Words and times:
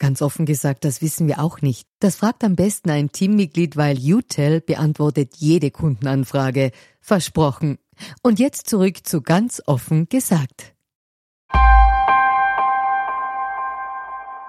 Ganz 0.00 0.22
offen 0.22 0.46
gesagt, 0.46 0.86
das 0.86 1.02
wissen 1.02 1.28
wir 1.28 1.40
auch 1.40 1.60
nicht. 1.60 1.86
Das 1.98 2.16
fragt 2.16 2.42
am 2.42 2.56
besten 2.56 2.88
ein 2.88 3.12
Teammitglied, 3.12 3.76
weil 3.76 3.98
UTEL 3.98 4.62
beantwortet 4.62 5.34
jede 5.36 5.70
Kundenanfrage. 5.70 6.72
Versprochen. 7.02 7.78
Und 8.22 8.38
jetzt 8.38 8.70
zurück 8.70 9.06
zu 9.06 9.20
ganz 9.20 9.62
offen 9.66 10.08
gesagt. 10.08 10.72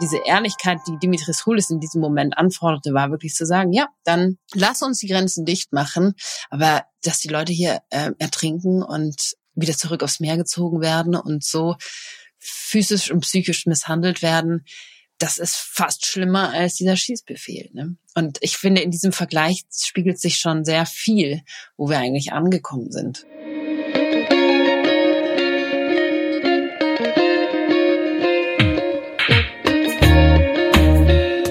Diese 0.01 0.19
Ehrlichkeit, 0.25 0.79
die 0.87 0.97
Dimitris 0.97 1.45
Hulis 1.45 1.69
in 1.69 1.81
diesem 1.81 1.99
Moment 1.99 2.37
anforderte, 2.37 2.93
war 2.93 3.11
wirklich 3.11 3.33
zu 3.33 3.45
sagen, 3.45 3.73
ja, 3.73 3.89
dann 4.05 4.37
lass 4.53 4.81
uns 4.81 4.99
die 4.99 5.07
Grenzen 5.07 5.43
dicht 5.43 5.73
machen, 5.73 6.13
aber 6.49 6.85
dass 7.03 7.19
die 7.19 7.27
Leute 7.27 7.51
hier 7.51 7.81
äh, 7.89 8.11
ertrinken 8.19 8.83
und 8.83 9.33
wieder 9.53 9.75
zurück 9.75 10.01
aufs 10.01 10.21
Meer 10.21 10.37
gezogen 10.37 10.79
werden 10.79 11.13
und 11.13 11.43
so 11.43 11.75
physisch 12.39 13.11
und 13.11 13.19
psychisch 13.19 13.65
misshandelt 13.65 14.21
werden, 14.21 14.63
das 15.21 15.37
ist 15.37 15.55
fast 15.55 16.05
schlimmer 16.05 16.49
als 16.51 16.75
dieser 16.75 16.95
Schießbefehl. 16.95 17.69
Ne? 17.73 17.95
Und 18.15 18.39
ich 18.41 18.57
finde, 18.57 18.81
in 18.81 18.89
diesem 18.89 19.11
Vergleich 19.11 19.63
spiegelt 19.71 20.19
sich 20.19 20.37
schon 20.37 20.65
sehr 20.65 20.87
viel, 20.87 21.41
wo 21.77 21.89
wir 21.89 21.99
eigentlich 21.99 22.33
angekommen 22.33 22.91
sind. 22.91 23.25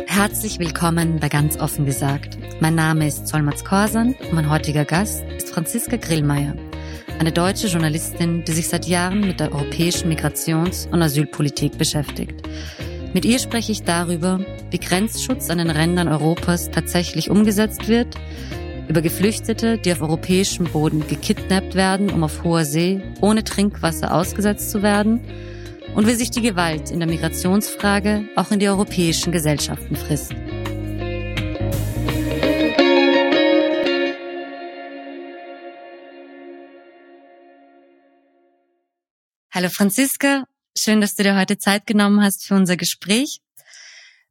Herzlich 0.09 0.59
willkommen 0.59 1.21
bei 1.21 1.29
Ganz 1.29 1.57
offen 1.57 1.87
gesagt. 1.87 2.39
Mein 2.61 2.75
Name 2.75 3.07
ist 3.07 3.29
Solmaz 3.29 3.65
Korsan 3.65 4.15
und 4.15 4.33
mein 4.33 4.51
heutiger 4.51 4.85
Gast 4.85 5.23
ist 5.37 5.51
Franziska 5.51 5.97
Grillmeier, 5.97 6.57
eine 7.19 7.33
deutsche 7.33 7.69
Journalistin, 7.69 8.45
die 8.45 8.53
sich 8.53 8.69
seit 8.69 8.87
Jahren 8.87 9.21
mit 9.21 9.41
der 9.41 9.53
europäischen 9.53 10.13
Migrations- 10.13 10.89
und 10.91 11.03
Asylpolitik 11.03 11.79
beschäftigt. 11.79 12.43
Mit 13.13 13.25
ihr 13.25 13.41
spreche 13.41 13.73
ich 13.73 13.83
darüber, 13.83 14.39
wie 14.71 14.79
Grenzschutz 14.79 15.51
an 15.51 15.59
den 15.59 15.71
Rändern 15.71 16.07
Europas 16.07 16.71
tatsächlich 16.71 17.29
umgesetzt 17.29 17.89
wird, 17.89 18.15
über 18.89 19.03
Geflüchtete, 19.03 19.79
die 19.79 19.91
auf 19.93 20.01
europäischem 20.01 20.67
Boden 20.67 21.05
gekidnappt 21.09 21.75
werden, 21.75 22.11
um 22.11 22.23
auf 22.23 22.45
hoher 22.45 22.65
See 22.65 23.03
ohne 23.21 23.43
Trinkwasser 23.43 24.15
ausgesetzt 24.15 24.71
zu 24.71 24.83
werden, 24.83 25.21
und 25.97 26.07
wie 26.07 26.15
sich 26.15 26.31
die 26.31 26.41
Gewalt 26.41 26.93
in 26.93 27.01
der 27.01 27.09
Migrationsfrage 27.09 28.29
auch 28.37 28.53
in 28.53 28.61
die 28.61 28.69
europäischen 28.69 29.33
Gesellschaften 29.33 29.97
frisst. 29.97 30.33
Hallo 39.53 39.69
Franziska, 39.69 40.45
Schön, 40.83 41.03
dass 41.03 41.15
du 41.15 41.23
dir 41.23 41.37
heute 41.37 41.59
Zeit 41.59 41.87
genommen 41.87 42.23
hast 42.23 42.47
für 42.47 42.55
unser 42.55 42.79
Gespräch. 42.79 43.43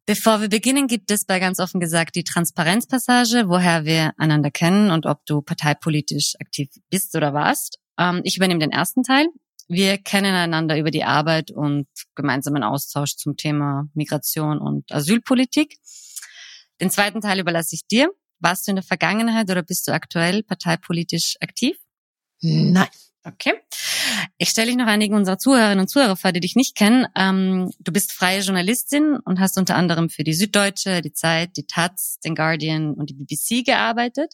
Bevor 0.08 0.42
wir 0.42 0.50
beginnen, 0.50 0.88
gibt 0.88 1.12
es 1.12 1.24
bei 1.26 1.38
ganz 1.38 1.60
offen 1.60 1.80
gesagt 1.80 2.16
die 2.16 2.24
Transparenzpassage, 2.24 3.50
woher 3.50 3.86
wir 3.86 4.14
einander 4.18 4.50
kennen 4.50 4.90
und 4.90 5.06
ob 5.06 5.24
du 5.28 5.44
parteipolitisch 5.44 6.34
aktiv 6.40 6.72
bist 6.90 7.16
oder 7.16 7.36
warst. 7.36 7.78
Ähm, 8.00 8.22
ich 8.24 8.38
übernehme 8.38 8.62
den 8.62 8.72
ersten 8.72 9.04
Teil. 9.04 9.28
Wir 9.68 10.00
kennen 10.00 10.34
einander 10.34 10.80
über 10.80 10.90
die 10.90 11.04
Arbeit 11.04 11.52
und 11.52 11.86
gemeinsamen 12.16 12.64
Austausch 12.64 13.16
zum 13.16 13.38
Thema 13.38 13.88
Migration 13.94 14.58
und 14.58 14.92
Asylpolitik. 14.92 15.78
Den 16.82 16.90
zweiten 16.90 17.22
Teil 17.22 17.38
überlasse 17.38 17.76
ich 17.76 17.86
dir. 17.86 18.10
Warst 18.40 18.66
du 18.66 18.72
in 18.72 18.78
der 18.78 18.84
Vergangenheit 18.84 19.52
oder 19.52 19.62
bist 19.62 19.88
du 19.88 19.92
aktuell 19.92 20.42
parteipolitisch 20.42 21.36
aktiv? 21.42 21.78
Nein. 22.42 22.90
Okay. 23.24 23.54
Ich 24.38 24.50
stelle 24.50 24.68
dich 24.68 24.78
noch 24.78 24.88
einigen 24.88 25.16
unserer 25.16 25.38
Zuhörerinnen 25.38 25.82
und 25.82 25.88
Zuhörer 25.88 26.16
vor, 26.16 26.32
die 26.32 26.40
dich 26.40 26.56
nicht 26.56 26.76
kennen. 26.76 27.08
Ähm, 27.16 27.72
du 27.80 27.92
bist 27.92 28.12
freie 28.12 28.42
Journalistin 28.42 29.18
und 29.26 29.40
hast 29.40 29.58
unter 29.58 29.76
anderem 29.76 30.10
für 30.10 30.24
die 30.24 30.34
Süddeutsche, 30.34 31.02
die 31.02 31.14
Zeit, 31.14 31.58
die 31.58 31.66
Taz, 31.66 32.20
den 32.24 32.36
Guardian 32.36 32.94
und 32.94 33.10
die 33.10 33.14
BBC 33.14 33.66
gearbeitet. 33.66 34.34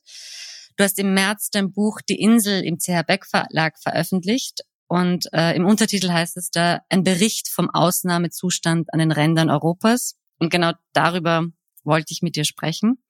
Du 0.78 0.84
hast 0.84 1.00
im 1.00 1.14
März 1.14 1.50
dein 1.52 1.72
Buch 1.72 2.02
Die 2.08 2.20
Insel 2.20 2.64
im 2.64 2.78
CH 2.78 3.04
Beck 3.08 3.26
Verlag 3.26 3.80
veröffentlicht 3.80 4.62
und 4.88 5.28
äh, 5.34 5.56
im 5.56 5.66
Untertitel 5.66 6.12
heißt 6.12 6.38
es 6.38 6.52
da 6.52 6.82
ein 6.90 7.04
Bericht 7.04 7.50
vom 7.50 7.70
Ausnahmezustand 7.70 8.94
an 8.94 9.00
den 9.00 9.12
Rändern 9.12 9.50
Europas. 9.50 10.16
Und 10.40 10.52
genau 10.52 10.74
darüber 10.94 11.46
wollte 11.84 12.14
ich 12.14 12.22
mit 12.22 12.36
dir 12.36 12.46
sprechen, 12.46 13.04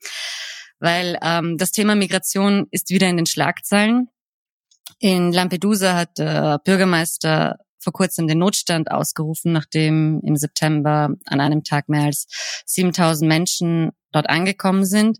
weil 0.80 1.18
ähm, 1.22 1.58
das 1.58 1.72
Thema 1.72 1.96
Migration 1.96 2.68
ist 2.72 2.90
wieder 2.90 3.09
in 3.09 3.18
den 3.18 3.25
Schlagzeilen. 3.25 4.09
In 5.00 5.31
Lampedusa 5.31 5.96
hat 5.96 6.18
der 6.18 6.59
Bürgermeister 6.63 7.57
vor 7.79 7.94
kurzem 7.94 8.28
den 8.28 8.40
Notstand 8.40 8.90
ausgerufen, 8.90 9.51
nachdem 9.51 10.19
im 10.23 10.35
September 10.35 11.09
an 11.25 11.40
einem 11.40 11.63
Tag 11.63 11.88
mehr 11.88 12.03
als 12.03 12.28
7000 12.66 13.28
Menschen 13.28 13.91
dort 14.12 14.29
angekommen 14.29 14.85
sind. 14.85 15.19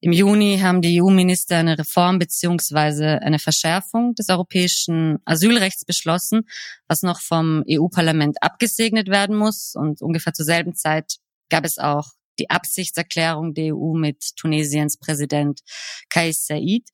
Im 0.00 0.12
Juni 0.12 0.58
haben 0.60 0.82
die 0.82 1.00
EU-Minister 1.00 1.58
eine 1.58 1.78
Reform 1.78 2.18
beziehungsweise 2.18 3.22
eine 3.22 3.38
Verschärfung 3.38 4.16
des 4.16 4.30
europäischen 4.30 5.18
Asylrechts 5.24 5.84
beschlossen, 5.84 6.42
was 6.88 7.02
noch 7.02 7.20
vom 7.20 7.62
EU-Parlament 7.70 8.38
abgesegnet 8.42 9.08
werden 9.08 9.36
muss. 9.36 9.74
Und 9.76 10.02
ungefähr 10.02 10.32
zur 10.32 10.44
selben 10.44 10.74
Zeit 10.74 11.18
gab 11.50 11.64
es 11.64 11.78
auch 11.78 12.08
die 12.40 12.50
Absichtserklärung 12.50 13.54
der 13.54 13.76
EU 13.76 13.94
mit 13.94 14.34
Tunesiens 14.36 14.98
Präsident 14.98 15.60
Kais 16.08 16.46
Said 16.46 16.88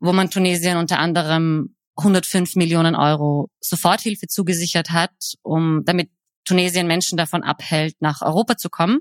wo 0.00 0.12
man 0.12 0.30
Tunesien 0.30 0.76
unter 0.76 0.98
anderem 0.98 1.74
105 1.96 2.56
Millionen 2.56 2.96
Euro 2.96 3.50
Soforthilfe 3.60 4.26
zugesichert 4.26 4.90
hat, 4.90 5.12
um 5.42 5.82
damit 5.84 6.10
Tunesien 6.44 6.86
Menschen 6.86 7.16
davon 7.16 7.42
abhält, 7.42 7.96
nach 8.00 8.20
Europa 8.22 8.56
zu 8.56 8.68
kommen. 8.68 9.00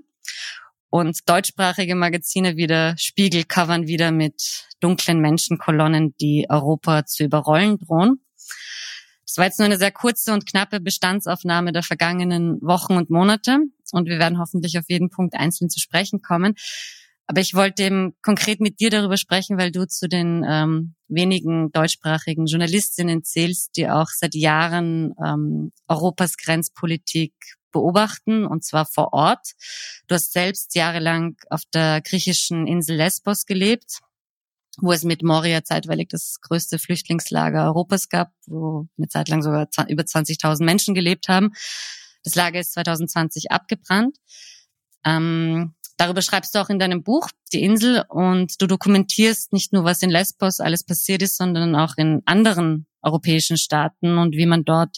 Und 0.90 1.28
deutschsprachige 1.28 1.96
Magazine 1.96 2.56
wie 2.56 2.68
der 2.68 2.96
Spiegel 3.00 3.46
covern 3.46 3.88
wieder 3.88 4.12
mit 4.12 4.66
dunklen 4.80 5.20
Menschenkolonnen, 5.20 6.16
die 6.22 6.46
Europa 6.50 7.06
zu 7.06 7.24
überrollen 7.24 7.80
drohen. 7.80 8.24
Das 9.26 9.38
war 9.38 9.46
jetzt 9.46 9.58
nur 9.58 9.66
eine 9.66 9.80
sehr 9.80 9.92
kurze 9.92 10.34
und 10.34 10.46
knappe 10.46 10.80
Bestandsaufnahme 10.80 11.72
der 11.72 11.82
vergangenen 11.82 12.62
Wochen 12.62 12.94
und 12.94 13.10
Monate. 13.10 13.58
Und 13.92 14.08
wir 14.08 14.20
werden 14.20 14.38
hoffentlich 14.38 14.78
auf 14.78 14.86
jeden 14.88 15.10
Punkt 15.10 15.34
einzeln 15.34 15.72
zu 15.72 15.80
sprechen 15.80 16.22
kommen. 16.22 16.54
Aber 17.34 17.42
ich 17.42 17.56
wollte 17.56 17.82
eben 17.82 18.14
konkret 18.22 18.60
mit 18.60 18.80
dir 18.80 18.92
darüber 18.92 19.18
sprechen, 19.18 19.58
weil 19.58 19.72
du 19.72 19.88
zu 19.88 20.08
den 20.08 20.46
ähm, 20.48 20.94
wenigen 21.08 21.72
deutschsprachigen 21.72 22.46
Journalistinnen 22.46 23.24
zählst, 23.24 23.76
die 23.76 23.90
auch 23.90 24.10
seit 24.10 24.36
Jahren 24.36 25.16
ähm, 25.20 25.72
Europas 25.88 26.38
Grenzpolitik 26.38 27.34
beobachten 27.72 28.46
und 28.46 28.64
zwar 28.64 28.86
vor 28.86 29.14
Ort. 29.14 29.54
Du 30.06 30.14
hast 30.14 30.32
selbst 30.32 30.76
jahrelang 30.76 31.36
auf 31.50 31.62
der 31.74 32.02
griechischen 32.02 32.68
Insel 32.68 32.98
Lesbos 32.98 33.48
gelebt, 33.48 34.02
wo 34.78 34.92
es 34.92 35.04
mit 35.04 35.24
Moria 35.24 35.64
zeitweilig 35.64 36.10
das 36.10 36.36
größte 36.40 36.78
Flüchtlingslager 36.78 37.66
Europas 37.66 38.10
gab, 38.10 38.32
wo 38.46 38.86
eine 38.96 39.08
Zeit 39.08 39.28
lang 39.30 39.42
sogar 39.42 39.68
über 39.88 40.04
20.000 40.04 40.64
Menschen 40.64 40.94
gelebt 40.94 41.30
haben. 41.30 41.50
Das 42.24 42.36
Lager 42.36 42.60
ist 42.60 42.74
2020 42.74 43.50
abgebrannt. 43.50 44.18
Ähm, 45.04 45.74
Darüber 46.04 46.22
schreibst 46.22 46.54
du 46.54 46.60
auch 46.60 46.70
in 46.70 46.80
deinem 46.80 47.02
Buch, 47.02 47.30
Die 47.54 47.64
Insel, 47.64 48.04
und 48.10 48.62
du 48.62 48.68
dokumentierst 48.68 49.54
nicht 49.54 49.72
nur, 49.72 49.86
was 49.86 50.02
in 50.02 50.10
Lesbos 50.10 50.60
alles 50.60 50.84
passiert 50.84 51.22
ist, 51.22 51.38
sondern 51.38 51.78
auch 51.78 51.94
in 51.96 52.22
anderen 52.26 52.88
europäischen 53.02 53.56
Staaten 53.56 54.18
und 54.18 54.36
wie 54.36 54.46
man 54.46 54.66
dort 54.66 54.98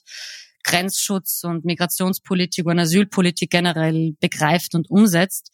Grenzschutz 0.64 1.44
und 1.44 1.64
Migrationspolitik 1.64 2.66
und 2.66 2.80
Asylpolitik 2.80 3.52
generell 3.52 4.16
begreift 4.20 4.74
und 4.74 4.90
umsetzt. 4.90 5.52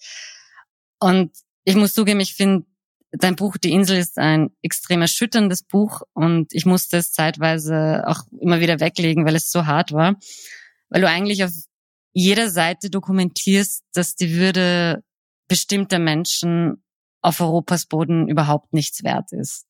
Und 1.01 1.33
ich 1.65 1.75
muss 1.75 1.94
zugeben, 1.94 2.21
ich 2.21 2.33
finde, 2.33 2.65
dein 3.12 3.36
Buch 3.36 3.57
Die 3.57 3.74
Insel 3.74 3.98
ist 3.98 4.18
ein 4.18 4.51
extrem 4.62 5.01
erschütterndes 5.01 5.63
Buch 5.63 6.03
und 6.13 6.53
ich 6.53 6.65
musste 6.65 6.95
es 6.95 7.12
zeitweise 7.12 8.03
auch 8.07 8.21
immer 8.39 8.62
wieder 8.62 8.80
weglegen, 8.80 9.25
weil 9.25 9.36
es 9.36 9.51
so 9.51 9.65
hart 9.65 9.92
war, 9.92 10.15
weil 10.88 11.01
du 11.01 11.09
eigentlich 11.09 11.44
auf 11.44 11.51
jeder 12.13 12.50
Seite 12.50 12.89
dokumentierst, 12.89 13.83
dass 13.92 14.15
die 14.15 14.33
Würde 14.33 15.03
bestimmter 15.51 16.00
Menschen 16.00 16.81
auf 17.21 17.42
Europas 17.42 17.86
Boden 17.86 18.30
überhaupt 18.30 18.71
nichts 18.71 19.03
wert 19.03 19.33
ist. 19.33 19.68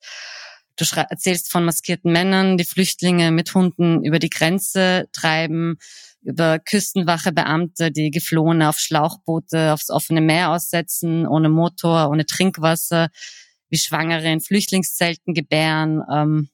Du 0.76 0.86
erzählst 0.96 1.52
von 1.52 1.66
maskierten 1.66 2.12
Männern, 2.12 2.56
die 2.56 2.66
Flüchtlinge 2.66 3.32
mit 3.32 3.56
Hunden 3.56 4.06
über 4.06 4.20
die 4.20 4.30
Grenze 4.30 5.10
treiben, 5.12 5.80
über 6.22 6.60
Küstenwachebeamte, 6.60 7.92
die 7.92 8.12
Geflohene 8.12 8.70
auf 8.70 8.78
Schlauchboote 8.78 9.74
aufs 9.74 9.90
offene 9.90 10.22
Meer 10.22 10.52
aussetzen, 10.52 11.26
ohne 11.26 11.50
Motor, 11.50 12.12
ohne 12.12 12.28
Trinkwasser, 12.28 13.10
wie 13.70 13.80
Schwangere 13.80 14.32
in 14.32 14.40
Flüchtlingszelten 14.40 15.34
gebären. 15.34 16.04
Ähm, 16.14 16.50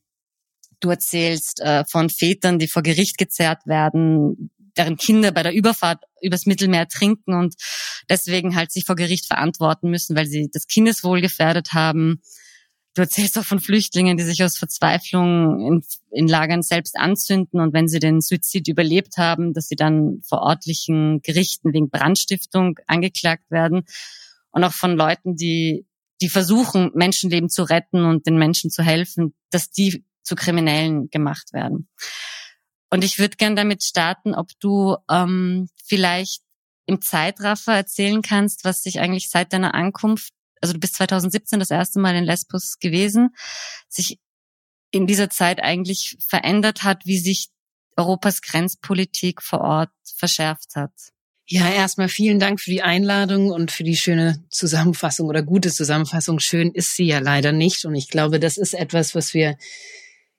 du 0.80 0.90
erzählst 0.90 1.60
äh, 1.60 1.84
von 1.84 2.10
Vätern, 2.10 2.60
die 2.60 2.70
vor 2.70 2.82
Gericht 2.82 3.18
gezerrt 3.18 3.68
werden, 3.68 4.52
deren 4.78 4.98
Kinder 4.98 5.32
bei 5.32 5.44
der 5.44 5.54
Überfahrt 5.54 6.04
übers 6.22 6.46
Mittelmeer 6.46 6.88
trinken 6.88 7.34
und 7.34 7.56
deswegen 8.10 8.56
halt 8.56 8.72
sich 8.72 8.86
vor 8.86 8.96
Gericht 8.96 9.26
verantworten 9.26 9.90
müssen, 9.90 10.16
weil 10.16 10.28
sie 10.28 10.50
das 10.52 10.68
Kindeswohl 10.68 11.22
gefährdet 11.22 11.74
haben. 11.74 12.22
Du 12.98 13.02
erzählst 13.02 13.38
auch 13.38 13.46
von 13.46 13.60
Flüchtlingen, 13.60 14.18
die 14.18 14.24
sich 14.24 14.44
aus 14.44 14.58
Verzweiflung 14.58 15.60
in, 15.68 15.84
in 16.10 16.28
Lagern 16.28 16.64
selbst 16.64 16.98
anzünden 16.98 17.60
und 17.60 17.72
wenn 17.72 17.88
sie 17.88 18.00
den 18.00 18.22
Suizid 18.22 18.68
überlebt 18.68 19.18
haben, 19.18 19.54
dass 19.54 19.68
sie 19.68 19.76
dann 19.76 20.22
vor 20.28 20.48
örtlichen 20.48 21.22
Gerichten 21.22 21.74
wegen 21.74 21.92
Brandstiftung 21.92 22.80
angeklagt 22.88 23.52
werden. 23.52 23.84
Und 24.50 24.64
auch 24.64 24.74
von 24.74 24.98
Leuten, 24.98 25.36
die, 25.36 25.86
die 26.22 26.30
versuchen, 26.30 26.90
Menschenleben 26.96 27.50
zu 27.50 27.62
retten 27.62 28.04
und 28.04 28.26
den 28.26 28.40
Menschen 28.40 28.72
zu 28.72 28.82
helfen, 28.82 29.36
dass 29.52 29.70
die 29.70 30.04
zu 30.24 30.34
Kriminellen 30.36 31.12
gemacht 31.12 31.54
werden. 31.54 31.88
Und 32.90 33.04
ich 33.04 33.20
würde 33.20 33.38
gern 33.38 33.56
damit 33.56 33.84
starten, 33.84 34.34
ob 34.34 34.50
du 34.60 34.96
ähm, 35.10 35.70
vielleicht 35.84 36.42
im 36.86 37.02
Zeitraffer 37.02 37.74
erzählen 37.74 38.22
kannst, 38.22 38.64
was 38.64 38.82
sich 38.82 39.00
eigentlich 39.00 39.30
seit 39.30 39.52
deiner 39.52 39.76
Ankunft, 39.76 40.32
also 40.62 40.74
du 40.74 40.80
bist 40.80 40.96
2017 40.96 41.60
das 41.60 41.70
erste 41.70 42.00
Mal 42.00 42.16
in 42.16 42.24
Lesbos 42.24 42.80
gewesen, 42.80 43.36
sich 43.90 44.20
in 44.92 45.06
dieser 45.06 45.30
Zeit 45.30 45.62
eigentlich 45.62 46.18
verändert 46.26 46.84
hat, 46.84 47.06
wie 47.06 47.20
sich 47.20 47.50
Europas 47.98 48.42
Grenzpolitik 48.42 49.42
vor 49.42 49.62
Ort 49.62 49.92
verschärft 50.16 50.76
hat. 50.76 50.94
Ja, 51.50 51.70
erstmal 51.70 52.10
vielen 52.10 52.40
Dank 52.40 52.60
für 52.60 52.72
die 52.72 52.84
Einladung 52.84 53.52
und 53.52 53.72
für 53.72 53.84
die 53.84 53.96
schöne 53.96 54.44
Zusammenfassung 54.50 55.28
oder 55.28 55.44
gute 55.44 55.72
Zusammenfassung. 55.72 56.40
Schön 56.40 56.72
ist 56.72 56.96
sie 56.96 57.06
ja 57.06 57.20
leider 57.20 57.54
nicht. 57.54 57.86
Und 57.86 57.96
ich 57.96 58.10
glaube, 58.10 58.40
das 58.40 58.58
ist 58.58 58.74
etwas, 58.74 59.16
was 59.16 59.34
wir 59.34 59.58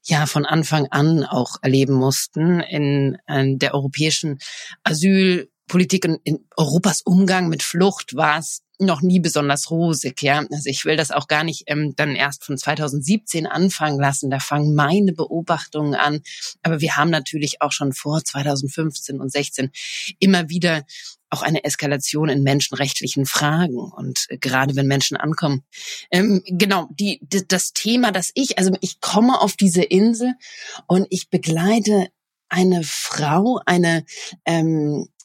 ja 0.09 0.27
von 0.27 0.47
Anfang 0.47 0.87
an 0.91 1.25
auch 1.25 1.57
erleben 1.63 1.95
mussten 1.95 2.61
in, 2.61 3.19
in 3.27 3.59
der 3.59 3.75
europäischen 3.75 4.39
Asylpolitik 5.69 6.05
und 6.07 6.21
in 6.25 6.47
Europas 6.57 7.03
Umgang 7.05 7.49
mit 7.49 7.63
Flucht 7.63 8.17
war 8.17 8.39
es 8.39 8.63
noch 8.81 9.03
nie 9.03 9.19
besonders 9.19 9.71
rosig, 9.71 10.23
ja. 10.23 10.45
Also 10.53 10.71
ich 10.71 10.85
will 10.85 10.97
das 10.97 11.11
auch 11.11 11.27
gar 11.27 11.43
nicht 11.43 11.65
ähm, 11.67 11.95
dann 11.97 12.15
erst 12.15 12.45
von 12.45 12.57
2017 12.57 13.47
anfangen 13.47 13.99
lassen. 13.99 14.31
Da 14.31 14.39
fangen 14.39 14.75
meine 14.75 15.13
Beobachtungen 15.13 15.97
an. 15.97 16.21
Aber 16.63 16.81
wir 16.81 16.97
haben 16.97 17.11
natürlich 17.11 17.61
auch 17.61 17.73
schon 17.73 17.93
vor 17.93 18.23
2015 18.23 19.21
und 19.21 19.33
16 19.33 19.71
immer 20.21 20.49
wieder 20.49 20.85
auch 21.29 21.43
eine 21.43 21.65
Eskalation 21.65 22.29
in 22.29 22.43
menschenrechtlichen 22.43 23.27
Fragen 23.27 23.77
und 23.77 24.27
äh, 24.29 24.39
gerade 24.39 24.77
wenn 24.77 24.87
Menschen 24.87 25.17
ankommen. 25.17 25.65
Ähm, 26.11 26.43
genau, 26.47 26.89
die, 26.91 27.19
die, 27.21 27.47
das 27.47 27.73
Thema, 27.73 28.13
dass 28.13 28.31
ich, 28.35 28.59
also 28.59 28.73
ich 28.81 29.01
komme 29.01 29.41
auf 29.41 29.57
diese 29.57 29.83
Insel 29.83 30.35
und 30.87 31.07
ich 31.11 31.29
begleite 31.29 32.09
eine 32.49 32.83
Frau, 32.83 33.61
eine 33.67 34.05
ähm, 34.47 34.69
äh, 34.69 35.03
äh, 35.03 35.18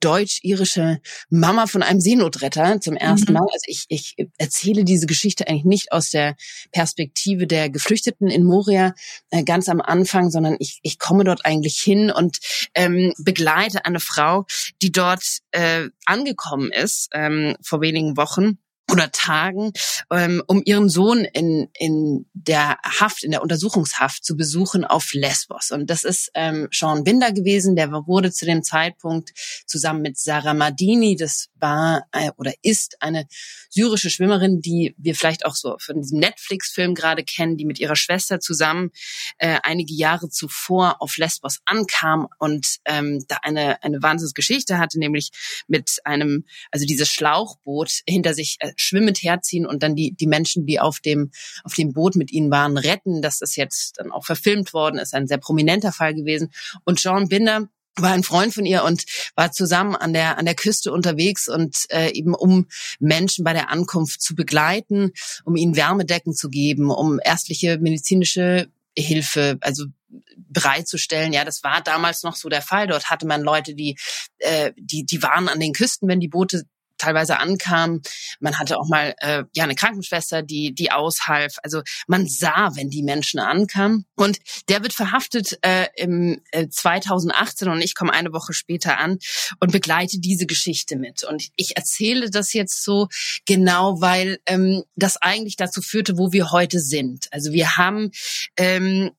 deutsch-irische 0.00 1.00
Mama 1.30 1.66
von 1.66 1.82
einem 1.82 2.00
Seenotretter 2.00 2.80
zum 2.80 2.96
ersten 2.96 3.32
mhm. 3.32 3.38
Mal. 3.38 3.46
Also 3.52 3.64
ich, 3.66 3.84
ich 3.88 4.16
erzähle 4.36 4.84
diese 4.84 5.06
Geschichte 5.06 5.48
eigentlich 5.48 5.64
nicht 5.64 5.92
aus 5.92 6.10
der 6.10 6.36
Perspektive 6.72 7.46
der 7.46 7.70
Geflüchteten 7.70 8.28
in 8.28 8.44
Moria 8.44 8.94
äh, 9.30 9.44
ganz 9.44 9.68
am 9.68 9.80
Anfang, 9.80 10.30
sondern 10.30 10.56
ich, 10.58 10.80
ich 10.82 10.98
komme 10.98 11.24
dort 11.24 11.44
eigentlich 11.44 11.78
hin 11.78 12.10
und 12.10 12.38
ähm, 12.74 13.12
begleite 13.18 13.84
eine 13.84 14.00
Frau, 14.00 14.46
die 14.82 14.92
dort 14.92 15.24
äh, 15.52 15.88
angekommen 16.04 16.70
ist 16.72 17.08
ähm, 17.12 17.56
vor 17.62 17.80
wenigen 17.80 18.16
Wochen 18.16 18.58
oder 18.90 19.10
Tagen, 19.12 19.72
ähm, 20.10 20.42
um 20.46 20.62
ihren 20.64 20.88
Sohn 20.88 21.24
in, 21.24 21.68
in 21.78 22.26
der 22.32 22.78
Haft, 22.82 23.22
in 23.22 23.30
der 23.30 23.42
Untersuchungshaft 23.42 24.24
zu 24.24 24.36
besuchen 24.36 24.84
auf 24.84 25.12
Lesbos. 25.12 25.70
Und 25.70 25.90
das 25.90 26.04
ist 26.04 26.30
ähm, 26.34 26.68
Sean 26.72 27.04
Binder 27.04 27.32
gewesen, 27.32 27.76
der 27.76 27.92
wurde 27.92 28.32
zu 28.32 28.46
dem 28.46 28.62
Zeitpunkt 28.62 29.32
zusammen 29.66 30.02
mit 30.02 30.18
Sarah 30.18 30.54
Madini, 30.54 31.16
das 31.16 31.48
war 31.54 32.06
äh, 32.12 32.30
oder 32.36 32.52
ist 32.62 32.96
eine 33.00 33.26
syrische 33.68 34.10
Schwimmerin, 34.10 34.60
die 34.60 34.94
wir 34.96 35.14
vielleicht 35.14 35.44
auch 35.44 35.54
so 35.54 35.76
von 35.78 36.00
diesem 36.00 36.20
Netflix-Film 36.20 36.94
gerade 36.94 37.24
kennen, 37.24 37.56
die 37.56 37.66
mit 37.66 37.78
ihrer 37.78 37.96
Schwester 37.96 38.40
zusammen 38.40 38.90
äh, 39.38 39.58
einige 39.62 39.94
Jahre 39.94 40.30
zuvor 40.30 41.02
auf 41.02 41.16
Lesbos 41.18 41.58
ankam 41.66 42.28
und 42.38 42.78
ähm, 42.86 43.24
da 43.28 43.38
eine, 43.42 43.82
eine 43.82 44.02
Wahnsinnsgeschichte 44.02 44.78
hatte, 44.78 44.98
nämlich 44.98 45.30
mit 45.66 45.98
einem, 46.04 46.44
also 46.70 46.86
dieses 46.86 47.10
Schlauchboot 47.10 48.00
hinter 48.06 48.32
sich 48.34 48.56
äh, 48.60 48.72
schwimmend 48.80 49.18
herziehen 49.18 49.66
und 49.66 49.82
dann 49.82 49.94
die, 49.94 50.12
die 50.12 50.26
Menschen, 50.26 50.66
die 50.66 50.80
auf 50.80 51.00
dem, 51.00 51.30
auf 51.64 51.74
dem 51.74 51.92
Boot 51.92 52.16
mit 52.16 52.32
ihnen 52.32 52.50
waren, 52.50 52.76
retten. 52.76 53.22
Das 53.22 53.40
ist 53.40 53.56
jetzt 53.56 53.98
dann 53.98 54.10
auch 54.10 54.24
verfilmt 54.24 54.72
worden, 54.72 54.98
ist 54.98 55.14
ein 55.14 55.26
sehr 55.26 55.38
prominenter 55.38 55.92
Fall 55.92 56.14
gewesen. 56.14 56.52
Und 56.84 57.00
Sean 57.00 57.28
Binder, 57.28 57.68
war 58.00 58.12
ein 58.12 58.22
Freund 58.22 58.54
von 58.54 58.64
ihr 58.64 58.84
und 58.84 59.04
war 59.34 59.52
zusammen 59.52 59.96
an 59.96 60.12
der 60.12 60.38
an 60.38 60.44
der 60.44 60.54
Küste 60.54 60.92
unterwegs 60.92 61.48
und 61.48 61.86
äh, 61.90 62.10
eben 62.12 62.34
um 62.34 62.66
Menschen 63.00 63.44
bei 63.44 63.52
der 63.52 63.70
Ankunft 63.70 64.22
zu 64.22 64.34
begleiten, 64.34 65.12
um 65.44 65.56
ihnen 65.56 65.76
Wärmedecken 65.76 66.34
zu 66.34 66.48
geben, 66.48 66.90
um 66.90 67.18
ärztliche 67.22 67.78
medizinische 67.78 68.68
Hilfe, 68.96 69.58
also 69.60 69.86
bereitzustellen. 70.36 71.32
Ja, 71.32 71.44
das 71.44 71.62
war 71.62 71.82
damals 71.82 72.22
noch 72.22 72.36
so 72.36 72.48
der 72.48 72.62
Fall. 72.62 72.86
Dort 72.86 73.10
hatte 73.10 73.26
man 73.26 73.42
Leute, 73.42 73.74
die 73.74 73.98
äh, 74.38 74.72
die 74.76 75.04
die 75.04 75.22
waren 75.22 75.48
an 75.48 75.60
den 75.60 75.72
Küsten, 75.72 76.08
wenn 76.08 76.20
die 76.20 76.28
Boote 76.28 76.64
teilweise 76.98 77.38
ankam. 77.38 78.02
Man 78.40 78.58
hatte 78.58 78.78
auch 78.78 78.88
mal 78.88 79.14
äh, 79.18 79.44
ja 79.54 79.64
eine 79.64 79.74
Krankenschwester, 79.74 80.42
die 80.42 80.74
die 80.74 80.90
aushalf. 80.90 81.56
Also 81.62 81.82
man 82.06 82.26
sah, 82.26 82.70
wenn 82.74 82.90
die 82.90 83.02
Menschen 83.02 83.40
ankamen. 83.40 84.04
Und 84.16 84.38
der 84.68 84.82
wird 84.82 84.92
verhaftet 84.92 85.58
äh, 85.62 85.86
im 85.96 86.40
äh, 86.50 86.68
2018 86.68 87.68
und 87.68 87.80
ich 87.82 87.94
komme 87.94 88.12
eine 88.12 88.32
Woche 88.32 88.52
später 88.52 88.98
an 88.98 89.18
und 89.60 89.72
begleite 89.72 90.18
diese 90.18 90.46
Geschichte 90.46 90.96
mit. 90.96 91.24
Und 91.24 91.48
ich 91.56 91.76
erzähle 91.76 92.30
das 92.30 92.52
jetzt 92.52 92.84
so 92.84 93.08
genau, 93.46 94.00
weil 94.00 94.38
ähm, 94.46 94.82
das 94.96 95.16
eigentlich 95.16 95.56
dazu 95.56 95.82
führte, 95.82 96.18
wo 96.18 96.32
wir 96.32 96.50
heute 96.50 96.80
sind. 96.80 97.28
Also 97.30 97.52
wir 97.52 97.76
haben 97.76 98.10
ähm, 98.56 99.10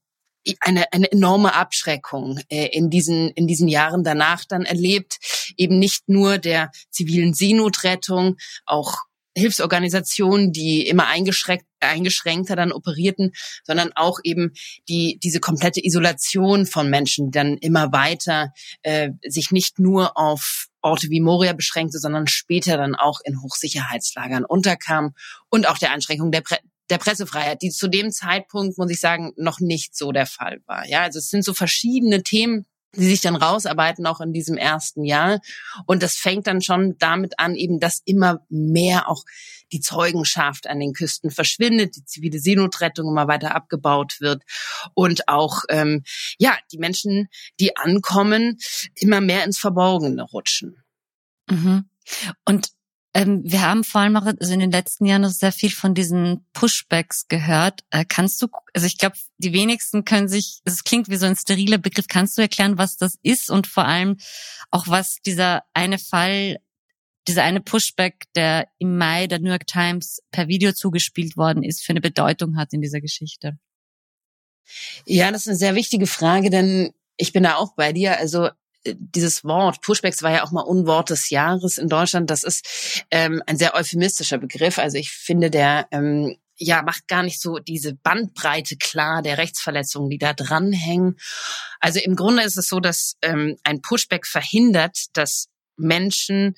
eine, 0.59 0.91
eine 0.91 1.11
enorme 1.11 1.53
Abschreckung 1.53 2.39
äh, 2.49 2.67
in 2.67 2.89
diesen 2.89 3.29
in 3.31 3.47
diesen 3.47 3.67
Jahren 3.67 4.03
danach 4.03 4.45
dann 4.45 4.63
erlebt. 4.63 5.17
Eben 5.57 5.79
nicht 5.79 6.07
nur 6.07 6.37
der 6.37 6.71
zivilen 6.89 7.33
Seenotrettung 7.33 8.37
auch 8.65 8.97
Hilfsorganisationen, 9.37 10.51
die 10.51 10.87
immer 10.87 11.07
eingeschränkt, 11.07 11.65
eingeschränkter 11.79 12.55
dann 12.55 12.71
operierten, 12.71 13.31
sondern 13.63 13.91
auch 13.95 14.19
eben 14.23 14.51
die 14.89 15.19
diese 15.23 15.39
komplette 15.39 15.83
Isolation 15.83 16.65
von 16.65 16.89
Menschen, 16.89 17.27
die 17.27 17.37
dann 17.37 17.57
immer 17.57 17.91
weiter 17.91 18.51
äh, 18.81 19.11
sich 19.25 19.51
nicht 19.51 19.79
nur 19.79 20.17
auf 20.17 20.67
Orte 20.81 21.09
wie 21.09 21.21
Moria 21.21 21.53
beschränkte, 21.53 21.99
sondern 21.99 22.27
später 22.27 22.77
dann 22.77 22.95
auch 22.95 23.19
in 23.23 23.41
Hochsicherheitslagern 23.41 24.45
unterkam 24.45 25.13
und 25.49 25.67
auch 25.67 25.77
der 25.77 25.91
Einschränkung 25.91 26.31
der, 26.31 26.43
der 26.89 26.97
Pressefreiheit, 26.97 27.61
die 27.61 27.69
zu 27.69 27.87
dem 27.87 28.11
Zeitpunkt, 28.11 28.77
muss 28.77 28.91
ich 28.91 28.99
sagen, 28.99 29.31
noch 29.37 29.59
nicht 29.59 29.95
so 29.95 30.11
der 30.11 30.25
Fall 30.25 30.61
war. 30.65 30.87
Ja, 30.87 31.03
also 31.03 31.19
es 31.19 31.29
sind 31.29 31.43
so 31.43 31.53
verschiedene 31.53 32.23
Themen, 32.23 32.65
die 32.95 33.05
sich 33.05 33.21
dann 33.21 33.35
rausarbeiten, 33.35 34.07
auch 34.07 34.19
in 34.19 34.33
diesem 34.33 34.57
ersten 34.57 35.03
Jahr. 35.03 35.39
Und 35.85 36.01
das 36.01 36.15
fängt 36.15 36.47
dann 36.47 36.61
schon 36.61 36.97
damit 36.97 37.37
an, 37.37 37.55
eben, 37.55 37.79
dass 37.79 38.01
immer 38.05 38.45
mehr 38.49 39.09
auch 39.09 39.23
die 39.71 39.79
Zeugenschaft 39.79 40.65
an 40.67 40.79
den 40.79 40.93
Küsten 40.93 41.29
verschwindet, 41.29 41.95
die 41.95 42.05
zivile 42.05 42.39
Seenotrettung 42.39 43.07
immer 43.07 43.27
weiter 43.27 43.55
abgebaut 43.55 44.19
wird 44.19 44.43
und 44.95 45.27
auch, 45.27 45.61
ähm, 45.69 46.03
ja, 46.39 46.57
die 46.71 46.79
Menschen, 46.79 47.27
die 47.59 47.77
ankommen, 47.77 48.57
immer 48.95 49.21
mehr 49.21 49.43
ins 49.43 49.59
Verborgene 49.59 50.23
rutschen. 50.23 50.83
Mhm. 51.47 51.89
Und 52.45 52.69
ähm, 53.15 53.41
wir 53.43 53.61
haben 53.61 53.83
vor 53.83 54.01
allem 54.01 54.15
auch 54.17 54.25
also 54.25 54.53
in 54.53 54.59
den 54.59 54.71
letzten 54.71 55.05
Jahren 55.05 55.23
noch 55.23 55.31
sehr 55.31 55.51
viel 55.51 55.71
von 55.71 55.95
diesen 55.95 56.45
Pushbacks 56.53 57.27
gehört. 57.27 57.81
Äh, 57.89 58.05
kannst 58.07 58.41
du, 58.41 58.47
also 58.73 58.85
ich 58.85 58.97
glaube, 58.97 59.15
die 59.39 59.51
wenigsten 59.51 60.05
können 60.05 60.27
sich, 60.27 60.61
es 60.63 60.83
klingt 60.83 61.09
wie 61.09 61.15
so 61.15 61.25
ein 61.25 61.35
steriler 61.35 61.79
Begriff, 61.79 62.07
kannst 62.07 62.37
du 62.37 62.41
erklären, 62.41 62.77
was 62.77 62.97
das 62.97 63.17
ist 63.23 63.49
und 63.49 63.65
vor 63.65 63.85
allem 63.85 64.17
auch 64.69 64.87
was 64.87 65.17
dieser 65.25 65.63
eine 65.73 65.97
Fall, 65.97 66.57
dieser 67.27 67.43
eine 67.43 67.61
Pushback, 67.61 68.25
der 68.35 68.67
im 68.77 68.97
Mai 68.97 69.25
der 69.25 69.39
New 69.39 69.49
York 69.49 69.65
Times 69.65 70.21
per 70.29 70.47
Video 70.47 70.71
zugespielt 70.71 71.35
worden 71.35 71.63
ist, 71.63 71.83
für 71.83 71.93
eine 71.93 72.01
Bedeutung 72.01 72.57
hat 72.57 72.73
in 72.73 72.81
dieser 72.81 73.01
Geschichte? 73.01 73.57
Ja, 75.05 75.31
das 75.31 75.41
ist 75.41 75.47
eine 75.47 75.57
sehr 75.57 75.75
wichtige 75.75 76.05
Frage, 76.05 76.51
denn 76.51 76.93
ich 77.17 77.33
bin 77.33 77.41
da 77.41 77.55
auch 77.55 77.73
bei 77.73 77.91
dir. 77.91 78.19
Also 78.19 78.49
dieses 78.85 79.43
Wort, 79.43 79.81
Pushbacks 79.81 80.23
war 80.23 80.31
ja 80.31 80.43
auch 80.43 80.51
mal 80.51 80.61
Unwort 80.61 81.09
des 81.09 81.29
Jahres 81.29 81.77
in 81.77 81.89
Deutschland. 81.89 82.29
Das 82.29 82.43
ist 82.43 83.03
ähm, 83.11 83.41
ein 83.45 83.57
sehr 83.57 83.75
euphemistischer 83.75 84.37
Begriff. 84.37 84.79
Also 84.79 84.97
ich 84.97 85.11
finde, 85.11 85.49
der 85.49 85.87
ähm, 85.91 86.37
ja, 86.59 86.81
macht 86.81 87.07
gar 87.07 87.23
nicht 87.23 87.41
so 87.41 87.57
diese 87.57 87.93
Bandbreite 87.93 88.75
klar 88.77 89.21
der 89.21 89.37
Rechtsverletzungen, 89.37 90.09
die 90.09 90.17
da 90.17 90.33
dranhängen. 90.33 91.17
Also 91.79 91.99
im 91.99 92.15
Grunde 92.15 92.43
ist 92.43 92.57
es 92.57 92.67
so, 92.67 92.79
dass 92.79 93.15
ähm, 93.21 93.57
ein 93.63 93.81
Pushback 93.81 94.27
verhindert, 94.27 95.05
dass 95.13 95.47
Menschen, 95.77 96.55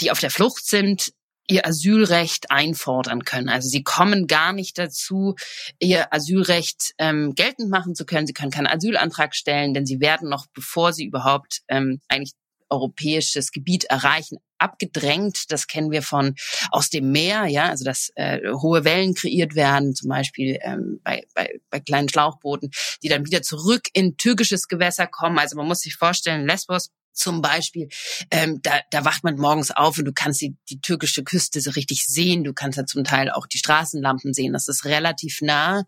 die 0.00 0.10
auf 0.10 0.20
der 0.20 0.30
Flucht 0.30 0.66
sind, 0.66 1.12
ihr 1.48 1.66
Asylrecht 1.66 2.50
einfordern 2.50 3.24
können. 3.24 3.48
Also 3.48 3.68
sie 3.68 3.82
kommen 3.82 4.26
gar 4.26 4.52
nicht 4.52 4.78
dazu, 4.78 5.34
ihr 5.78 6.12
Asylrecht 6.12 6.94
ähm, 6.98 7.34
geltend 7.34 7.70
machen 7.70 7.94
zu 7.94 8.04
können. 8.04 8.26
Sie 8.26 8.34
können 8.34 8.50
keinen 8.50 8.66
Asylantrag 8.66 9.34
stellen, 9.34 9.74
denn 9.74 9.86
sie 9.86 10.00
werden 10.00 10.28
noch, 10.28 10.46
bevor 10.54 10.92
sie 10.92 11.06
überhaupt 11.06 11.62
ähm, 11.68 12.00
eigentlich 12.08 12.34
europäisches 12.70 13.50
Gebiet 13.50 13.84
erreichen, 13.84 14.38
abgedrängt. 14.58 15.50
Das 15.50 15.66
kennen 15.66 15.90
wir 15.90 16.02
von 16.02 16.34
aus 16.70 16.90
dem 16.90 17.10
Meer, 17.12 17.46
ja, 17.46 17.70
also 17.70 17.84
dass 17.84 18.10
äh, 18.16 18.40
hohe 18.52 18.84
Wellen 18.84 19.14
kreiert 19.14 19.54
werden, 19.54 19.94
zum 19.94 20.10
Beispiel 20.10 20.58
ähm, 20.62 21.00
bei, 21.02 21.24
bei, 21.34 21.60
bei 21.70 21.80
kleinen 21.80 22.08
Schlauchbooten, 22.08 22.70
die 23.02 23.08
dann 23.08 23.24
wieder 23.24 23.42
zurück 23.42 23.88
in 23.92 24.16
türkisches 24.16 24.68
Gewässer 24.68 25.06
kommen. 25.06 25.38
Also 25.38 25.56
man 25.56 25.66
muss 25.66 25.80
sich 25.80 25.94
vorstellen, 25.94 26.46
Lesbos 26.46 26.90
zum 27.18 27.42
Beispiel, 27.42 27.88
ähm, 28.30 28.60
da, 28.62 28.80
da 28.90 29.04
wacht 29.04 29.24
man 29.24 29.36
morgens 29.36 29.70
auf 29.70 29.98
und 29.98 30.04
du 30.04 30.12
kannst 30.12 30.40
die, 30.40 30.56
die 30.70 30.80
türkische 30.80 31.24
Küste 31.24 31.60
so 31.60 31.70
richtig 31.72 32.06
sehen. 32.06 32.44
Du 32.44 32.52
kannst 32.52 32.78
ja 32.78 32.86
zum 32.86 33.04
Teil 33.04 33.30
auch 33.30 33.46
die 33.46 33.58
Straßenlampen 33.58 34.32
sehen. 34.32 34.52
Das 34.52 34.68
ist 34.68 34.84
relativ 34.84 35.40
nah 35.42 35.84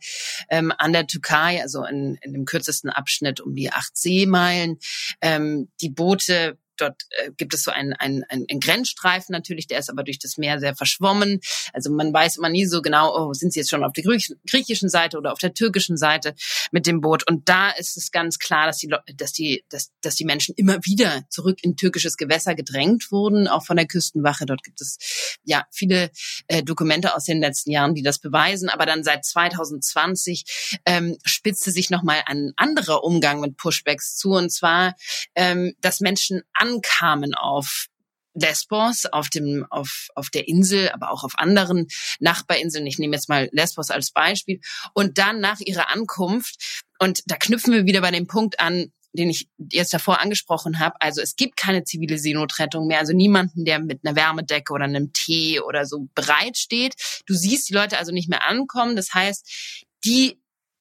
ähm, 0.49 0.73
an 0.77 0.93
der 0.93 1.07
Türkei, 1.07 1.63
also 1.63 1.85
in, 1.85 2.19
in 2.23 2.33
dem 2.33 2.45
kürzesten 2.45 2.91
Abschnitt 2.91 3.41
um 3.41 3.55
die 3.55 3.73
acht 3.73 3.97
Seemeilen. 3.97 4.79
Ähm, 5.21 5.69
die 5.81 5.91
Boote 5.91 6.59
Dort 6.81 7.03
äh, 7.11 7.31
gibt 7.37 7.55
es 7.55 7.63
so 7.63 7.71
einen, 7.71 7.93
einen, 7.95 8.25
einen 8.29 8.61
Grenzstreifen 8.61 9.33
natürlich, 9.33 9.67
der 9.67 9.79
ist 9.79 9.91
aber 9.91 10.03
durch 10.03 10.19
das 10.19 10.37
Meer 10.37 10.59
sehr 10.61 10.75
verschwommen. 10.75 11.41
Also 11.73 11.91
man 11.91 12.13
weiß 12.13 12.39
immer 12.39 12.49
nie 12.49 12.67
so 12.67 12.83
genau, 12.83 13.15
oh, 13.15 13.33
sind 13.33 13.53
sie 13.53 13.61
jetzt 13.61 13.71
schon 13.71 13.85
auf 13.85 13.93
der 13.93 14.05
griechischen 14.05 14.89
Seite 14.89 15.19
oder 15.19 15.33
auf 15.33 15.39
der 15.39 15.55
türkischen 15.55 15.97
Seite 15.97 16.35
mit 16.73 16.87
dem 16.87 17.01
Boot. 17.01 17.29
Und 17.29 17.49
da 17.49 17.71
ist 17.71 17.97
es 17.97 18.11
ganz 18.11 18.39
klar, 18.39 18.67
dass 18.67 18.79
die, 18.79 18.95
dass 19.15 19.33
die, 19.33 19.65
dass, 19.69 19.91
dass 20.01 20.15
die 20.15 20.25
Menschen 20.25 20.55
immer 20.57 20.79
wieder 20.85 21.23
zurück 21.29 21.59
in 21.63 21.77
türkisches 21.77 22.17
Gewässer 22.17 22.55
gedrängt 22.55 23.11
wurden, 23.11 23.49
auch 23.49 23.65
von 23.65 23.77
der 23.77 23.87
Küstenwache. 23.87 24.47
Dort 24.47 24.63
gibt 24.63 24.81
es 24.81 24.99
ja 25.45 25.65
viele 25.71 26.11
äh, 26.49 26.63
Dokumente 26.63 27.15
aus 27.15 27.25
den 27.25 27.41
letzten 27.41 27.71
Jahren, 27.71 27.95
die 27.95 28.03
das 28.03 28.19
beweisen. 28.19 28.69
Aber 28.69 28.87
dann 28.87 29.05
seit 29.05 29.25
2020 29.25 30.81
ähm, 30.87 31.19
spitzte 31.25 31.71
sich 31.71 31.91
nochmal 31.91 32.23
ein 32.27 32.53
anderer 32.57 33.05
Umgang 33.05 33.41
mit 33.41 33.57
Pushbacks 33.57 34.17
zu. 34.17 34.31
Und 34.31 34.51
zwar, 34.51 34.95
ähm, 35.35 35.75
dass 35.81 36.01
Menschen 36.01 36.43
an 36.55 36.70
ankamen 36.71 37.35
auf 37.35 37.87
Lesbos, 38.35 39.07
auf 39.07 39.29
dem, 39.29 39.67
auf, 39.71 40.09
auf 40.15 40.31
der 40.31 40.47
Insel, 40.47 40.91
aber 40.91 41.11
auch 41.11 41.25
auf 41.25 41.33
anderen 41.37 41.89
Nachbarinseln. 42.21 42.87
Ich 42.87 42.99
nehme 42.99 43.17
jetzt 43.17 43.29
mal 43.29 43.49
Lesbos 43.53 43.91
als 43.91 44.13
Beispiel. 44.13 44.61
Und 44.95 45.19
dann 45.19 45.41
nach 45.41 45.61
ihrer 45.61 45.91
Ankunft, 45.91 46.85
und 46.99 47.23
da 47.27 47.37
knüpfen 47.37 47.73
wir 47.73 47.87
wieder 47.87 48.01
bei 48.01 48.11
dem 48.11 48.27
Punkt 48.27 48.61
an, 48.61 48.93
den 49.13 49.31
ich 49.31 49.49
jetzt 49.73 49.93
davor 49.93 50.21
angesprochen 50.21 50.79
habe. 50.79 50.95
Also 51.01 51.21
es 51.21 51.35
gibt 51.35 51.57
keine 51.57 51.83
zivile 51.83 52.19
Seenotrettung 52.19 52.87
mehr, 52.87 53.01
also 53.01 53.13
niemanden, 53.13 53.65
der 53.65 53.81
mit 53.81 54.01
einer 54.05 54.15
Wärmedecke 54.15 54.73
oder 54.73 54.85
einem 54.85 55.13
Tee 55.13 55.61
oder 55.61 55.85
so 55.85 56.09
bereit 56.15 56.57
steht. 56.57 56.95
Du 57.27 57.35
siehst 57.35 57.69
die 57.69 57.75
Leute 57.75 57.99
also 57.99 58.13
nicht 58.13 58.29
mehr 58.29 58.47
ankommen. 58.47 58.95
Das 58.95 59.13
heißt, 59.13 59.85
die 60.05 60.40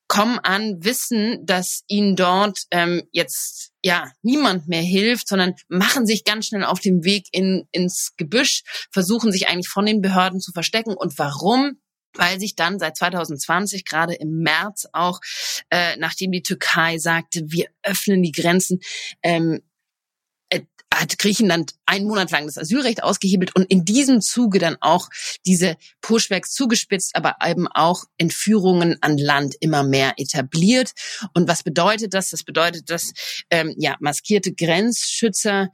kommen 0.09 0.39
an, 0.39 0.83
wissen, 0.83 1.45
dass 1.45 1.83
ihnen 1.87 2.17
dort 2.17 2.63
ähm, 2.71 3.03
jetzt 3.11 3.71
ja 3.83 4.11
niemand 4.23 4.67
mehr 4.67 4.81
hilft, 4.81 5.29
sondern 5.29 5.53
machen 5.69 6.05
sich 6.05 6.25
ganz 6.25 6.47
schnell 6.47 6.65
auf 6.65 6.79
den 6.79 7.05
Weg 7.05 7.27
in, 7.31 7.67
ins 7.71 8.13
Gebüsch, 8.17 8.63
versuchen 8.91 9.31
sich 9.31 9.47
eigentlich 9.47 9.69
von 9.69 9.85
den 9.85 10.01
Behörden 10.01 10.41
zu 10.41 10.51
verstecken. 10.51 10.95
Und 10.95 11.17
warum? 11.17 11.79
weil 12.15 12.39
sich 12.39 12.55
dann 12.55 12.79
seit 12.79 12.97
2020, 12.97 13.85
gerade 13.85 14.15
im 14.15 14.39
März 14.39 14.87
auch, 14.93 15.19
äh, 15.69 15.95
nachdem 15.97 16.31
die 16.31 16.41
Türkei 16.41 16.97
sagte, 16.97 17.43
wir 17.49 17.67
öffnen 17.83 18.23
die 18.23 18.31
Grenzen, 18.31 18.79
ähm, 19.21 19.61
hat 20.93 21.17
Griechenland 21.17 21.75
einen 21.85 22.07
Monat 22.07 22.31
lang 22.31 22.45
das 22.45 22.57
Asylrecht 22.57 23.03
ausgehebelt 23.03 23.55
und 23.55 23.63
in 23.65 23.85
diesem 23.85 24.21
Zuge 24.21 24.59
dann 24.59 24.77
auch 24.81 25.09
diese 25.45 25.77
Pushbacks 26.01 26.51
zugespitzt, 26.51 27.15
aber 27.15 27.35
eben 27.45 27.67
auch 27.67 28.03
Entführungen 28.17 28.97
an 29.01 29.17
Land 29.17 29.55
immer 29.59 29.83
mehr 29.83 30.13
etabliert. 30.17 30.91
Und 31.33 31.47
was 31.47 31.63
bedeutet 31.63 32.13
das? 32.13 32.29
Das 32.29 32.43
bedeutet, 32.43 32.89
dass 32.89 33.13
ähm, 33.49 33.73
ja 33.77 33.95
maskierte 33.99 34.53
Grenzschützer 34.53 35.69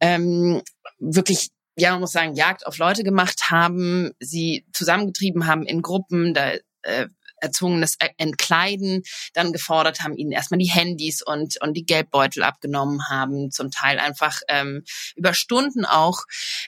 ähm, 0.00 0.62
wirklich 0.98 1.50
ja, 1.76 1.92
man 1.92 2.00
muss 2.00 2.12
sagen, 2.12 2.34
Jagd 2.34 2.66
auf 2.66 2.76
Leute 2.76 3.04
gemacht 3.04 3.50
haben, 3.50 4.10
sie 4.18 4.66
zusammengetrieben 4.72 5.46
haben 5.46 5.64
in 5.64 5.80
Gruppen, 5.80 6.34
da 6.34 6.52
äh, 6.82 7.06
erzwungenes 7.40 7.96
Entkleiden 8.16 9.02
dann 9.34 9.52
gefordert 9.52 10.00
haben, 10.00 10.16
ihnen 10.16 10.32
erstmal 10.32 10.58
die 10.58 10.70
Handys 10.70 11.22
und, 11.22 11.60
und 11.60 11.74
die 11.74 11.84
Geldbeutel 11.84 12.42
abgenommen 12.42 13.08
haben, 13.08 13.50
zum 13.50 13.70
Teil 13.70 13.98
einfach 13.98 14.40
ähm, 14.48 14.84
über 15.16 15.34
Stunden 15.34 15.84
auch 15.84 16.24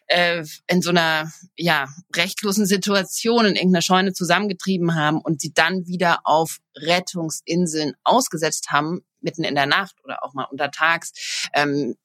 äh, 0.06 0.44
in 0.66 0.82
so 0.82 0.90
einer 0.90 1.32
ja, 1.56 1.88
rechtlosen 2.14 2.66
Situation 2.66 3.46
in 3.46 3.56
irgendeiner 3.56 3.82
Scheune 3.82 4.12
zusammengetrieben 4.12 4.94
haben 4.94 5.20
und 5.20 5.40
sie 5.40 5.52
dann 5.52 5.86
wieder 5.86 6.20
auf 6.24 6.58
Rettungsinseln 6.76 7.94
ausgesetzt 8.04 8.70
haben, 8.70 9.00
mitten 9.20 9.44
in 9.44 9.54
der 9.54 9.66
Nacht 9.66 9.96
oder 10.04 10.24
auch 10.24 10.34
mal 10.34 10.44
untertags, 10.44 11.48
ähm, 11.54 11.96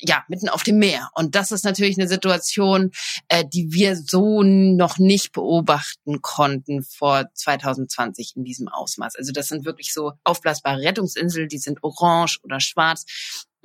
ja, 0.00 0.24
mitten 0.28 0.48
auf 0.48 0.62
dem 0.62 0.78
Meer. 0.78 1.10
Und 1.14 1.34
das 1.34 1.50
ist 1.50 1.64
natürlich 1.64 1.98
eine 1.98 2.08
Situation, 2.08 2.90
äh, 3.28 3.44
die 3.46 3.72
wir 3.72 3.96
so 3.96 4.42
noch 4.42 4.98
nicht 4.98 5.32
beobachten 5.32 6.20
konnten 6.20 6.82
vor 6.82 7.24
2020 7.34 8.34
in 8.36 8.44
diesem 8.44 8.68
Ausmaß. 8.68 9.16
Also 9.16 9.32
das 9.32 9.48
sind 9.48 9.64
wirklich 9.64 9.92
so 9.92 10.12
aufblasbare 10.24 10.82
Rettungsinseln, 10.82 11.48
die 11.48 11.58
sind 11.58 11.82
orange 11.82 12.38
oder 12.42 12.60
schwarz. 12.60 13.04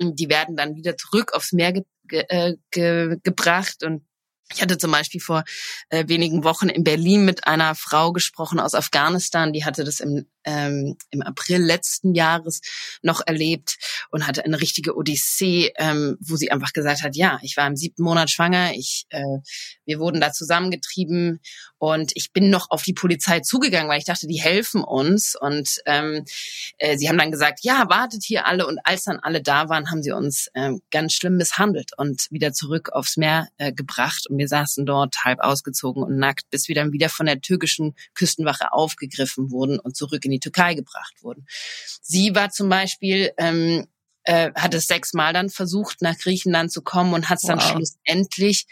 Die 0.00 0.28
werden 0.28 0.56
dann 0.56 0.76
wieder 0.76 0.96
zurück 0.96 1.32
aufs 1.34 1.52
Meer 1.52 1.72
ge 1.72 1.84
ge 2.06 2.24
äh, 2.28 2.56
ge 2.70 3.16
gebracht 3.22 3.84
und 3.84 4.02
ich 4.52 4.62
hatte 4.62 4.78
zum 4.78 4.90
Beispiel 4.90 5.20
vor 5.20 5.44
äh, 5.90 6.08
wenigen 6.08 6.44
Wochen 6.44 6.68
in 6.68 6.84
Berlin 6.84 7.24
mit 7.24 7.46
einer 7.46 7.74
Frau 7.74 8.12
gesprochen 8.12 8.60
aus 8.60 8.74
Afghanistan, 8.74 9.52
die 9.52 9.64
hatte 9.64 9.84
das 9.84 10.00
im 10.00 10.26
ähm, 10.44 10.96
im 11.10 11.22
April 11.22 11.58
letzten 11.58 12.14
Jahres 12.14 12.60
noch 13.02 13.20
erlebt 13.26 13.76
und 14.10 14.26
hatte 14.26 14.44
eine 14.44 14.60
richtige 14.60 14.96
Odyssee, 14.96 15.72
ähm, 15.76 16.16
wo 16.20 16.36
sie 16.36 16.50
einfach 16.50 16.72
gesagt 16.72 17.02
hat, 17.02 17.16
ja, 17.16 17.38
ich 17.42 17.56
war 17.56 17.66
im 17.66 17.76
siebten 17.76 18.02
Monat 18.02 18.30
schwanger, 18.30 18.72
ich, 18.74 19.06
äh, 19.10 19.38
wir 19.84 19.98
wurden 19.98 20.20
da 20.20 20.32
zusammengetrieben 20.32 21.40
und 21.78 22.12
ich 22.14 22.32
bin 22.32 22.50
noch 22.50 22.70
auf 22.70 22.82
die 22.82 22.92
Polizei 22.92 23.40
zugegangen, 23.40 23.88
weil 23.88 23.98
ich 23.98 24.04
dachte, 24.04 24.26
die 24.26 24.40
helfen 24.40 24.82
uns 24.82 25.34
und 25.38 25.80
ähm, 25.86 26.24
äh, 26.78 26.96
sie 26.96 27.08
haben 27.08 27.18
dann 27.18 27.30
gesagt, 27.30 27.60
ja, 27.62 27.88
wartet 27.88 28.22
hier 28.24 28.46
alle 28.46 28.66
und 28.66 28.78
als 28.84 29.04
dann 29.04 29.18
alle 29.18 29.42
da 29.42 29.68
waren, 29.68 29.90
haben 29.90 30.02
sie 30.02 30.12
uns 30.12 30.48
äh, 30.54 30.72
ganz 30.90 31.14
schlimm 31.14 31.36
misshandelt 31.36 31.92
und 31.96 32.26
wieder 32.30 32.52
zurück 32.52 32.90
aufs 32.92 33.16
Meer 33.16 33.48
äh, 33.58 33.72
gebracht 33.72 34.26
und 34.28 34.36
wir 34.40 34.48
saßen 34.48 34.84
dort 34.86 35.22
halb 35.22 35.38
ausgezogen 35.38 36.02
und 36.02 36.18
nackt, 36.18 36.50
bis 36.50 36.66
wir 36.66 36.74
dann 36.74 36.92
wieder 36.92 37.08
von 37.08 37.26
der 37.26 37.40
türkischen 37.40 37.94
Küstenwache 38.14 38.72
aufgegriffen 38.72 39.52
wurden 39.52 39.78
und 39.78 39.96
zurück 39.96 40.24
in 40.24 40.32
die 40.32 40.40
Türkei 40.40 40.74
gebracht 40.74 41.14
wurden. 41.22 41.46
Sie 42.02 42.34
war 42.34 42.50
zum 42.50 42.68
Beispiel 42.68 43.30
ähm, 43.36 43.86
äh, 44.24 44.50
hat 44.54 44.74
es 44.74 44.86
sechsmal 44.86 45.32
dann 45.32 45.50
versucht, 45.50 46.02
nach 46.02 46.18
Griechenland 46.18 46.72
zu 46.72 46.82
kommen 46.82 47.14
und 47.14 47.28
hat 47.30 47.38
es 47.42 47.46
dann 47.48 47.58
wow. 47.58 47.70
schlussendlich 47.70 48.66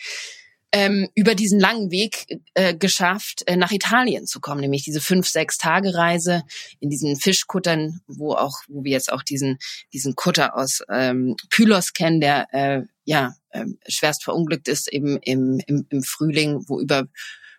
ähm, 0.73 1.09
über 1.15 1.35
diesen 1.35 1.59
langen 1.59 1.91
Weg 1.91 2.27
äh, 2.55 2.75
geschafft, 2.75 3.43
äh, 3.47 3.57
nach 3.57 3.71
Italien 3.73 4.27
zu 4.27 4.41
kommen, 4.41 4.61
nämlich 4.61 4.83
diese 4.83 5.01
fünf, 5.01 5.27
sechs 5.29 5.57
Tage 5.57 5.95
Reise 5.95 6.43
in 6.81 6.91
diesen 6.91 7.17
Fischkuttern, 7.17 8.01
wo 8.07 8.35
auch, 8.35 8.59
wo 8.69 8.85
wir 8.85 8.93
jetzt 8.93 9.11
auch 9.11 9.23
diesen, 9.23 9.59
diesen 9.93 10.15
Kutter 10.15 10.57
aus 10.57 10.83
ähm, 10.91 11.37
Pylos 11.49 11.95
kennen, 11.95 12.21
der 12.21 12.53
äh, 12.53 12.83
ja 13.09 13.35
äh, 13.49 13.65
schwerst 13.89 14.23
verunglückt 14.23 14.69
ist 14.69 14.93
eben 14.93 15.17
im, 15.23 15.61
im, 15.67 15.87
im 15.89 16.03
Frühling, 16.03 16.63
wo 16.69 16.79
über 16.79 17.07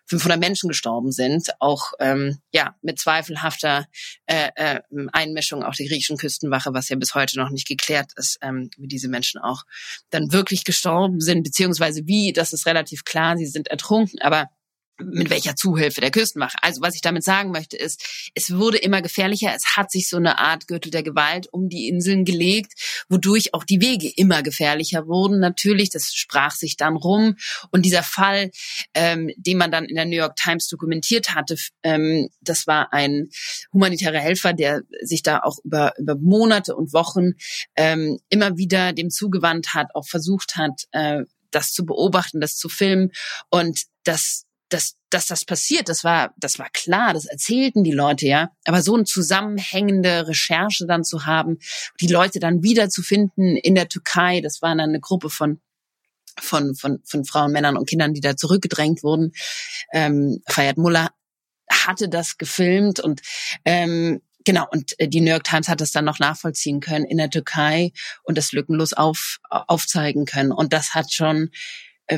500 0.06 0.38
Menschen 0.38 0.68
gestorben 0.68 1.10
sind, 1.10 1.48
auch 1.58 1.92
ähm, 1.98 2.38
ja 2.52 2.76
mit 2.82 3.00
zweifelhafter 3.00 3.86
äh, 4.26 4.50
äh, 4.54 4.80
Einmischung 5.12 5.64
auch 5.64 5.74
der 5.74 5.86
griechischen 5.86 6.18
Küstenwache, 6.18 6.72
was 6.72 6.88
ja 6.88 6.96
bis 6.96 7.14
heute 7.16 7.36
noch 7.36 7.50
nicht 7.50 7.66
geklärt 7.66 8.12
ist, 8.16 8.38
ähm, 8.42 8.70
wie 8.76 8.86
diese 8.86 9.08
Menschen 9.08 9.40
auch 9.40 9.64
dann 10.10 10.32
wirklich 10.32 10.62
gestorben 10.64 11.20
sind, 11.20 11.42
beziehungsweise 11.42 12.06
wie, 12.06 12.32
das 12.32 12.52
ist 12.52 12.66
relativ 12.66 13.04
klar, 13.04 13.36
sie 13.36 13.46
sind 13.46 13.68
ertrunken, 13.68 14.20
aber 14.20 14.46
mit 15.02 15.30
welcher 15.30 15.56
Zuhilfe 15.56 16.00
der 16.00 16.10
Küstenwache. 16.10 16.56
Also 16.62 16.80
was 16.80 16.94
ich 16.94 17.00
damit 17.00 17.24
sagen 17.24 17.50
möchte 17.50 17.76
ist, 17.76 18.30
es 18.34 18.54
wurde 18.56 18.78
immer 18.78 19.02
gefährlicher. 19.02 19.52
Es 19.54 19.76
hat 19.76 19.90
sich 19.90 20.08
so 20.08 20.16
eine 20.16 20.38
Art 20.38 20.68
Gürtel 20.68 20.90
der 20.90 21.02
Gewalt 21.02 21.48
um 21.52 21.68
die 21.68 21.88
Inseln 21.88 22.24
gelegt, 22.24 22.72
wodurch 23.08 23.54
auch 23.54 23.64
die 23.64 23.80
Wege 23.80 24.10
immer 24.16 24.42
gefährlicher 24.42 25.06
wurden. 25.06 25.40
Natürlich, 25.40 25.90
das 25.90 26.12
sprach 26.12 26.54
sich 26.54 26.76
dann 26.76 26.96
rum. 26.96 27.36
Und 27.70 27.84
dieser 27.84 28.02
Fall, 28.02 28.50
ähm, 28.94 29.30
den 29.36 29.58
man 29.58 29.70
dann 29.70 29.84
in 29.84 29.96
der 29.96 30.06
New 30.06 30.16
York 30.16 30.36
Times 30.36 30.68
dokumentiert 30.68 31.34
hatte, 31.34 31.56
ähm, 31.82 32.28
das 32.40 32.66
war 32.66 32.92
ein 32.92 33.28
humanitärer 33.72 34.18
Helfer, 34.18 34.52
der 34.52 34.82
sich 35.02 35.22
da 35.22 35.40
auch 35.40 35.58
über, 35.64 35.94
über 35.98 36.16
Monate 36.16 36.76
und 36.76 36.92
Wochen 36.92 37.32
ähm, 37.76 38.18
immer 38.28 38.56
wieder 38.56 38.92
dem 38.92 39.10
zugewandt 39.10 39.74
hat, 39.74 39.94
auch 39.94 40.06
versucht 40.06 40.56
hat, 40.56 40.86
äh, 40.92 41.24
das 41.50 41.72
zu 41.72 41.84
beobachten, 41.84 42.40
das 42.40 42.56
zu 42.56 42.68
filmen 42.68 43.12
und 43.50 43.82
das 44.04 44.46
dass, 44.70 44.96
dass 45.10 45.26
das 45.26 45.44
passiert, 45.44 45.88
das 45.88 46.04
war, 46.04 46.32
das 46.36 46.58
war 46.58 46.68
klar, 46.72 47.12
das 47.12 47.26
erzählten 47.26 47.84
die 47.84 47.92
Leute 47.92 48.26
ja. 48.26 48.50
Aber 48.64 48.82
so 48.82 48.94
eine 48.94 49.04
zusammenhängende 49.04 50.26
Recherche 50.28 50.86
dann 50.86 51.04
zu 51.04 51.26
haben, 51.26 51.58
die 52.00 52.08
Leute 52.08 52.40
dann 52.40 52.62
wieder 52.62 52.88
zu 52.88 53.02
finden 53.02 53.56
in 53.56 53.74
der 53.74 53.88
Türkei, 53.88 54.40
das 54.40 54.62
war 54.62 54.70
dann 54.70 54.88
eine 54.88 55.00
Gruppe 55.00 55.30
von 55.30 55.60
von, 56.38 56.74
von, 56.74 57.00
von 57.04 57.24
Frauen, 57.24 57.52
Männern 57.52 57.76
und 57.76 57.88
Kindern, 57.88 58.14
die 58.14 58.20
da 58.20 58.36
zurückgedrängt 58.36 59.02
wurden. 59.02 59.32
Ähm, 59.92 60.40
Fayad 60.48 60.78
Mullah 60.78 61.10
hatte 61.70 62.08
das 62.08 62.38
gefilmt 62.38 63.00
und 63.00 63.20
ähm, 63.64 64.22
genau, 64.44 64.66
und 64.70 64.98
äh, 64.98 65.08
die 65.08 65.20
New 65.20 65.30
York 65.30 65.44
Times 65.44 65.68
hat 65.68 65.80
das 65.80 65.92
dann 65.92 66.04
noch 66.04 66.18
nachvollziehen 66.18 66.80
können 66.80 67.04
in 67.04 67.18
der 67.18 67.30
Türkei 67.30 67.92
und 68.22 68.38
das 68.38 68.52
lückenlos 68.52 68.92
auf, 68.92 69.38
aufzeigen 69.50 70.24
können. 70.24 70.52
Und 70.52 70.72
das 70.72 70.94
hat 70.94 71.12
schon 71.12 71.50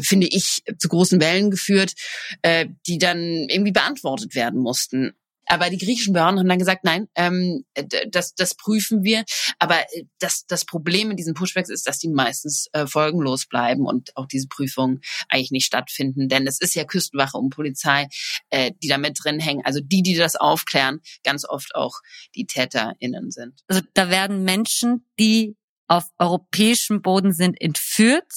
finde 0.00 0.26
ich, 0.26 0.62
zu 0.78 0.88
großen 0.88 1.20
Wellen 1.20 1.50
geführt, 1.50 1.94
äh, 2.42 2.66
die 2.86 2.98
dann 2.98 3.18
irgendwie 3.48 3.72
beantwortet 3.72 4.34
werden 4.34 4.60
mussten. 4.60 5.12
Aber 5.46 5.70
die 5.70 5.78
griechischen 5.78 6.12
Behörden 6.12 6.38
haben 6.38 6.48
dann 6.48 6.58
gesagt, 6.58 6.84
nein, 6.84 7.08
ähm, 7.14 7.64
das, 8.08 8.34
das 8.34 8.54
prüfen 8.54 9.02
wir. 9.02 9.24
Aber 9.58 9.80
äh, 9.92 10.04
das, 10.18 10.46
das 10.46 10.64
Problem 10.64 11.10
in 11.10 11.16
diesen 11.16 11.34
Pushbacks 11.34 11.68
ist, 11.68 11.86
dass 11.86 11.98
die 11.98 12.08
meistens 12.08 12.68
äh, 12.72 12.86
folgenlos 12.86 13.46
bleiben 13.46 13.86
und 13.86 14.16
auch 14.16 14.26
diese 14.26 14.48
Prüfungen 14.48 15.00
eigentlich 15.28 15.50
nicht 15.50 15.66
stattfinden. 15.66 16.28
Denn 16.28 16.46
es 16.46 16.60
ist 16.60 16.74
ja 16.74 16.84
Küstenwache 16.84 17.36
und 17.36 17.50
Polizei, 17.50 18.06
äh, 18.50 18.72
die 18.82 18.88
da 18.88 18.98
mit 18.98 19.18
drin 19.22 19.40
hängen. 19.40 19.62
Also 19.64 19.80
die, 19.82 20.02
die 20.02 20.14
das 20.14 20.36
aufklären, 20.36 21.00
ganz 21.24 21.44
oft 21.46 21.74
auch 21.74 22.00
die 22.34 22.46
TäterInnen 22.46 23.30
sind. 23.30 23.60
Also 23.66 23.82
da 23.94 24.10
werden 24.10 24.44
Menschen, 24.44 25.06
die 25.18 25.56
auf 25.88 26.04
europäischem 26.18 27.02
Boden 27.02 27.32
sind, 27.32 27.60
entführt 27.60 28.32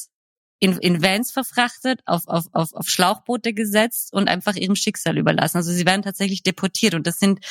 in, 0.59 0.77
in 0.77 1.03
Vans 1.03 1.31
verfrachtet, 1.31 2.01
auf, 2.05 2.27
auf, 2.27 2.45
auf, 2.53 2.73
auf 2.73 2.87
Schlauchboote 2.87 3.53
gesetzt 3.53 4.13
und 4.13 4.27
einfach 4.27 4.55
ihrem 4.55 4.75
Schicksal 4.75 5.17
überlassen. 5.17 5.57
Also 5.57 5.71
sie 5.71 5.85
werden 5.85 6.01
tatsächlich 6.01 6.43
deportiert 6.43 6.93
und 6.95 7.05
das 7.07 7.19
sind, 7.19 7.45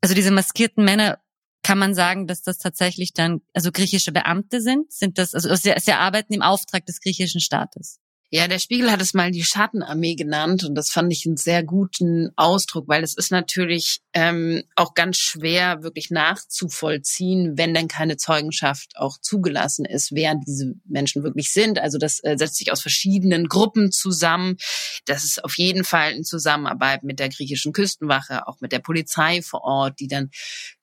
also 0.00 0.14
diese 0.14 0.30
maskierten 0.30 0.84
Männer, 0.84 1.18
kann 1.62 1.78
man 1.78 1.94
sagen, 1.94 2.28
dass 2.28 2.42
das 2.42 2.58
tatsächlich 2.58 3.12
dann, 3.12 3.40
also 3.52 3.72
griechische 3.72 4.12
Beamte 4.12 4.60
sind? 4.60 4.92
Sind 4.92 5.18
das, 5.18 5.34
also 5.34 5.52
sie, 5.56 5.74
sie 5.78 5.92
arbeiten 5.92 6.32
im 6.32 6.42
Auftrag 6.42 6.86
des 6.86 7.00
griechischen 7.00 7.40
Staates? 7.40 7.98
Ja, 8.30 8.48
der 8.48 8.58
Spiegel 8.58 8.90
hat 8.90 9.00
es 9.00 9.14
mal 9.14 9.30
die 9.30 9.44
Schattenarmee 9.44 10.16
genannt 10.16 10.64
und 10.64 10.74
das 10.74 10.90
fand 10.90 11.12
ich 11.12 11.26
einen 11.26 11.36
sehr 11.36 11.62
guten 11.62 12.30
Ausdruck, 12.34 12.88
weil 12.88 13.04
es 13.04 13.16
ist 13.16 13.30
natürlich 13.30 14.00
ähm, 14.14 14.64
auch 14.74 14.94
ganz 14.94 15.18
schwer 15.18 15.84
wirklich 15.84 16.10
nachzuvollziehen, 16.10 17.56
wenn 17.56 17.72
denn 17.72 17.86
keine 17.86 18.16
Zeugenschaft 18.16 18.94
auch 18.96 19.18
zugelassen 19.20 19.84
ist, 19.84 20.10
wer 20.12 20.34
diese 20.34 20.74
Menschen 20.84 21.22
wirklich 21.22 21.52
sind. 21.52 21.78
Also 21.78 21.98
das 21.98 22.18
äh, 22.24 22.36
setzt 22.36 22.56
sich 22.56 22.72
aus 22.72 22.82
verschiedenen 22.82 23.46
Gruppen 23.46 23.92
zusammen. 23.92 24.56
Das 25.04 25.22
ist 25.22 25.44
auf 25.44 25.56
jeden 25.56 25.84
Fall 25.84 26.12
in 26.12 26.24
Zusammenarbeit 26.24 27.04
mit 27.04 27.20
der 27.20 27.28
griechischen 27.28 27.72
Küstenwache, 27.72 28.48
auch 28.48 28.60
mit 28.60 28.72
der 28.72 28.80
Polizei 28.80 29.40
vor 29.40 29.62
Ort, 29.62 30.00
die 30.00 30.08
dann 30.08 30.30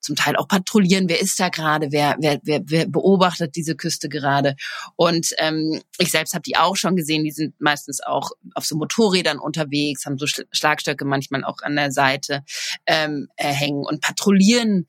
zum 0.03 0.15
Teil 0.15 0.35
auch 0.35 0.47
patrouillieren, 0.47 1.09
wer 1.09 1.19
ist 1.21 1.39
da 1.39 1.49
gerade, 1.49 1.91
wer, 1.91 2.15
wer, 2.19 2.39
wer, 2.43 2.61
wer 2.65 2.87
beobachtet 2.87 3.55
diese 3.55 3.75
Küste 3.75 4.09
gerade. 4.09 4.55
Und 4.95 5.29
ähm, 5.37 5.81
ich 5.97 6.11
selbst 6.11 6.33
habe 6.33 6.43
die 6.43 6.57
auch 6.57 6.75
schon 6.75 6.95
gesehen, 6.95 7.23
die 7.23 7.31
sind 7.31 7.59
meistens 7.59 8.01
auch 8.01 8.31
auf 8.53 8.65
so 8.65 8.75
Motorrädern 8.75 9.39
unterwegs, 9.39 10.05
haben 10.05 10.17
so 10.17 10.27
Schlagstöcke 10.27 11.05
manchmal 11.05 11.43
auch 11.43 11.61
an 11.61 11.75
der 11.75 11.91
Seite 11.91 12.43
ähm, 12.85 13.27
äh, 13.37 13.51
hängen 13.51 13.85
und 13.85 14.01
patrouillieren 14.01 14.87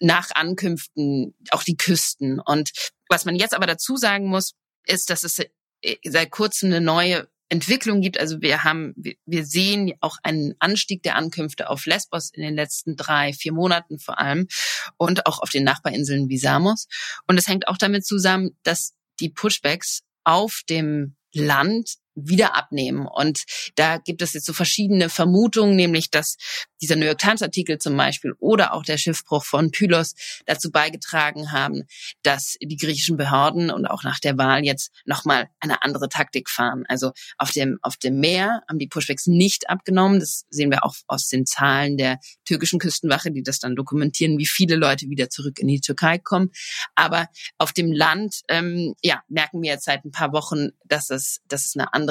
nach 0.00 0.30
Ankünften 0.34 1.34
auch 1.50 1.62
die 1.62 1.76
Küsten. 1.76 2.40
Und 2.40 2.70
was 3.08 3.24
man 3.24 3.36
jetzt 3.36 3.54
aber 3.54 3.66
dazu 3.66 3.96
sagen 3.96 4.26
muss, 4.26 4.52
ist, 4.86 5.10
dass 5.10 5.24
es 5.24 5.38
äh, 5.38 5.96
seit 6.04 6.30
kurzem 6.30 6.70
eine 6.70 6.80
neue 6.80 7.28
Entwicklung 7.48 8.00
gibt. 8.00 8.18
Also 8.18 8.40
wir 8.40 8.64
haben, 8.64 8.94
wir 8.96 9.44
sehen 9.44 9.92
auch 10.00 10.16
einen 10.22 10.54
Anstieg 10.58 11.02
der 11.02 11.16
Ankünfte 11.16 11.70
auf 11.70 11.86
Lesbos 11.86 12.30
in 12.30 12.42
den 12.42 12.54
letzten 12.54 12.96
drei, 12.96 13.32
vier 13.32 13.52
Monaten 13.52 13.98
vor 13.98 14.18
allem 14.18 14.48
und 14.96 15.26
auch 15.26 15.40
auf 15.40 15.50
den 15.50 15.64
Nachbarinseln 15.64 16.28
wie 16.28 16.38
Samos. 16.38 16.88
Und 17.26 17.38
es 17.38 17.46
hängt 17.46 17.68
auch 17.68 17.78
damit 17.78 18.04
zusammen, 18.04 18.56
dass 18.62 18.94
die 19.20 19.30
Pushbacks 19.30 20.02
auf 20.24 20.62
dem 20.68 21.16
Land 21.32 21.96
wieder 22.16 22.56
abnehmen. 22.56 23.06
Und 23.06 23.44
da 23.76 23.98
gibt 23.98 24.22
es 24.22 24.32
jetzt 24.32 24.46
so 24.46 24.52
verschiedene 24.52 25.08
Vermutungen, 25.08 25.76
nämlich 25.76 26.10
dass 26.10 26.36
dieser 26.80 26.96
New 26.96 27.06
York 27.06 27.18
Times 27.18 27.42
Artikel 27.42 27.78
zum 27.78 27.96
Beispiel 27.96 28.32
oder 28.38 28.74
auch 28.74 28.82
der 28.82 28.98
Schiffbruch 28.98 29.44
von 29.44 29.70
Pylos 29.70 30.14
dazu 30.46 30.70
beigetragen 30.70 31.52
haben, 31.52 31.82
dass 32.22 32.56
die 32.60 32.76
griechischen 32.76 33.16
Behörden 33.16 33.70
und 33.70 33.86
auch 33.86 34.02
nach 34.02 34.18
der 34.18 34.36
Wahl 34.38 34.64
jetzt 34.64 34.90
nochmal 35.04 35.48
eine 35.60 35.82
andere 35.82 36.08
Taktik 36.08 36.48
fahren. 36.50 36.84
Also 36.88 37.12
auf 37.38 37.50
dem, 37.50 37.78
auf 37.82 37.96
dem 37.96 38.18
Meer 38.20 38.62
haben 38.68 38.78
die 38.78 38.88
Pushbacks 38.88 39.26
nicht 39.26 39.68
abgenommen. 39.68 40.20
Das 40.20 40.44
sehen 40.50 40.70
wir 40.70 40.84
auch 40.84 40.94
aus 41.06 41.28
den 41.28 41.46
Zahlen 41.46 41.96
der 41.96 42.18
türkischen 42.44 42.78
Küstenwache, 42.78 43.30
die 43.30 43.42
das 43.42 43.58
dann 43.58 43.76
dokumentieren, 43.76 44.38
wie 44.38 44.46
viele 44.46 44.76
Leute 44.76 45.08
wieder 45.08 45.30
zurück 45.30 45.58
in 45.58 45.68
die 45.68 45.80
Türkei 45.80 46.18
kommen. 46.18 46.50
Aber 46.94 47.28
auf 47.58 47.72
dem 47.72 47.92
Land, 47.92 48.42
ähm, 48.48 48.94
ja, 49.02 49.22
merken 49.28 49.62
wir 49.62 49.70
jetzt 49.70 49.84
seit 49.84 50.04
ein 50.04 50.10
paar 50.10 50.32
Wochen, 50.32 50.70
dass 50.84 51.10
es, 51.10 51.40
dass 51.48 51.66
es 51.66 51.74
eine 51.76 51.92
andere 51.92 52.05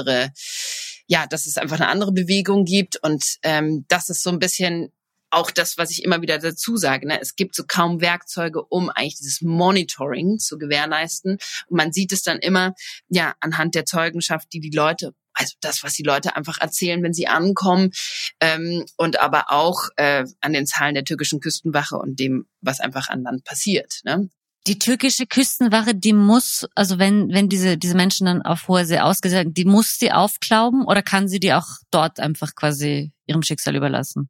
ja, 1.07 1.27
dass 1.27 1.45
es 1.45 1.57
einfach 1.57 1.79
eine 1.79 1.89
andere 1.89 2.11
Bewegung 2.11 2.65
gibt 2.65 2.97
und 3.03 3.37
ähm, 3.43 3.85
das 3.87 4.09
ist 4.09 4.23
so 4.23 4.29
ein 4.29 4.39
bisschen 4.39 4.91
auch 5.31 5.51
das, 5.51 5.77
was 5.77 5.91
ich 5.91 6.03
immer 6.03 6.21
wieder 6.21 6.39
dazu 6.39 6.77
sage. 6.77 7.07
Ne? 7.07 7.19
Es 7.19 7.35
gibt 7.35 7.55
so 7.55 7.63
kaum 7.67 7.99
Werkzeuge, 7.99 8.63
um 8.63 8.89
eigentlich 8.89 9.17
dieses 9.17 9.41
Monitoring 9.41 10.39
zu 10.39 10.57
gewährleisten. 10.57 11.39
Und 11.67 11.77
man 11.77 11.91
sieht 11.91 12.13
es 12.13 12.23
dann 12.23 12.39
immer, 12.39 12.73
ja, 13.09 13.33
anhand 13.41 13.75
der 13.75 13.85
Zeugenschaft, 13.85 14.47
die 14.53 14.61
die 14.61 14.75
Leute 14.75 15.13
also 15.35 15.53
das, 15.59 15.83
was 15.83 15.93
die 15.93 16.03
Leute 16.03 16.35
einfach 16.35 16.59
erzählen, 16.59 17.03
wenn 17.03 17.13
sie 17.13 17.27
ankommen, 17.27 17.91
ähm, 18.39 18.85
und 18.97 19.19
aber 19.19 19.51
auch 19.51 19.89
äh, 19.97 20.23
an 20.39 20.53
den 20.53 20.65
Zahlen 20.65 20.95
der 20.95 21.03
türkischen 21.03 21.41
Küstenwache 21.41 21.97
und 21.97 22.19
dem, 22.19 22.47
was 22.61 22.79
einfach 22.79 23.09
an 23.09 23.23
Land 23.23 23.43
passiert. 23.43 23.99
Ne? 24.05 24.29
Die 24.67 24.79
türkische 24.79 25.27
Küstenwache, 25.27 25.93
die 25.93 26.13
muss, 26.13 26.65
also 26.75 26.97
wenn, 26.97 27.29
wenn 27.31 27.49
diese, 27.49 27.77
diese 27.77 27.95
Menschen 27.95 28.25
dann 28.25 28.41
auf 28.41 28.67
hoher 28.67 28.85
See 28.85 28.99
ausgesetzt 28.99 29.43
sind, 29.43 29.57
die 29.57 29.65
muss 29.65 29.97
sie 29.97 30.11
aufklauben 30.11 30.85
oder 30.85 31.03
kann 31.03 31.27
sie 31.27 31.39
die 31.39 31.53
auch 31.53 31.67
dort 31.91 32.19
einfach 32.19 32.55
quasi 32.55 33.11
ihrem 33.27 33.43
Schicksal 33.43 33.75
überlassen? 33.75 34.29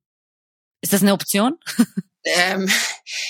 Ist 0.82 0.94
das 0.94 1.02
eine 1.02 1.14
Option? 1.14 1.56
Ähm, 2.26 2.68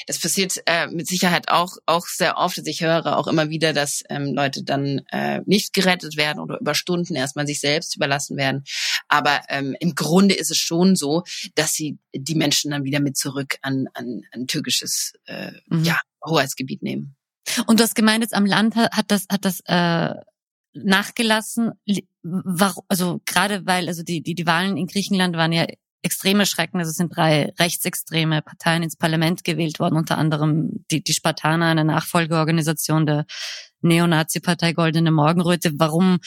das 0.08 0.20
passiert 0.20 0.62
äh, 0.68 0.88
mit 0.88 1.08
Sicherheit 1.08 1.50
auch 1.50 1.76
auch 1.86 2.08
sehr 2.08 2.38
oft. 2.38 2.58
Also 2.58 2.70
ich 2.70 2.82
höre 2.82 3.18
auch 3.18 3.28
immer 3.28 3.50
wieder, 3.50 3.74
dass 3.74 4.04
ähm, 4.10 4.34
Leute 4.34 4.64
dann 4.64 5.02
äh, 5.12 5.42
nicht 5.46 5.74
gerettet 5.74 6.16
werden 6.16 6.40
oder 6.40 6.60
über 6.62 6.74
Stunden 6.74 7.14
erstmal 7.16 7.46
sich 7.46 7.60
selbst 7.60 7.98
überlassen 7.98 8.38
werden. 8.38 8.64
Aber 9.10 9.42
ähm, 9.50 9.76
im 9.82 9.96
Grunde 9.96 10.34
ist 10.34 10.50
es 10.50 10.58
schon 10.58 10.96
so, 10.96 11.24
dass 11.56 11.74
sie 11.74 12.00
die 12.14 12.36
Menschen 12.36 12.72
dann 12.72 12.86
wieder 12.86 13.02
mit 13.02 13.18
zurück 13.18 13.58
an 13.62 13.88
an, 13.94 14.22
an 14.32 14.48
türkisches 14.48 15.12
äh, 15.26 15.52
mhm. 15.68 15.84
ja 15.84 16.00
Hoheitsgebiet 16.26 16.82
nehmen. 16.82 17.16
Und 17.68 17.80
du 17.80 17.84
hast 17.84 17.96
gemeint, 17.96 18.24
jetzt 18.24 18.34
am 18.34 18.46
Land 18.46 18.76
hat, 18.76 19.06
das, 19.12 19.26
hat 19.32 19.46
das 19.46 19.62
äh, 19.66 20.14
nachgelassen. 20.74 21.72
Also 22.88 23.22
gerade 23.26 23.66
weil, 23.66 23.88
also 23.88 24.04
die, 24.04 24.22
die, 24.22 24.36
die 24.36 24.46
Wahlen 24.46 24.78
in 24.78 24.88
Griechenland 24.88 25.36
waren 25.38 25.52
ja 25.52 25.66
extreme 26.02 26.46
Schrecken. 26.46 26.80
Also 26.80 26.92
es 26.92 26.98
sind 26.98 27.16
drei 27.16 27.54
rechtsextreme 27.60 28.42
Parteien 28.42 28.84
ins 28.84 28.96
Parlament 28.96 29.44
gewählt 29.44 29.80
worden, 29.80 29.98
unter 29.98 30.18
anderem 30.18 30.86
die, 30.92 31.04
die 31.04 31.14
Spartaner, 31.14 31.68
eine 31.68 31.84
Nachfolgeorganisation 31.84 33.06
der 33.06 33.26
Neonazi-Partei 33.82 34.74
Goldene 34.74 35.12
Morgenröte. 35.12 35.74
Warum 35.78 36.20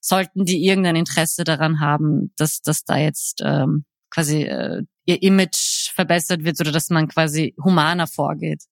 sollten 0.00 0.44
die 0.44 0.64
irgendein 0.64 0.96
Interesse 0.96 1.44
daran 1.44 1.80
haben, 1.80 2.32
dass, 2.36 2.60
dass 2.60 2.84
da 2.84 2.96
jetzt 2.96 3.40
ähm, 3.44 3.84
quasi 4.10 4.42
äh, 4.42 4.82
ihr 5.04 5.22
Image 5.22 5.90
verbessert 5.94 6.44
wird 6.44 6.60
oder 6.60 6.72
dass 6.72 6.90
man 6.90 7.06
quasi 7.06 7.54
humaner 7.62 8.06
vorgeht? 8.06 8.64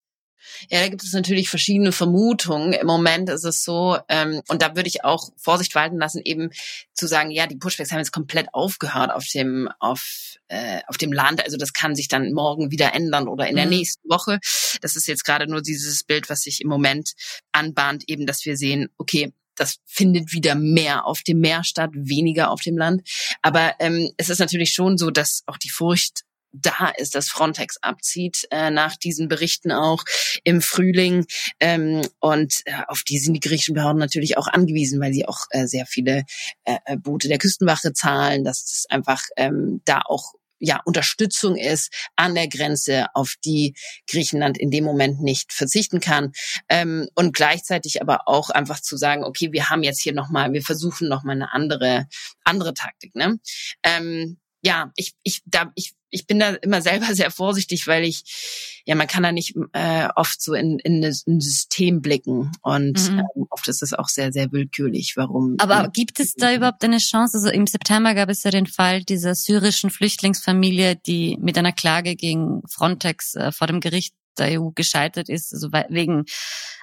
Ja, 0.71 0.81
da 0.81 0.89
gibt 0.89 1.03
es 1.03 1.13
natürlich 1.13 1.49
verschiedene 1.49 1.93
Vermutungen. 1.93 2.73
Im 2.73 2.87
Moment 2.87 3.29
ist 3.29 3.45
es 3.45 3.63
so, 3.63 3.99
ähm, 4.09 4.43
und 4.49 4.63
da 4.63 4.77
würde 4.77 4.89
ich 4.89 5.05
auch 5.05 5.31
Vorsicht 5.37 5.75
walten 5.75 5.99
lassen, 5.99 6.21
eben 6.25 6.51
zu 6.95 7.07
sagen, 7.07 7.31
ja, 7.31 7.47
die 7.47 7.57
Pushbacks 7.57 7.91
haben 7.91 7.99
jetzt 7.99 8.13
komplett 8.13 8.49
aufgehört 8.53 9.13
auf 9.13 9.25
dem, 9.27 9.69
auf, 9.79 10.37
äh, 10.49 10.81
auf 10.87 10.97
dem 10.97 11.13
Land. 11.13 11.45
Also 11.45 11.57
das 11.57 11.73
kann 11.73 11.95
sich 11.95 12.09
dann 12.09 12.33
morgen 12.33 12.71
wieder 12.71 12.95
ändern 12.95 13.29
oder 13.29 13.49
in 13.49 13.57
der 13.57 13.67
mhm. 13.67 13.73
nächsten 13.73 14.09
Woche. 14.09 14.39
Das 14.81 14.97
ist 14.97 15.07
jetzt 15.07 15.25
gerade 15.25 15.47
nur 15.51 15.63
dieses 15.63 16.05
Bild, 16.05 16.29
was 16.29 16.41
sich 16.41 16.61
im 16.61 16.69
Moment 16.69 17.13
anbahnt, 17.53 18.05
eben, 18.07 18.27
dass 18.27 18.45
wir 18.45 18.57
sehen, 18.57 18.89
okay, 18.99 19.33
das 19.59 19.79
findet 19.85 20.33
wieder 20.33 20.55
mehr 20.55 21.07
auf 21.07 21.23
dem 21.23 21.41
Meer 21.41 21.65
statt, 21.65 21.91
weniger 21.93 22.51
auf 22.51 22.61
dem 22.61 22.79
Land. 22.79 23.03
Aber 23.43 23.75
ähm, 23.81 24.13
es 24.17 24.29
ist 24.29 24.39
natürlich 24.39 24.73
schon 24.73 24.99
so, 24.99 25.11
dass 25.11 25.43
auch 25.47 25.57
die 25.59 25.71
Furcht 25.71 26.23
da 26.53 26.93
ist, 26.97 27.15
dass 27.15 27.29
Frontex 27.29 27.77
abzieht, 27.83 28.47
äh, 28.51 28.71
nach 28.71 28.97
diesen 28.97 29.29
Berichten 29.29 29.73
auch 29.73 30.05
im 30.45 30.61
Frühling. 30.63 31.27
Ähm, 31.61 32.03
und 32.21 32.63
äh, 32.65 32.73
auf 32.89 33.03
die 33.03 33.19
sind 33.19 33.35
die 33.35 33.41
griechischen 33.41 33.75
Behörden 33.75 33.99
natürlich 33.99 34.37
auch 34.39 34.49
angewiesen, 34.49 35.01
weil 35.01 35.13
sie 35.13 35.27
auch 35.27 35.47
äh, 35.51 35.67
sehr 35.67 35.87
viele 35.87 36.25
äh, 36.65 36.79
äh 36.87 36.97
Boote 36.97 37.29
der 37.29 37.39
Küstenwache 37.39 37.93
zahlen, 37.93 38.45
dass 38.45 38.65
es 38.65 38.87
einfach 38.89 39.23
ähm, 39.37 39.83
da 39.85 40.03
auch 40.07 40.33
ja, 40.61 40.81
Unterstützung 40.85 41.57
ist 41.57 41.93
an 42.17 42.35
der 42.35 42.49
Grenze, 42.49 43.07
auf 43.15 43.35
die 43.45 43.75
Griechenland 44.11 44.59
in 44.59 44.71
dem 44.71 44.85
Moment 44.85 45.21
nicht 45.21 45.53
verzichten 45.53 46.01
kann. 46.01 46.33
Ähm, 46.69 47.09
und 47.15 47.35
gleichzeitig 47.35 48.03
aber 48.03 48.27
auch 48.27 48.51
einfach 48.51 48.81
zu 48.81 48.97
sagen, 48.97 49.25
okay, 49.25 49.53
wir 49.53 49.71
haben 49.71 49.83
jetzt 49.83 50.03
hier 50.03 50.15
nochmal, 50.15 50.53
wir 50.53 50.63
versuchen 50.63 51.09
nochmal 51.09 51.37
eine 51.37 51.53
andere, 51.53 52.07
andere 52.45 52.75
Taktik. 52.75 53.15
Ne? 53.15 53.39
Ähm, 53.83 54.39
ja, 54.63 54.91
ich, 54.97 55.15
ich, 55.23 55.43
da, 55.47 55.71
ich, 55.77 55.93
ich 56.11 56.27
bin 56.27 56.39
da 56.39 56.51
immer 56.51 56.83
selber 56.83 57.07
sehr 57.15 57.31
vorsichtig, 57.31 57.87
weil 57.87 58.05
ich, 58.05 58.83
ja, 58.85 58.95
man 58.95 59.07
kann 59.07 59.23
da 59.23 59.33
nicht 59.33 59.55
äh, 59.73 60.09
oft 60.17 60.41
so 60.43 60.55
in, 60.55 60.79
in 60.81 61.05
ein 61.05 61.41
System 61.41 62.01
blicken 62.01 62.53
und 62.63 63.11
mhm. 63.11 63.19
ähm, 63.19 63.47
oft 63.51 63.69
ist 63.69 63.83
es 63.83 63.93
auch 63.93 64.09
sehr, 64.09 64.33
sehr 64.33 64.51
willkürlich, 64.53 65.15
warum. 65.17 65.57
Aber 65.59 65.89
gibt 65.89 66.21
es 66.21 66.35
da 66.35 66.55
überhaupt 66.55 66.85
eine 66.85 66.99
Chance? 66.99 67.39
Also 67.39 67.51
im 67.51 67.67
September 67.67 68.15
gab 68.15 68.29
es 68.31 68.43
ja 68.43 68.51
den 68.51 68.67
Fall 68.67 69.03
dieser 69.03 69.35
syrischen 69.35 69.91
Flüchtlingsfamilie, 69.91 70.97
die 70.97 71.37
mit 71.41 71.59
einer 71.59 71.73
Klage 71.73 72.17
gegen 72.17 72.63
Frontex 72.69 73.35
äh, 73.35 73.53
vor 73.53 73.67
dem 73.67 73.81
Gericht 73.81 74.15
der 74.39 74.61
EU 74.61 74.71
gescheitert 74.75 75.29
ist, 75.29 75.53
also 75.53 75.73
wegen, 75.73 76.25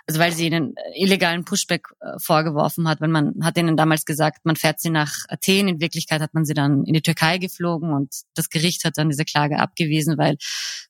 also 0.08 0.20
weil 0.20 0.32
sie 0.32 0.48
ihnen 0.48 0.76
illegalen 0.96 1.46
Pushback 1.46 1.88
äh, 2.00 2.20
vorgeworfen 2.20 2.88
hat, 2.88 3.02
weil 3.02 3.10
man 3.10 3.34
hat 3.44 3.58
ihnen 3.58 3.78
damals 3.78 4.06
gesagt, 4.06 4.46
man 4.46 4.56
fährt 4.56 4.80
sie 4.80 4.90
nach 4.90 5.14
Athen, 5.30 5.68
in 5.68 5.80
Wirklichkeit 5.80 6.22
hat 6.22 6.34
man 6.34 6.46
sie 6.46 6.54
dann 6.54 6.84
in 6.84 6.94
die 6.94 7.02
Türkei 7.02 7.38
geflogen 7.38 7.94
und 7.94 8.14
das 8.36 8.50
Gericht 8.50 8.84
hat 8.86 8.98
dann 8.98 9.10
diese 9.10 9.26
Klage 9.26 9.60
abgewiesen, 9.60 10.18
weil 10.18 10.38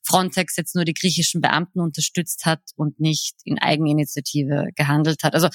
Frontex 0.02 0.56
jetzt 0.56 0.74
nur 0.74 0.84
die 0.84 0.94
griechischen 0.94 1.40
Beamten 1.40 1.80
unterstützt 1.80 2.44
hat 2.44 2.60
und 2.76 3.00
nicht 3.00 3.36
in 3.44 3.58
Eigeninitiative 3.58 4.68
gehandelt 4.74 5.22
hat. 5.22 5.34
Also 5.34 5.48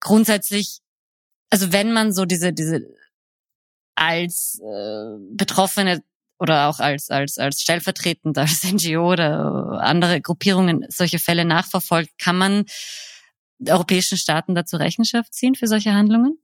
grundsätzlich, 0.00 0.80
also 1.50 1.72
wenn 1.72 1.92
man 1.92 2.12
so 2.12 2.24
diese, 2.24 2.52
diese 2.52 2.86
als 3.94 4.58
äh, 4.60 5.18
Betroffene 5.36 6.02
oder 6.40 6.68
auch 6.68 6.80
als, 6.80 7.10
als, 7.10 7.38
als 7.38 7.60
stellvertretend 7.60 8.36
als 8.38 8.64
NGO 8.72 9.12
oder 9.12 9.80
andere 9.80 10.20
Gruppierungen 10.20 10.86
solche 10.88 11.18
Fälle 11.18 11.44
nachverfolgt, 11.44 12.18
kann 12.18 12.36
man 12.36 12.64
europäischen 13.68 14.16
Staaten 14.16 14.54
dazu 14.54 14.76
Rechenschaft 14.76 15.34
ziehen 15.34 15.54
für 15.54 15.66
solche 15.66 15.92
Handlungen? 15.92 16.38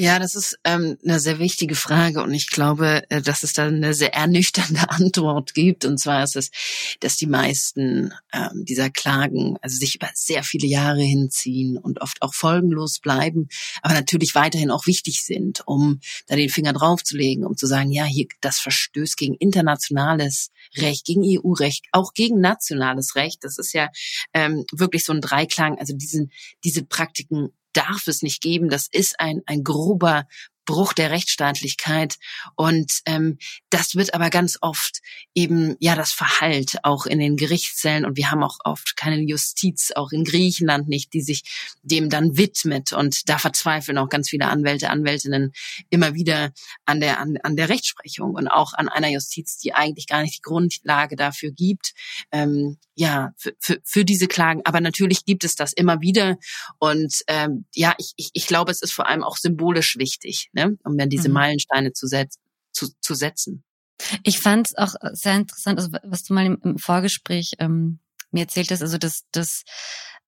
Ja, 0.00 0.20
das 0.20 0.36
ist 0.36 0.56
ähm, 0.62 0.96
eine 1.04 1.18
sehr 1.18 1.40
wichtige 1.40 1.74
Frage 1.74 2.22
und 2.22 2.32
ich 2.32 2.50
glaube, 2.50 3.02
äh, 3.10 3.20
dass 3.20 3.42
es 3.42 3.52
da 3.52 3.66
eine 3.66 3.94
sehr 3.94 4.14
ernüchternde 4.14 4.78
Antwort 4.90 5.54
gibt. 5.54 5.84
Und 5.84 5.98
zwar 5.98 6.22
ist 6.22 6.36
es, 6.36 6.52
dass 7.00 7.16
die 7.16 7.26
meisten 7.26 8.14
ähm, 8.32 8.64
dieser 8.64 8.90
Klagen 8.90 9.56
also 9.60 9.76
sich 9.76 9.96
über 9.96 10.08
sehr 10.14 10.44
viele 10.44 10.68
Jahre 10.68 11.02
hinziehen 11.02 11.76
und 11.76 12.00
oft 12.00 12.22
auch 12.22 12.32
folgenlos 12.32 13.00
bleiben, 13.00 13.48
aber 13.82 13.94
natürlich 13.94 14.36
weiterhin 14.36 14.70
auch 14.70 14.86
wichtig 14.86 15.24
sind, 15.24 15.66
um 15.66 15.98
da 16.28 16.36
den 16.36 16.48
Finger 16.48 16.74
draufzulegen, 16.74 17.44
um 17.44 17.56
zu 17.56 17.66
sagen, 17.66 17.90
ja, 17.90 18.04
hier 18.04 18.26
das 18.40 18.60
verstößt 18.60 19.16
gegen 19.16 19.34
internationales 19.34 20.52
Recht, 20.76 21.06
gegen 21.06 21.22
EU-Recht, 21.24 21.86
auch 21.90 22.14
gegen 22.14 22.40
nationales 22.40 23.16
Recht. 23.16 23.42
Das 23.42 23.58
ist 23.58 23.72
ja 23.72 23.88
ähm, 24.32 24.64
wirklich 24.70 25.02
so 25.04 25.12
ein 25.12 25.20
Dreiklang. 25.20 25.76
Also 25.76 25.92
diesen, 25.96 26.30
diese 26.62 26.84
Praktiken 26.84 27.48
darf 27.78 28.06
es 28.06 28.22
nicht 28.22 28.42
geben. 28.42 28.68
Das 28.68 28.88
ist 28.90 29.20
ein, 29.20 29.42
ein 29.46 29.62
grober 29.62 30.26
Bruch 30.68 30.92
der 30.92 31.10
Rechtsstaatlichkeit. 31.10 32.16
Und 32.54 33.00
ähm, 33.06 33.38
das 33.70 33.94
wird 33.94 34.12
aber 34.12 34.28
ganz 34.28 34.58
oft 34.60 35.00
eben 35.34 35.76
ja 35.80 35.94
das 35.94 36.12
Verhalt 36.12 36.76
auch 36.82 37.06
in 37.06 37.18
den 37.18 37.36
Gerichtszellen. 37.36 38.04
Und 38.04 38.18
wir 38.18 38.30
haben 38.30 38.42
auch 38.42 38.58
oft 38.64 38.94
keine 38.94 39.18
Justiz, 39.22 39.92
auch 39.96 40.12
in 40.12 40.24
Griechenland 40.24 40.86
nicht, 40.86 41.14
die 41.14 41.22
sich 41.22 41.42
dem 41.82 42.10
dann 42.10 42.36
widmet. 42.36 42.92
Und 42.92 43.30
da 43.30 43.38
verzweifeln 43.38 43.96
auch 43.96 44.10
ganz 44.10 44.28
viele 44.28 44.48
Anwälte, 44.48 44.90
Anwältinnen 44.90 45.52
immer 45.88 46.12
wieder 46.14 46.52
an 46.84 47.00
der, 47.00 47.18
an, 47.18 47.38
an 47.42 47.56
der 47.56 47.70
Rechtsprechung 47.70 48.34
und 48.34 48.48
auch 48.48 48.74
an 48.74 48.90
einer 48.90 49.08
Justiz, 49.08 49.56
die 49.56 49.72
eigentlich 49.72 50.06
gar 50.06 50.20
nicht 50.20 50.36
die 50.36 50.42
Grundlage 50.42 51.16
dafür 51.16 51.50
gibt. 51.50 51.94
Ähm, 52.30 52.76
ja, 52.94 53.32
für, 53.38 53.54
für, 53.58 53.80
für 53.84 54.04
diese 54.04 54.26
Klagen. 54.26 54.60
Aber 54.64 54.82
natürlich 54.82 55.24
gibt 55.24 55.44
es 55.44 55.54
das 55.54 55.72
immer 55.72 56.02
wieder. 56.02 56.36
Und 56.78 57.22
ähm, 57.28 57.64
ja, 57.74 57.94
ich, 57.96 58.12
ich, 58.16 58.30
ich 58.34 58.46
glaube, 58.46 58.70
es 58.70 58.82
ist 58.82 58.92
vor 58.92 59.06
allem 59.06 59.24
auch 59.24 59.36
symbolisch 59.38 59.96
wichtig 59.98 60.50
ne? 60.58 60.78
um 60.84 60.96
dann 60.96 61.08
diese 61.08 61.28
mhm. 61.28 61.34
Meilensteine 61.34 61.92
zu, 61.92 62.06
setz, 62.06 62.38
zu, 62.72 62.88
zu 63.00 63.14
setzen. 63.14 63.64
Ich 64.22 64.38
fand 64.38 64.68
es 64.68 64.76
auch 64.76 64.94
sehr 65.12 65.34
interessant, 65.34 65.78
also 65.78 65.90
was 66.04 66.22
du 66.22 66.34
mal 66.34 66.46
im, 66.46 66.58
im 66.62 66.78
Vorgespräch 66.78 67.52
ähm, 67.58 67.98
mir 68.30 68.42
erzählt 68.42 68.70
hast, 68.70 68.82
also 68.82 68.98
dass, 68.98 69.24
dass 69.32 69.64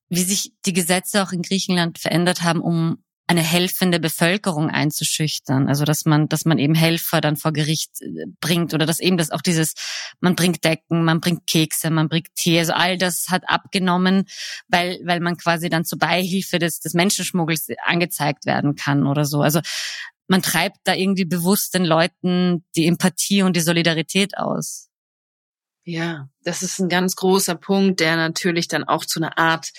wie 0.09 0.25
sich 0.25 0.53
die 0.67 0.73
Gesetze 0.73 1.23
auch 1.23 1.33
in 1.33 1.43
Griechenland 1.43 1.99
verändert 1.99 2.43
haben, 2.43 2.61
um 2.61 3.05
eine 3.31 3.43
helfende 3.43 4.01
Bevölkerung 4.01 4.71
einzuschüchtern. 4.71 5.69
Also 5.69 5.85
dass 5.85 6.05
man, 6.05 6.29
dass 6.29 6.45
man 6.47 6.59
eben 6.59 6.75
Helfer 6.75 7.21
dann 7.21 7.37
vor 7.37 7.53
Gericht 7.53 7.93
äh, 8.01 8.27
bringt 8.41 8.75
oder 8.75 8.87
dass 8.87 8.99
eben 8.99 9.17
das 9.19 9.31
auch 9.31 9.41
dieses, 9.41 9.75
man 10.19 10.35
bringt 10.35 10.65
Decken, 10.65 11.05
man 11.05 11.21
bringt 11.21 11.47
Kekse, 11.47 11.91
man 11.91 12.09
bringt 12.09 12.35
Tee, 12.35 12.59
also 12.59 12.73
all 12.73 12.99
das 12.99 13.27
hat 13.29 13.45
abgenommen, 13.47 14.25
weil, 14.67 14.99
weil 15.05 15.21
man 15.21 15.37
quasi 15.37 15.69
dann 15.69 15.85
zur 15.85 16.01
Beihilfe 16.01 16.59
des, 16.59 16.81
des 16.81 16.93
Menschenschmuggels 16.93 17.69
angezeigt 17.85 18.47
werden 18.47 18.75
kann 18.75 19.07
oder 19.07 19.25
so. 19.25 19.43
Also 19.43 19.61
man 20.31 20.43
treibt 20.43 20.79
da 20.85 20.95
irgendwie 20.95 21.25
bewusst 21.25 21.75
den 21.75 21.85
Leuten 21.85 22.65
die 22.77 22.87
Empathie 22.87 23.43
und 23.43 23.57
die 23.57 23.61
Solidarität 23.61 24.39
aus. 24.39 24.89
Ja, 25.83 26.29
das 26.45 26.63
ist 26.63 26.79
ein 26.79 26.89
ganz 26.89 27.17
großer 27.17 27.57
Punkt, 27.57 27.99
der 27.99 28.15
natürlich 28.15 28.69
dann 28.69 28.85
auch 28.85 29.05
zu 29.05 29.19
einer 29.19 29.37
Art 29.39 29.73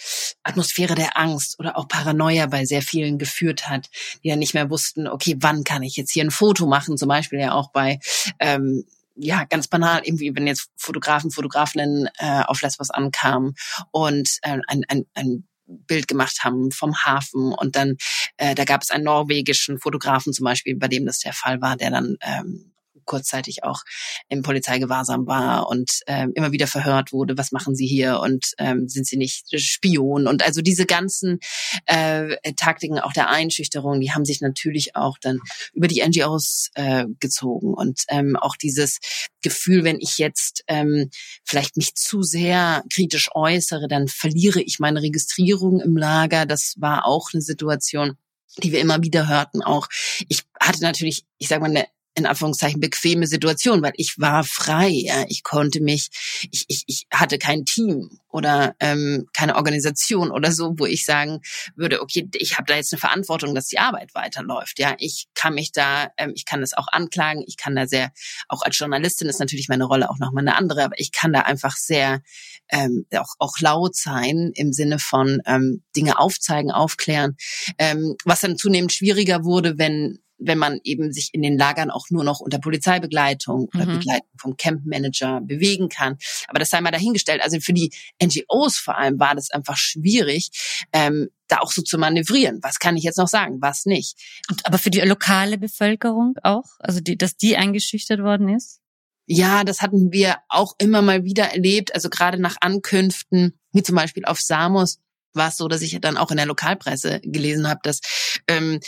Atmosphäre 0.43 0.93
der 0.93 1.17
Angst 1.17 1.57
oder 1.57 1.77
auch 1.77 1.87
Paranoia 1.87 2.47
bei 2.47 2.65
sehr 2.65 2.81
vielen 2.81 3.17
geführt 3.17 3.69
hat, 3.69 3.89
die 4.23 4.27
ja 4.27 4.35
nicht 4.35 4.53
mehr 4.53 4.69
wussten, 4.69 5.07
okay, 5.07 5.37
wann 5.39 5.63
kann 5.63 5.83
ich 5.83 5.95
jetzt 5.95 6.11
hier 6.11 6.25
ein 6.25 6.31
Foto 6.31 6.67
machen, 6.67 6.97
zum 6.97 7.07
Beispiel 7.07 7.39
ja 7.39 7.53
auch 7.53 7.71
bei 7.71 7.99
ähm, 8.39 8.83
ja, 9.15 9.45
ganz 9.45 9.69
banal, 9.69 10.01
irgendwie, 10.03 10.35
wenn 10.35 10.47
jetzt 10.47 10.69
Fotografen, 10.75 11.31
Fotografinnen 11.31 12.09
äh, 12.17 12.41
auf 12.45 12.61
Lesbos 12.61 12.89
ankamen 12.89 13.55
und 13.91 14.37
äh, 14.41 14.57
ein, 14.67 14.83
ein, 14.89 15.05
ein 15.13 15.47
Bild 15.87 16.07
gemacht 16.07 16.43
haben 16.43 16.71
vom 16.71 16.95
Hafen. 16.95 17.53
Und 17.53 17.75
dann 17.75 17.97
äh, 18.37 18.55
da 18.55 18.65
gab 18.65 18.81
es 18.81 18.91
einen 18.91 19.03
norwegischen 19.03 19.79
Fotografen 19.79 20.33
zum 20.33 20.45
Beispiel, 20.45 20.75
bei 20.75 20.87
dem 20.87 21.05
das 21.05 21.19
der 21.19 21.33
Fall 21.33 21.61
war, 21.61 21.77
der 21.77 21.91
dann 21.91 22.17
ähm, 22.21 22.73
kurzzeitig 23.05 23.63
auch 23.63 23.81
im 24.29 24.41
Polizeigewahrsam 24.41 25.27
war 25.27 25.67
und 25.67 25.91
ähm, 26.07 26.31
immer 26.35 26.51
wieder 26.51 26.67
verhört 26.67 27.11
wurde, 27.11 27.37
was 27.37 27.51
machen 27.51 27.75
Sie 27.75 27.87
hier 27.87 28.19
und 28.19 28.53
ähm, 28.57 28.87
sind 28.87 29.07
Sie 29.07 29.17
nicht 29.17 29.47
Spion? 29.59 30.27
Und 30.27 30.43
also 30.43 30.61
diese 30.61 30.85
ganzen 30.85 31.39
äh, 31.85 32.35
Taktiken 32.55 32.99
auch 32.99 33.13
der 33.13 33.29
Einschüchterung, 33.29 33.99
die 33.99 34.11
haben 34.11 34.25
sich 34.25 34.41
natürlich 34.41 34.95
auch 34.95 35.17
dann 35.19 35.39
über 35.73 35.87
die 35.87 36.03
NGOs 36.05 36.69
äh, 36.75 37.05
gezogen 37.19 37.73
und 37.73 38.01
ähm, 38.09 38.35
auch 38.35 38.55
dieses 38.55 38.99
Gefühl, 39.41 39.83
wenn 39.83 39.99
ich 39.99 40.17
jetzt 40.17 40.63
ähm, 40.67 41.09
vielleicht 41.43 41.77
mich 41.77 41.95
zu 41.95 42.21
sehr 42.21 42.83
kritisch 42.93 43.29
äußere, 43.33 43.87
dann 43.87 44.07
verliere 44.07 44.61
ich 44.61 44.79
meine 44.79 45.01
Registrierung 45.01 45.79
im 45.79 45.97
Lager. 45.97 46.45
Das 46.45 46.75
war 46.77 47.05
auch 47.05 47.29
eine 47.33 47.41
Situation 47.41 48.17
die 48.57 48.71
wir 48.71 48.79
immer 48.79 49.01
wieder 49.01 49.27
hörten 49.27 49.61
auch. 49.61 49.87
Ich 50.27 50.43
hatte 50.59 50.81
natürlich, 50.81 51.25
ich 51.37 51.47
sage 51.47 51.61
mal, 51.61 51.69
eine 51.69 51.87
in 52.15 52.25
Anführungszeichen 52.25 52.79
bequeme 52.79 53.27
Situation, 53.27 53.81
weil 53.81 53.93
ich 53.95 54.15
war 54.17 54.43
frei. 54.43 54.89
Ja. 54.89 55.25
Ich 55.29 55.43
konnte 55.43 55.81
mich, 55.81 56.09
ich, 56.51 56.65
ich, 56.67 56.83
ich 56.87 57.07
hatte 57.11 57.37
kein 57.37 57.65
Team 57.65 58.19
oder 58.27 58.75
ähm, 58.79 59.27
keine 59.33 59.55
Organisation 59.55 60.31
oder 60.31 60.51
so, 60.51 60.73
wo 60.77 60.85
ich 60.85 61.05
sagen 61.05 61.41
würde, 61.75 62.01
okay, 62.01 62.27
ich 62.35 62.57
habe 62.57 62.65
da 62.65 62.75
jetzt 62.75 62.93
eine 62.93 62.99
Verantwortung, 62.99 63.55
dass 63.55 63.67
die 63.67 63.79
Arbeit 63.79 64.13
weiterläuft. 64.13 64.79
Ja, 64.79 64.95
ich 64.99 65.27
kann 65.35 65.53
mich 65.53 65.71
da, 65.71 66.09
ähm, 66.17 66.33
ich 66.35 66.45
kann 66.45 66.61
das 66.61 66.73
auch 66.73 66.87
anklagen. 66.91 67.43
Ich 67.47 67.57
kann 67.57 67.75
da 67.75 67.87
sehr, 67.87 68.11
auch 68.47 68.61
als 68.61 68.77
Journalistin 68.77 69.29
ist 69.29 69.39
natürlich 69.39 69.69
meine 69.69 69.85
Rolle 69.85 70.09
auch 70.09 70.19
nochmal 70.19 70.43
eine 70.43 70.55
andere, 70.55 70.83
aber 70.83 70.99
ich 70.99 71.11
kann 71.11 71.33
da 71.33 71.41
einfach 71.41 71.75
sehr 71.77 72.21
ähm, 72.69 73.05
auch, 73.15 73.35
auch 73.39 73.59
laut 73.59 73.95
sein 73.95 74.51
im 74.55 74.73
Sinne 74.73 74.99
von 74.99 75.41
ähm, 75.45 75.83
Dinge 75.95 76.19
aufzeigen, 76.19 76.71
aufklären, 76.71 77.35
ähm, 77.77 78.15
was 78.25 78.41
dann 78.41 78.57
zunehmend 78.57 78.93
schwieriger 78.93 79.43
wurde, 79.43 79.77
wenn 79.77 80.19
wenn 80.41 80.57
man 80.57 80.79
eben 80.83 81.11
sich 81.13 81.29
in 81.33 81.41
den 81.41 81.57
Lagern 81.57 81.91
auch 81.91 82.09
nur 82.09 82.23
noch 82.23 82.39
unter 82.39 82.59
Polizeibegleitung 82.59 83.69
oder 83.73 83.85
mhm. 83.85 83.99
Begleitung 83.99 84.29
vom 84.37 84.57
Campmanager 84.57 85.41
bewegen 85.41 85.89
kann. 85.89 86.17
Aber 86.47 86.59
das 86.59 86.69
sei 86.69 86.81
mal 86.81 86.91
dahingestellt. 86.91 87.41
Also 87.41 87.59
für 87.59 87.73
die 87.73 87.91
NGOs 88.21 88.77
vor 88.77 88.97
allem 88.97 89.19
war 89.19 89.35
das 89.35 89.51
einfach 89.51 89.77
schwierig, 89.77 90.49
ähm, 90.91 91.29
da 91.47 91.59
auch 91.59 91.71
so 91.71 91.81
zu 91.81 91.97
manövrieren. 91.97 92.59
Was 92.61 92.79
kann 92.79 92.97
ich 92.97 93.03
jetzt 93.03 93.17
noch 93.17 93.27
sagen, 93.27 93.61
was 93.61 93.85
nicht? 93.85 94.17
Und, 94.49 94.65
aber 94.65 94.77
für 94.77 94.89
die 94.89 95.01
lokale 95.01 95.57
Bevölkerung 95.57 96.35
auch? 96.43 96.65
Also 96.79 96.99
die, 96.99 97.17
dass 97.17 97.37
die 97.37 97.57
eingeschüchtert 97.57 98.21
worden 98.21 98.49
ist? 98.49 98.79
Ja, 99.27 99.63
das 99.63 99.81
hatten 99.81 100.11
wir 100.11 100.37
auch 100.49 100.73
immer 100.79 101.01
mal 101.01 101.23
wieder 101.23 101.45
erlebt. 101.51 101.93
Also 101.93 102.09
gerade 102.09 102.39
nach 102.39 102.57
Ankünften, 102.59 103.57
wie 103.71 103.83
zum 103.83 103.95
Beispiel 103.95 104.25
auf 104.25 104.39
Samos, 104.41 104.99
war 105.33 105.49
es 105.49 105.57
so, 105.57 105.67
dass 105.67 105.81
ich 105.81 105.99
dann 106.01 106.17
auch 106.17 106.31
in 106.31 106.37
der 106.37 106.45
Lokalpresse 106.45 107.21
gelesen 107.21 107.69
habe, 107.69 107.79
dass 107.83 108.01
ähm, 108.47 108.79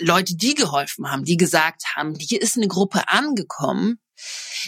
Leute, 0.00 0.36
die 0.36 0.54
geholfen 0.54 1.10
haben, 1.10 1.24
die 1.24 1.36
gesagt 1.36 1.82
haben, 1.94 2.14
hier 2.18 2.40
ist 2.42 2.56
eine 2.56 2.68
Gruppe 2.68 3.08
angekommen, 3.08 3.98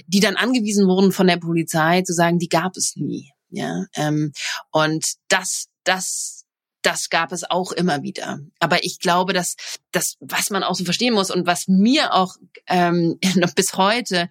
die 0.07 0.21
dann 0.21 0.37
angewiesen 0.37 0.87
wurden 0.87 1.13
von 1.13 1.27
der 1.27 1.37
Polizei 1.37 2.03
zu 2.03 2.13
sagen, 2.13 2.39
die 2.39 2.49
gab 2.49 2.77
es 2.77 2.95
nie. 2.97 3.31
Ja, 3.51 3.87
ähm, 3.95 4.33
und 4.71 5.15
das, 5.29 5.67
das, 5.83 6.45
das 6.83 7.11
gab 7.11 7.33
es 7.33 7.49
auch 7.51 7.73
immer 7.73 8.03
wieder. 8.03 8.39
Aber 8.61 8.85
ich 8.85 9.01
glaube, 9.01 9.33
dass 9.33 9.57
das, 9.91 10.17
was 10.21 10.51
man 10.51 10.63
auch 10.63 10.77
so 10.77 10.85
verstehen 10.85 11.15
muss 11.15 11.31
und 11.31 11.47
was 11.47 11.67
mir 11.67 12.15
auch 12.15 12.37
ähm, 12.69 13.19
noch 13.35 13.55
bis 13.55 13.75
heute, 13.75 14.29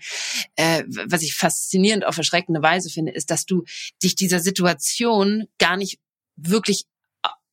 äh, 0.56 0.84
was 0.88 1.22
ich 1.22 1.36
faszinierend 1.36 2.06
auf 2.06 2.18
erschreckende 2.18 2.62
Weise 2.62 2.90
finde, 2.90 3.12
ist, 3.12 3.30
dass 3.30 3.46
du 3.46 3.66
dich 4.02 4.16
dieser 4.16 4.40
Situation 4.40 5.48
gar 5.58 5.76
nicht 5.76 6.00
wirklich 6.38 6.86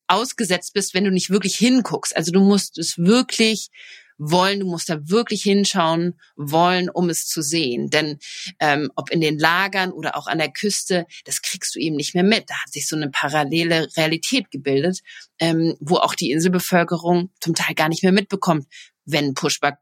ausgesetzt 0.08 0.72
bist, 0.74 0.94
wenn 0.94 1.04
du 1.04 1.10
nicht 1.10 1.30
wirklich 1.30 1.56
hinguckst. 1.56 2.16
Also 2.16 2.32
du 2.32 2.40
musst 2.40 2.78
es 2.78 2.98
wirklich 2.98 3.70
wollen, 4.18 4.60
du 4.60 4.66
musst 4.66 4.88
da 4.88 5.08
wirklich 5.08 5.42
hinschauen 5.42 6.18
wollen, 6.36 6.88
um 6.88 7.10
es 7.10 7.26
zu 7.26 7.42
sehen. 7.42 7.90
Denn 7.90 8.18
ähm, 8.60 8.90
ob 8.96 9.10
in 9.10 9.20
den 9.20 9.38
Lagern 9.38 9.92
oder 9.92 10.16
auch 10.16 10.26
an 10.26 10.38
der 10.38 10.50
Küste, 10.50 11.06
das 11.24 11.42
kriegst 11.42 11.74
du 11.74 11.80
eben 11.80 11.96
nicht 11.96 12.14
mehr 12.14 12.24
mit. 12.24 12.48
Da 12.48 12.54
hat 12.54 12.72
sich 12.72 12.86
so 12.86 12.96
eine 12.96 13.10
parallele 13.10 13.88
Realität 13.96 14.50
gebildet, 14.50 15.00
ähm, 15.38 15.76
wo 15.80 15.96
auch 15.96 16.14
die 16.14 16.30
Inselbevölkerung 16.30 17.30
zum 17.40 17.54
Teil 17.54 17.74
gar 17.74 17.88
nicht 17.88 18.02
mehr 18.02 18.12
mitbekommt, 18.12 18.66
wenn 19.04 19.34
Pushback 19.34 19.76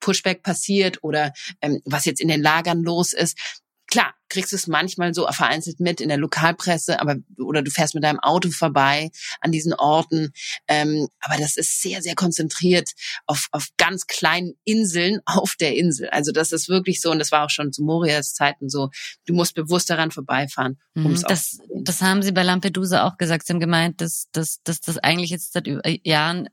Pushback 0.00 0.42
passiert 0.42 1.02
oder 1.02 1.32
ähm, 1.62 1.80
was 1.86 2.04
jetzt 2.04 2.20
in 2.20 2.28
den 2.28 2.42
Lagern 2.42 2.82
los 2.82 3.14
ist. 3.14 3.62
Klar, 3.94 4.12
kriegst 4.28 4.50
du 4.50 4.56
es 4.56 4.66
manchmal 4.66 5.14
so 5.14 5.24
vereinzelt 5.30 5.78
mit 5.78 6.00
in 6.00 6.08
der 6.08 6.18
Lokalpresse, 6.18 7.00
aber 7.00 7.14
oder 7.38 7.62
du 7.62 7.70
fährst 7.70 7.94
mit 7.94 8.02
deinem 8.02 8.18
Auto 8.18 8.50
vorbei 8.50 9.12
an 9.40 9.52
diesen 9.52 9.72
Orten. 9.72 10.32
Ähm, 10.66 11.06
aber 11.20 11.40
das 11.40 11.56
ist 11.56 11.80
sehr, 11.80 12.02
sehr 12.02 12.16
konzentriert 12.16 12.90
auf, 13.26 13.46
auf 13.52 13.68
ganz 13.76 14.08
kleinen 14.08 14.54
Inseln 14.64 15.20
auf 15.26 15.54
der 15.60 15.76
Insel. 15.76 16.08
Also 16.08 16.32
das 16.32 16.50
ist 16.50 16.68
wirklich 16.68 17.00
so, 17.00 17.12
und 17.12 17.20
das 17.20 17.30
war 17.30 17.44
auch 17.44 17.50
schon 17.50 17.72
zu 17.72 17.84
Morias 17.84 18.34
Zeiten 18.34 18.68
so, 18.68 18.90
du 19.26 19.34
musst 19.34 19.54
bewusst 19.54 19.88
daran 19.90 20.10
vorbeifahren. 20.10 20.80
Um 20.96 21.14
das, 21.22 21.58
das 21.72 22.02
haben 22.02 22.24
sie 22.24 22.32
bei 22.32 22.42
Lampedusa 22.42 23.06
auch 23.06 23.16
gesagt. 23.16 23.46
Sie 23.46 23.52
haben 23.52 23.60
gemeint, 23.60 24.00
dass, 24.00 24.26
dass, 24.32 24.60
dass 24.64 24.80
das 24.80 24.98
eigentlich 24.98 25.30
jetzt 25.30 25.52
seit 25.52 25.68
Jahren 26.04 26.48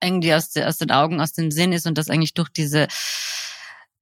irgendwie 0.00 0.32
aus, 0.32 0.50
de, 0.50 0.62
aus 0.62 0.76
den 0.76 0.92
Augen, 0.92 1.20
aus 1.20 1.32
dem 1.32 1.50
Sinn 1.50 1.72
ist 1.72 1.88
und 1.88 1.98
dass 1.98 2.08
eigentlich 2.08 2.34
durch 2.34 2.50
diese 2.50 2.86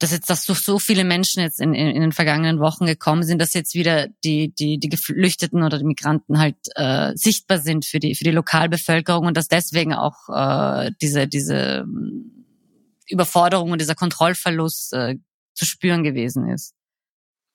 dass 0.02 0.10
jetzt, 0.10 0.28
dass 0.28 0.44
so, 0.44 0.54
so 0.54 0.78
viele 0.78 1.04
Menschen 1.04 1.42
jetzt 1.42 1.60
in, 1.60 1.74
in, 1.74 1.88
in 1.88 2.00
den 2.00 2.12
vergangenen 2.12 2.58
Wochen 2.58 2.86
gekommen 2.86 3.22
sind, 3.22 3.40
dass 3.40 3.54
jetzt 3.54 3.74
wieder 3.74 4.08
die, 4.24 4.52
die, 4.52 4.78
die 4.78 4.88
Geflüchteten 4.88 5.62
oder 5.62 5.78
die 5.78 5.84
Migranten 5.84 6.38
halt 6.38 6.56
äh, 6.74 7.12
sichtbar 7.14 7.58
sind 7.58 7.84
für 7.84 8.00
die, 8.00 8.14
für 8.14 8.24
die 8.24 8.32
Lokalbevölkerung 8.32 9.26
und 9.26 9.36
dass 9.36 9.48
deswegen 9.48 9.94
auch 9.94 10.28
äh, 10.28 10.90
diese, 11.00 11.28
diese 11.28 11.84
ähm, 11.84 12.46
Überforderung 13.08 13.70
und 13.70 13.80
dieser 13.80 13.94
Kontrollverlust 13.94 14.92
äh, 14.94 15.16
zu 15.54 15.66
spüren 15.66 16.02
gewesen 16.02 16.48
ist. 16.48 16.74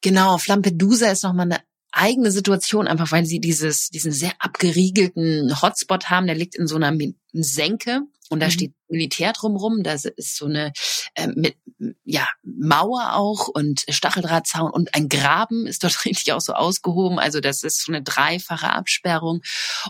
Genau, 0.02 0.36
auf 0.36 0.48
Lampedusa 0.48 1.12
ist 1.12 1.24
nochmal 1.24 1.52
eine 1.52 1.60
eigene 1.92 2.32
Situation, 2.32 2.88
einfach 2.88 3.12
weil 3.12 3.26
sie 3.26 3.40
dieses, 3.40 3.90
diesen 3.90 4.12
sehr 4.12 4.32
abgeriegelten 4.40 5.62
Hotspot 5.62 6.10
haben. 6.10 6.28
Der 6.28 6.36
liegt 6.36 6.56
in 6.56 6.68
so 6.68 6.76
einer 6.76 6.96
Senke 7.34 8.02
und 8.30 8.40
da 8.40 8.48
mhm. 8.48 8.52
steht 8.52 8.74
Militär 8.88 9.34
drumrum. 9.34 9.84
Da 9.84 9.94
ist 9.94 10.38
so 10.38 10.46
eine 10.46 10.72
äh, 11.18 11.28
mit, 11.28 11.56
ja, 12.04 12.28
Mauer 12.44 13.16
auch 13.16 13.48
und 13.48 13.84
Stacheldrahtzaun 13.90 14.72
und 14.72 14.94
ein 14.94 15.10
Graben 15.10 15.66
ist 15.66 15.84
dort 15.84 16.06
richtig 16.06 16.32
auch 16.34 16.42
so 16.42 16.54
ausgehoben. 16.54 17.20
Also 17.20 17.40
das 17.40 17.64
ist 17.64 17.84
so 17.84 17.92
eine 17.92 18.04
dreifache 18.04 18.70
Absperrung. 18.72 19.42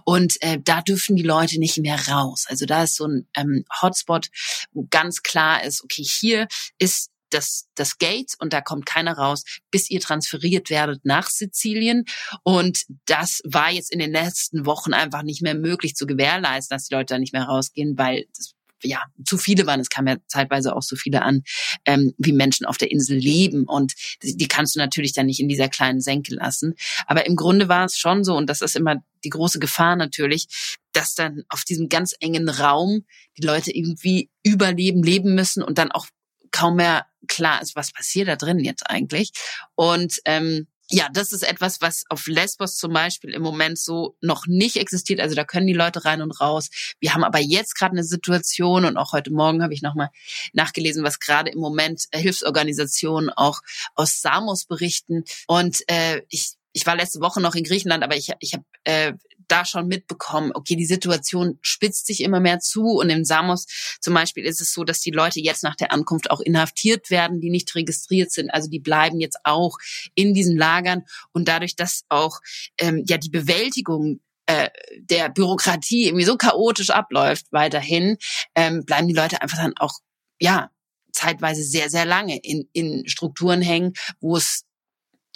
Und 0.05 0.41
äh, 0.41 0.57
da 0.63 0.81
dürfen 0.81 1.15
die 1.15 1.23
Leute 1.23 1.59
nicht 1.59 1.77
mehr 1.77 2.07
raus. 2.07 2.45
Also 2.47 2.65
da 2.65 2.83
ist 2.83 2.95
so 2.95 3.07
ein 3.07 3.27
ähm, 3.35 3.65
Hotspot, 3.81 4.29
wo 4.71 4.87
ganz 4.89 5.21
klar 5.21 5.63
ist, 5.63 5.83
okay, 5.83 6.03
hier 6.03 6.47
ist 6.79 7.11
das, 7.29 7.67
das 7.75 7.97
Gate 7.97 8.35
und 8.39 8.53
da 8.53 8.61
kommt 8.61 8.85
keiner 8.85 9.17
raus, 9.17 9.43
bis 9.69 9.89
ihr 9.89 9.99
transferiert 9.99 10.69
werdet 10.69 11.03
nach 11.03 11.29
Sizilien. 11.29 12.05
Und 12.43 12.85
das 13.05 13.41
war 13.43 13.69
jetzt 13.69 13.91
in 13.91 13.99
den 13.99 14.11
letzten 14.11 14.65
Wochen 14.65 14.93
einfach 14.93 15.23
nicht 15.23 15.41
mehr 15.41 15.55
möglich 15.55 15.95
zu 15.95 16.07
gewährleisten, 16.07 16.73
dass 16.73 16.87
die 16.87 16.95
Leute 16.95 17.15
da 17.15 17.19
nicht 17.19 17.33
mehr 17.33 17.43
rausgehen, 17.43 17.97
weil 17.97 18.27
das 18.33 18.53
ja, 18.83 19.03
zu 19.25 19.37
viele 19.37 19.65
waren, 19.65 19.79
es 19.79 19.89
kam 19.89 20.07
ja 20.07 20.17
zeitweise 20.27 20.75
auch 20.75 20.83
so 20.83 20.95
viele 20.95 21.21
an, 21.21 21.43
ähm, 21.85 22.13
wie 22.17 22.31
Menschen 22.31 22.65
auf 22.65 22.77
der 22.77 22.91
Insel 22.91 23.17
leben. 23.17 23.65
Und 23.65 23.93
die 24.21 24.47
kannst 24.47 24.75
du 24.75 24.79
natürlich 24.79 25.13
dann 25.13 25.25
nicht 25.25 25.39
in 25.39 25.49
dieser 25.49 25.69
kleinen 25.69 26.01
Senke 26.01 26.35
lassen. 26.35 26.75
Aber 27.05 27.25
im 27.25 27.35
Grunde 27.35 27.69
war 27.69 27.85
es 27.85 27.97
schon 27.97 28.23
so, 28.23 28.35
und 28.35 28.49
das 28.49 28.61
ist 28.61 28.75
immer 28.75 28.97
die 29.23 29.29
große 29.29 29.59
Gefahr 29.59 29.95
natürlich, 29.95 30.47
dass 30.93 31.15
dann 31.15 31.43
auf 31.49 31.63
diesem 31.63 31.89
ganz 31.89 32.15
engen 32.19 32.49
Raum 32.49 33.05
die 33.37 33.45
Leute 33.45 33.71
irgendwie 33.71 34.29
überleben, 34.43 35.03
leben 35.03 35.35
müssen 35.35 35.63
und 35.63 35.77
dann 35.77 35.91
auch 35.91 36.07
kaum 36.51 36.77
mehr 36.77 37.05
klar 37.27 37.61
ist, 37.61 37.75
was 37.75 37.91
passiert 37.91 38.27
da 38.27 38.35
drin 38.35 38.59
jetzt 38.59 38.89
eigentlich. 38.89 39.31
Und 39.75 40.19
ähm, 40.25 40.67
ja, 40.89 41.09
das 41.11 41.33
ist 41.33 41.43
etwas, 41.43 41.81
was 41.81 42.03
auf 42.09 42.27
Lesbos 42.27 42.77
zum 42.77 42.93
Beispiel 42.93 43.33
im 43.33 43.41
Moment 43.41 43.77
so 43.77 44.15
noch 44.21 44.47
nicht 44.47 44.77
existiert. 44.77 45.19
Also 45.19 45.35
da 45.35 45.43
können 45.43 45.67
die 45.67 45.73
Leute 45.73 46.05
rein 46.05 46.21
und 46.21 46.39
raus. 46.39 46.69
Wir 46.99 47.13
haben 47.13 47.23
aber 47.23 47.39
jetzt 47.39 47.75
gerade 47.75 47.91
eine 47.91 48.03
Situation 48.03 48.85
und 48.85 48.97
auch 48.97 49.11
heute 49.11 49.31
Morgen 49.31 49.63
habe 49.63 49.73
ich 49.73 49.81
nochmal 49.81 50.09
nachgelesen, 50.53 51.03
was 51.03 51.19
gerade 51.19 51.51
im 51.51 51.59
Moment 51.59 52.05
Hilfsorganisationen 52.13 53.29
auch 53.29 53.61
aus 53.95 54.21
Samos 54.21 54.65
berichten. 54.65 55.23
Und 55.47 55.81
äh, 55.87 56.21
ich 56.29 56.53
ich 56.73 56.85
war 56.85 56.95
letzte 56.95 57.21
Woche 57.21 57.41
noch 57.41 57.55
in 57.55 57.63
Griechenland, 57.63 58.03
aber 58.03 58.15
ich, 58.15 58.31
ich 58.39 58.53
habe 58.53 58.63
äh, 58.83 59.13
da 59.47 59.65
schon 59.65 59.87
mitbekommen, 59.87 60.51
okay, 60.53 60.75
die 60.75 60.85
Situation 60.85 61.57
spitzt 61.61 62.07
sich 62.07 62.21
immer 62.21 62.39
mehr 62.39 62.59
zu 62.59 62.83
und 62.83 63.09
in 63.09 63.25
Samos 63.25 63.65
zum 63.99 64.13
Beispiel 64.13 64.45
ist 64.45 64.61
es 64.61 64.73
so, 64.73 64.83
dass 64.83 64.99
die 64.99 65.11
Leute 65.11 65.39
jetzt 65.39 65.63
nach 65.63 65.75
der 65.75 65.91
Ankunft 65.91 66.31
auch 66.31 66.39
inhaftiert 66.39 67.09
werden, 67.09 67.39
die 67.41 67.49
nicht 67.49 67.73
registriert 67.75 68.31
sind. 68.31 68.49
Also 68.49 68.69
die 68.69 68.79
bleiben 68.79 69.19
jetzt 69.19 69.39
auch 69.43 69.77
in 70.15 70.33
diesen 70.33 70.57
Lagern 70.57 71.03
und 71.31 71.47
dadurch, 71.47 71.75
dass 71.75 72.03
auch 72.09 72.39
ähm, 72.77 73.03
ja 73.07 73.17
die 73.17 73.29
Bewältigung 73.29 74.19
äh, 74.45 74.69
der 74.99 75.29
Bürokratie 75.29 76.07
irgendwie 76.07 76.25
so 76.25 76.37
chaotisch 76.37 76.89
abläuft 76.89 77.47
weiterhin, 77.51 78.17
ähm, 78.55 78.85
bleiben 78.85 79.07
die 79.07 79.13
Leute 79.13 79.41
einfach 79.41 79.57
dann 79.57 79.73
auch 79.77 79.99
ja 80.39 80.69
zeitweise 81.11 81.63
sehr 81.63 81.89
sehr 81.89 82.05
lange 82.05 82.37
in, 82.43 82.69
in 82.73 83.07
Strukturen 83.07 83.61
hängen, 83.61 83.93
wo 84.19 84.37
es 84.37 84.63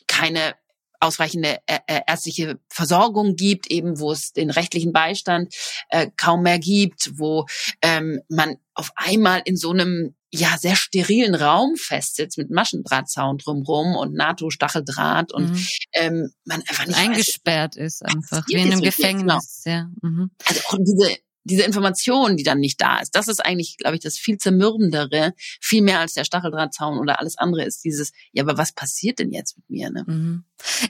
keine 0.08 0.56
ausreichende 1.02 1.58
äh, 1.66 1.80
äh, 1.88 2.02
ärztliche 2.08 2.60
Versorgung 2.70 3.36
gibt, 3.36 3.68
eben 3.68 4.00
wo 4.00 4.12
es 4.12 4.34
den 4.34 4.50
rechtlichen 4.50 4.94
Beistand 4.94 5.54
äh, 5.90 6.10
kaum 6.16 6.44
mehr 6.44 6.60
gibt, 6.60 7.12
wo 7.16 7.46
ähm, 7.82 8.22
man 8.30 8.58
auf 8.74 8.92
einmal 8.96 9.42
in 9.46 9.58
so 9.58 9.72
einem 9.72 10.16
ja 10.34 10.58
sehr 10.58 10.76
sterilen 10.76 11.36
Raum 11.36 11.76
festsitzt 11.76 12.38
mit 12.38 12.52
Maschendrahtzaun 12.52 13.38
drumrum 13.38 13.96
und 13.96 14.14
NATO-Stacheldraht 14.14 15.34
und 15.34 15.52
mhm. 15.52 15.68
ähm, 15.94 16.32
man 16.46 16.62
einfach 16.62 16.88
nicht 16.88 16.98
eingesperrt 16.98 17.76
weiß, 17.76 17.84
ist 17.84 18.06
einfach 18.06 18.48
wie 18.48 18.54
in 18.54 18.72
einem 18.72 18.82
Gefängnis. 18.82 19.62
Genau. 19.64 19.78
Ja. 19.78 19.90
Mhm. 20.02 20.32
Also 20.46 20.62
auch 20.68 20.78
diese 20.80 21.18
diese 21.44 21.64
Information, 21.64 22.38
die 22.38 22.44
dann 22.44 22.60
nicht 22.60 22.80
da 22.82 23.00
ist, 23.00 23.16
das 23.16 23.28
ist 23.28 23.44
eigentlich, 23.44 23.78
glaube 23.78 23.96
ich, 23.96 24.02
das 24.02 24.18
viel 24.18 24.38
zermürbendere, 24.38 25.34
viel 25.60 25.82
mehr 25.82 26.00
als 26.00 26.14
der 26.14 26.24
Stacheldrahtzaun 26.24 27.00
oder 27.00 27.20
alles 27.20 27.38
andere 27.38 27.64
ist 27.64 27.84
dieses, 27.84 28.12
ja, 28.32 28.44
aber 28.44 28.58
was 28.58 28.74
passiert 28.74 29.20
denn 29.20 29.32
jetzt 29.32 29.58
mit 29.58 29.70
mir? 29.70 29.90
Ne? 29.90 30.04
Mhm. 30.06 30.44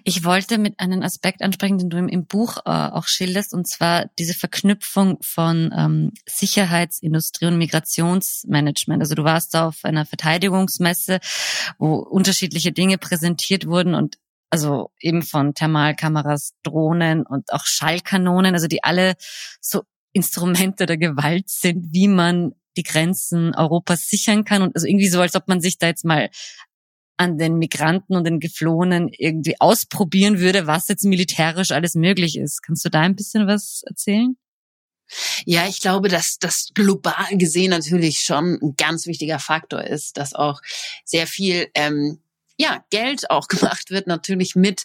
Ich 0.04 0.24
wollte 0.24 0.58
mit 0.58 0.80
einem 0.80 1.02
Aspekt 1.02 1.42
ansprechen, 1.42 1.78
den 1.78 1.90
du 1.90 1.98
im, 1.98 2.26
Buch 2.26 2.58
äh, 2.66 2.70
auch 2.70 3.08
schilderst, 3.08 3.54
und 3.54 3.68
zwar 3.68 4.10
diese 4.20 4.34
Verknüpfung 4.34 5.18
von 5.22 5.74
ähm, 5.76 6.12
Sicherheitsindustrie 6.28 7.46
und 7.46 7.58
Migrationsmanagement. 7.58 9.02
Also 9.02 9.16
du 9.16 9.24
warst 9.24 9.54
da 9.54 9.68
auf 9.68 9.84
einer 9.84 10.06
Verteidigungsmesse, 10.06 11.20
wo 11.78 11.96
unterschiedliche 11.96 12.72
Dinge 12.72 12.98
präsentiert 12.98 13.66
wurden 13.68 13.96
und 13.96 14.18
also 14.50 14.92
eben 15.00 15.24
von 15.24 15.54
Thermalkameras, 15.54 16.54
Drohnen 16.64 17.26
und 17.26 17.54
auch 17.54 17.66
Schallkanonen, 17.66 18.54
also 18.54 18.68
die 18.68 18.84
alle 18.84 19.16
so 19.62 19.84
Instrumente 20.14 20.86
der 20.86 20.98
Gewalt 20.98 21.50
sind, 21.50 21.94
wie 21.94 22.08
man 22.08 22.54
die 22.78 22.84
Grenzen 22.84 23.54
Europas 23.56 24.08
sichern 24.08 24.46
kann. 24.46 24.62
Und 24.62 24.76
also 24.76 24.88
irgendwie 24.88 25.10
so, 25.10 25.22
als 25.22 25.36
ob 25.36 25.48
man 25.48 25.62
sich 25.62 25.78
da 25.78 25.88
jetzt 25.88 26.06
mal 26.06 26.30
an 27.18 27.38
den 27.38 27.58
Migranten 27.58 28.16
und 28.16 28.24
den 28.26 28.40
Geflohenen 28.40 29.10
irgendwie 29.10 29.60
ausprobieren 29.60 30.40
würde, 30.40 30.66
was 30.66 30.88
jetzt 30.88 31.04
militärisch 31.04 31.72
alles 31.72 31.94
möglich 31.94 32.38
ist. 32.38 32.64
Kannst 32.64 32.84
du 32.84 32.90
da 32.90 33.02
ein 33.02 33.16
bisschen 33.16 33.48
was 33.48 33.84
erzählen? 33.86 34.36
Ja, 35.46 35.68
ich 35.68 35.82
glaube, 35.82 36.08
dass 36.08 36.38
das 36.40 36.70
global 36.74 37.28
gesehen 37.38 37.72
natürlich 37.72 38.22
schon 38.22 38.58
ein 38.62 38.76
ganz 38.78 39.06
wichtiger 39.06 39.40
Faktor 39.40 39.84
ist, 39.84 40.18
dass 40.18 40.34
auch 40.34 40.62
sehr 41.04 41.28
viel 41.28 41.68
ähm, 41.76 42.22
ja, 42.62 42.84
Geld 42.92 43.32
auch 43.32 43.48
gemacht 43.48 43.90
wird, 43.90 44.06
natürlich 44.08 44.56
mit 44.56 44.84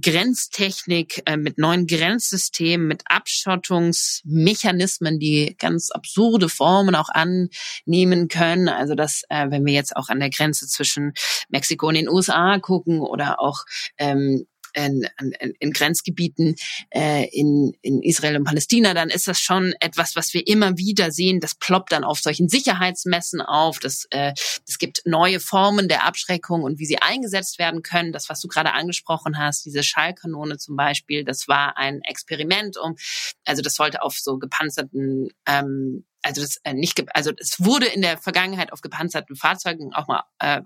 Grenztechnik, 0.00 1.22
äh, 1.26 1.36
mit 1.36 1.58
neuen 1.58 1.86
Grenzsystemen, 1.86 2.88
mit 2.88 3.02
Abschottungsmechanismen, 3.06 5.18
die 5.18 5.54
ganz 5.58 5.90
absurde 5.90 6.48
Formen 6.48 6.94
auch 6.94 7.10
annehmen 7.10 8.28
können. 8.28 8.68
Also 8.68 8.94
dass, 8.94 9.24
äh, 9.28 9.50
wenn 9.50 9.66
wir 9.66 9.74
jetzt 9.74 9.94
auch 9.96 10.08
an 10.08 10.20
der 10.20 10.30
Grenze 10.30 10.66
zwischen 10.66 11.12
Mexiko 11.50 11.88
und 11.88 11.94
den 11.94 12.08
USA 12.08 12.58
gucken 12.58 13.00
oder 13.00 13.38
auch 13.40 13.64
ähm, 13.98 14.46
in, 14.74 15.06
in, 15.18 15.52
in 15.58 15.72
Grenzgebieten 15.72 16.56
äh, 16.90 17.28
in, 17.32 17.76
in 17.82 18.02
Israel 18.02 18.36
und 18.36 18.44
Palästina, 18.44 18.94
dann 18.94 19.10
ist 19.10 19.28
das 19.28 19.40
schon 19.40 19.74
etwas, 19.80 20.16
was 20.16 20.34
wir 20.34 20.46
immer 20.46 20.76
wieder 20.76 21.10
sehen. 21.10 21.40
Das 21.40 21.54
ploppt 21.54 21.92
dann 21.92 22.04
auf 22.04 22.18
solchen 22.20 22.48
Sicherheitsmessen 22.48 23.40
auf. 23.40 23.78
Das, 23.78 24.06
äh, 24.10 24.32
es 24.66 24.78
gibt 24.78 25.02
neue 25.04 25.40
Formen 25.40 25.88
der 25.88 26.04
Abschreckung 26.04 26.62
und 26.62 26.78
wie 26.78 26.86
sie 26.86 26.98
eingesetzt 26.98 27.58
werden 27.58 27.82
können. 27.82 28.12
Das, 28.12 28.28
was 28.28 28.40
du 28.40 28.48
gerade 28.48 28.72
angesprochen 28.72 29.38
hast, 29.38 29.64
diese 29.64 29.82
Schallkanone 29.82 30.58
zum 30.58 30.76
Beispiel, 30.76 31.24
das 31.24 31.48
war 31.48 31.76
ein 31.76 32.00
Experiment, 32.02 32.76
um, 32.76 32.96
also 33.44 33.62
das 33.62 33.74
sollte 33.74 34.02
auf 34.02 34.18
so 34.18 34.38
gepanzerten 34.38 35.28
ähm, 35.46 36.04
also 36.22 36.42
das 36.42 36.58
äh, 36.64 36.74
nicht, 36.74 37.02
also 37.14 37.32
es 37.38 37.64
wurde 37.64 37.86
in 37.86 38.02
der 38.02 38.18
Vergangenheit 38.18 38.72
auf 38.72 38.80
gepanzerten 38.80 39.36
Fahrzeugen 39.36 39.94
auch 39.94 40.06
mal 40.06 40.24
äh, 40.38 40.60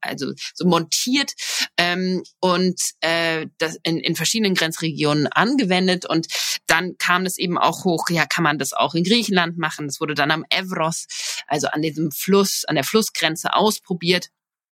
also 0.00 0.32
so 0.54 0.66
montiert 0.66 1.32
ähm, 1.76 2.22
und 2.40 2.80
äh, 3.00 3.46
das 3.58 3.76
in, 3.82 3.98
in 3.98 4.16
verschiedenen 4.16 4.54
Grenzregionen 4.54 5.26
angewendet 5.28 6.06
und 6.06 6.26
dann 6.66 6.96
kam 6.98 7.24
das 7.24 7.38
eben 7.38 7.58
auch 7.58 7.84
hoch, 7.84 8.08
ja, 8.10 8.26
kann 8.26 8.44
man 8.44 8.58
das 8.58 8.72
auch 8.72 8.94
in 8.94 9.04
Griechenland 9.04 9.58
machen. 9.58 9.86
Das 9.86 10.00
wurde 10.00 10.14
dann 10.14 10.30
am 10.30 10.44
Evros, 10.48 11.06
also 11.46 11.68
an 11.68 11.82
diesem 11.82 12.10
Fluss, 12.10 12.64
an 12.66 12.74
der 12.74 12.84
Flussgrenze 12.84 13.54
ausprobiert. 13.54 14.28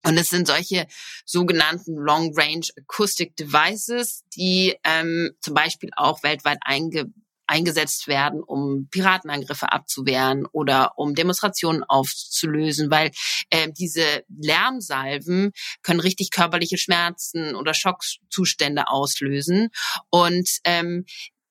Und 0.06 0.18
es 0.18 0.30
sind 0.30 0.48
solche 0.48 0.88
sogenannten 1.26 1.96
Long 1.96 2.34
Range 2.38 2.66
Acoustic 2.78 3.36
Devices, 3.36 4.24
die 4.34 4.78
ähm, 4.86 5.32
zum 5.42 5.54
Beispiel 5.54 5.90
auch 5.98 6.24
weltweit 6.24 6.60
einge 6.62 7.12
eingesetzt 7.50 8.08
werden, 8.08 8.42
um 8.44 8.88
Piratenangriffe 8.90 9.72
abzuwehren 9.72 10.46
oder 10.52 10.94
um 10.98 11.16
Demonstrationen 11.16 11.84
aufzulösen, 11.84 12.92
weil 12.92 13.12
äh, 13.50 13.70
diese 13.78 14.24
Lärmsalven 14.30 15.52
können 15.82 16.00
richtig 16.00 16.32
körperliche 16.32 16.78
Schmerzen 16.78 17.56
oder 17.56 17.74
Schockzustände 17.74 18.88
auslösen. 18.88 19.70
Und 20.10 20.50
ähm, 20.64 21.06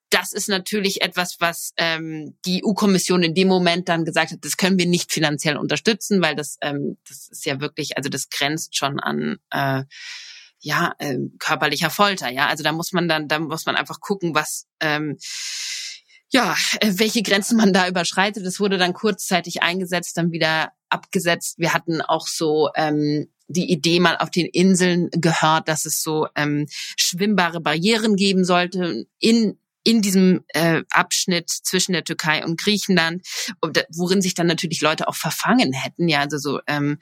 das 0.09 0.33
ist 0.33 0.49
natürlich 0.49 1.01
etwas, 1.01 1.35
was 1.39 1.73
ähm, 1.77 2.35
die 2.45 2.63
EU-Kommission 2.65 3.21
in 3.21 3.35
dem 3.35 3.47
Moment 3.47 3.89
dann 3.89 4.05
gesagt 4.05 4.31
hat, 4.31 4.43
das 4.43 4.57
können 4.57 4.79
wir 4.79 4.87
nicht 4.87 5.11
finanziell 5.11 5.57
unterstützen, 5.57 6.21
weil 6.21 6.35
das, 6.35 6.57
ähm, 6.61 6.97
das 7.07 7.27
ist 7.29 7.45
ja 7.45 7.59
wirklich, 7.59 7.97
also 7.97 8.09
das 8.09 8.29
grenzt 8.29 8.75
schon 8.75 8.99
an 8.99 9.37
äh, 9.51 9.83
ja 10.59 10.93
äh, 10.99 11.17
körperlicher 11.39 11.89
Folter. 11.89 12.29
Ja, 12.29 12.47
also 12.47 12.63
da 12.63 12.71
muss 12.71 12.91
man 12.91 13.07
dann, 13.07 13.27
da 13.27 13.39
muss 13.39 13.65
man 13.65 13.75
einfach 13.75 13.99
gucken, 13.99 14.35
was 14.35 14.67
ähm, 14.79 15.17
ja, 16.31 16.55
äh, 16.79 16.93
welche 16.95 17.23
Grenzen 17.23 17.57
man 17.57 17.73
da 17.73 17.87
überschreitet. 17.87 18.45
Das 18.45 18.59
wurde 18.59 18.77
dann 18.77 18.93
kurzzeitig 18.93 19.63
eingesetzt, 19.63 20.17
dann 20.17 20.31
wieder 20.31 20.71
abgesetzt. 20.89 21.55
Wir 21.57 21.73
hatten 21.73 22.01
auch 22.01 22.27
so 22.27 22.69
ähm, 22.75 23.31
die 23.47 23.71
Idee 23.71 23.99
mal 23.99 24.17
auf 24.17 24.29
den 24.29 24.45
Inseln 24.45 25.09
gehört, 25.11 25.67
dass 25.67 25.85
es 25.85 26.03
so 26.03 26.27
ähm, 26.35 26.67
schwimmbare 26.69 27.61
Barrieren 27.61 28.15
geben 28.15 28.45
sollte 28.45 29.07
in 29.19 29.57
in 29.89 30.03
diesem 30.03 30.45
äh, 30.49 30.83
Abschnitt 30.91 31.49
zwischen 31.49 31.93
der 31.93 32.03
Türkei 32.03 32.45
und 32.45 32.61
Griechenland, 32.61 33.25
worin 33.89 34.21
sich 34.21 34.35
dann 34.35 34.45
natürlich 34.45 34.81
Leute 34.81 35.07
auch 35.07 35.15
verfangen 35.15 35.73
hätten, 35.73 36.07
ja, 36.07 36.19
also 36.19 36.37
so 36.37 36.59
ähm, 36.67 36.99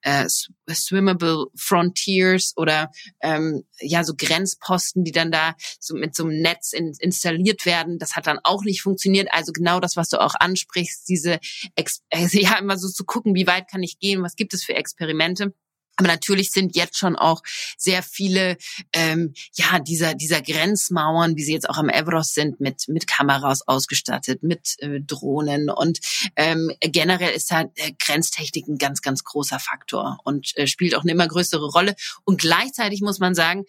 äh, 0.00 0.26
swimmable 0.26 1.48
frontiers 1.54 2.54
oder 2.56 2.90
ähm, 3.20 3.64
ja 3.78 4.04
so 4.04 4.14
Grenzposten, 4.16 5.04
die 5.04 5.12
dann 5.12 5.30
da 5.30 5.54
so 5.78 5.94
mit 5.94 6.16
so 6.16 6.24
einem 6.24 6.40
Netz 6.40 6.72
in, 6.72 6.94
installiert 6.98 7.66
werden. 7.66 7.98
Das 7.98 8.16
hat 8.16 8.26
dann 8.26 8.38
auch 8.42 8.64
nicht 8.64 8.80
funktioniert. 8.80 9.28
Also 9.32 9.52
genau 9.52 9.78
das, 9.78 9.96
was 9.96 10.08
du 10.08 10.18
auch 10.18 10.34
ansprichst, 10.34 11.06
diese 11.10 11.40
Ex 11.76 12.00
also 12.10 12.38
ja 12.40 12.56
immer 12.56 12.78
so 12.78 12.88
zu 12.88 13.04
gucken, 13.04 13.34
wie 13.34 13.46
weit 13.46 13.70
kann 13.70 13.82
ich 13.82 13.98
gehen, 13.98 14.22
was 14.22 14.34
gibt 14.34 14.54
es 14.54 14.64
für 14.64 14.74
Experimente. 14.74 15.52
Aber 15.96 16.08
natürlich 16.08 16.50
sind 16.50 16.76
jetzt 16.76 16.96
schon 16.96 17.14
auch 17.14 17.42
sehr 17.76 18.02
viele, 18.02 18.56
ähm, 18.94 19.34
ja, 19.54 19.78
dieser, 19.78 20.14
dieser 20.14 20.40
Grenzmauern, 20.40 21.36
wie 21.36 21.42
sie 21.42 21.52
jetzt 21.52 21.68
auch 21.68 21.76
am 21.76 21.90
Evros 21.90 22.32
sind, 22.32 22.58
mit, 22.58 22.88
mit 22.88 23.06
Kameras 23.06 23.68
ausgestattet, 23.68 24.42
mit 24.42 24.76
äh, 24.78 25.00
Drohnen. 25.00 25.68
Und 25.68 25.98
ähm, 26.36 26.72
generell 26.80 27.34
ist 27.34 27.50
da 27.50 27.64
äh, 27.74 27.92
Grenztechnik 27.98 28.66
ein 28.66 28.78
ganz, 28.78 29.02
ganz 29.02 29.24
großer 29.24 29.58
Faktor 29.58 30.18
und 30.24 30.56
äh, 30.56 30.66
spielt 30.66 30.94
auch 30.94 31.02
eine 31.02 31.12
immer 31.12 31.28
größere 31.28 31.66
Rolle. 31.66 31.94
Und 32.24 32.40
gleichzeitig 32.40 33.02
muss 33.02 33.18
man 33.18 33.34
sagen, 33.34 33.64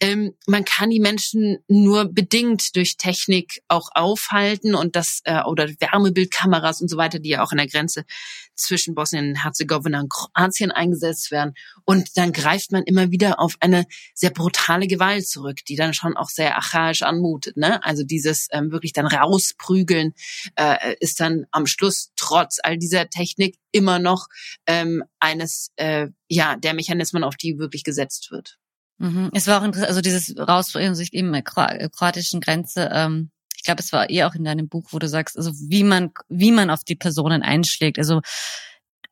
ähm, 0.00 0.34
man 0.46 0.64
kann 0.64 0.90
die 0.90 1.00
Menschen 1.00 1.58
nur 1.68 2.06
bedingt 2.12 2.74
durch 2.76 2.96
Technik 2.96 3.62
auch 3.68 3.88
aufhalten 3.94 4.74
und 4.74 4.96
das, 4.96 5.20
äh, 5.24 5.42
oder 5.42 5.68
Wärmebildkameras 5.68 6.80
und 6.80 6.88
so 6.88 6.96
weiter, 6.96 7.18
die 7.18 7.30
ja 7.30 7.44
auch 7.44 7.52
an 7.52 7.58
der 7.58 7.68
Grenze 7.68 8.04
zwischen 8.54 8.94
Bosnien-Herzegowina 8.94 10.00
und 10.00 10.10
Kroatien 10.10 10.70
eingesetzt 10.72 11.30
werden. 11.30 11.54
Und 11.84 12.16
dann 12.16 12.32
greift 12.32 12.72
man 12.72 12.82
immer 12.82 13.10
wieder 13.10 13.38
auf 13.38 13.54
eine 13.60 13.86
sehr 14.14 14.30
brutale 14.30 14.86
Gewalt 14.86 15.28
zurück, 15.28 15.64
die 15.68 15.76
dann 15.76 15.94
schon 15.94 16.16
auch 16.16 16.28
sehr 16.28 16.56
archaisch 16.56 17.02
anmutet. 17.02 17.56
Ne? 17.56 17.82
Also 17.84 18.02
dieses 18.02 18.48
ähm, 18.50 18.72
wirklich 18.72 18.92
dann 18.92 19.06
rausprügeln 19.06 20.14
äh, 20.56 20.96
ist 21.00 21.20
dann 21.20 21.46
am 21.52 21.66
Schluss 21.66 22.12
trotz 22.16 22.58
all 22.62 22.76
dieser 22.76 23.08
Technik 23.08 23.56
immer 23.70 23.98
noch 23.98 24.26
ähm, 24.66 25.04
eines 25.20 25.70
äh, 25.76 26.08
ja 26.28 26.56
der 26.56 26.74
Mechanismen, 26.74 27.22
auf 27.22 27.36
die 27.36 27.58
wirklich 27.58 27.84
gesetzt 27.84 28.30
wird. 28.30 28.58
Mhm. 28.98 29.30
Es 29.34 29.46
war 29.46 29.60
auch 29.60 29.64
interessant, 29.64 29.90
also 29.90 30.00
dieses 30.00 30.36
raus 30.36 30.72
sich 30.72 31.12
eben 31.12 31.32
der 31.32 31.42
kroatischen 31.42 32.40
Grenze. 32.40 32.90
Ähm 32.92 33.30
ich 33.56 33.62
glaube, 33.62 33.82
es 33.82 33.92
war 33.92 34.10
eh 34.10 34.22
auch 34.22 34.34
in 34.34 34.44
deinem 34.44 34.68
Buch, 34.68 34.88
wo 34.90 34.98
du 34.98 35.08
sagst, 35.08 35.36
also 35.36 35.50
wie 35.52 35.82
man, 35.82 36.12
wie 36.28 36.52
man 36.52 36.70
auf 36.70 36.84
die 36.84 36.94
Personen 36.94 37.42
einschlägt. 37.42 37.98
Also 37.98 38.20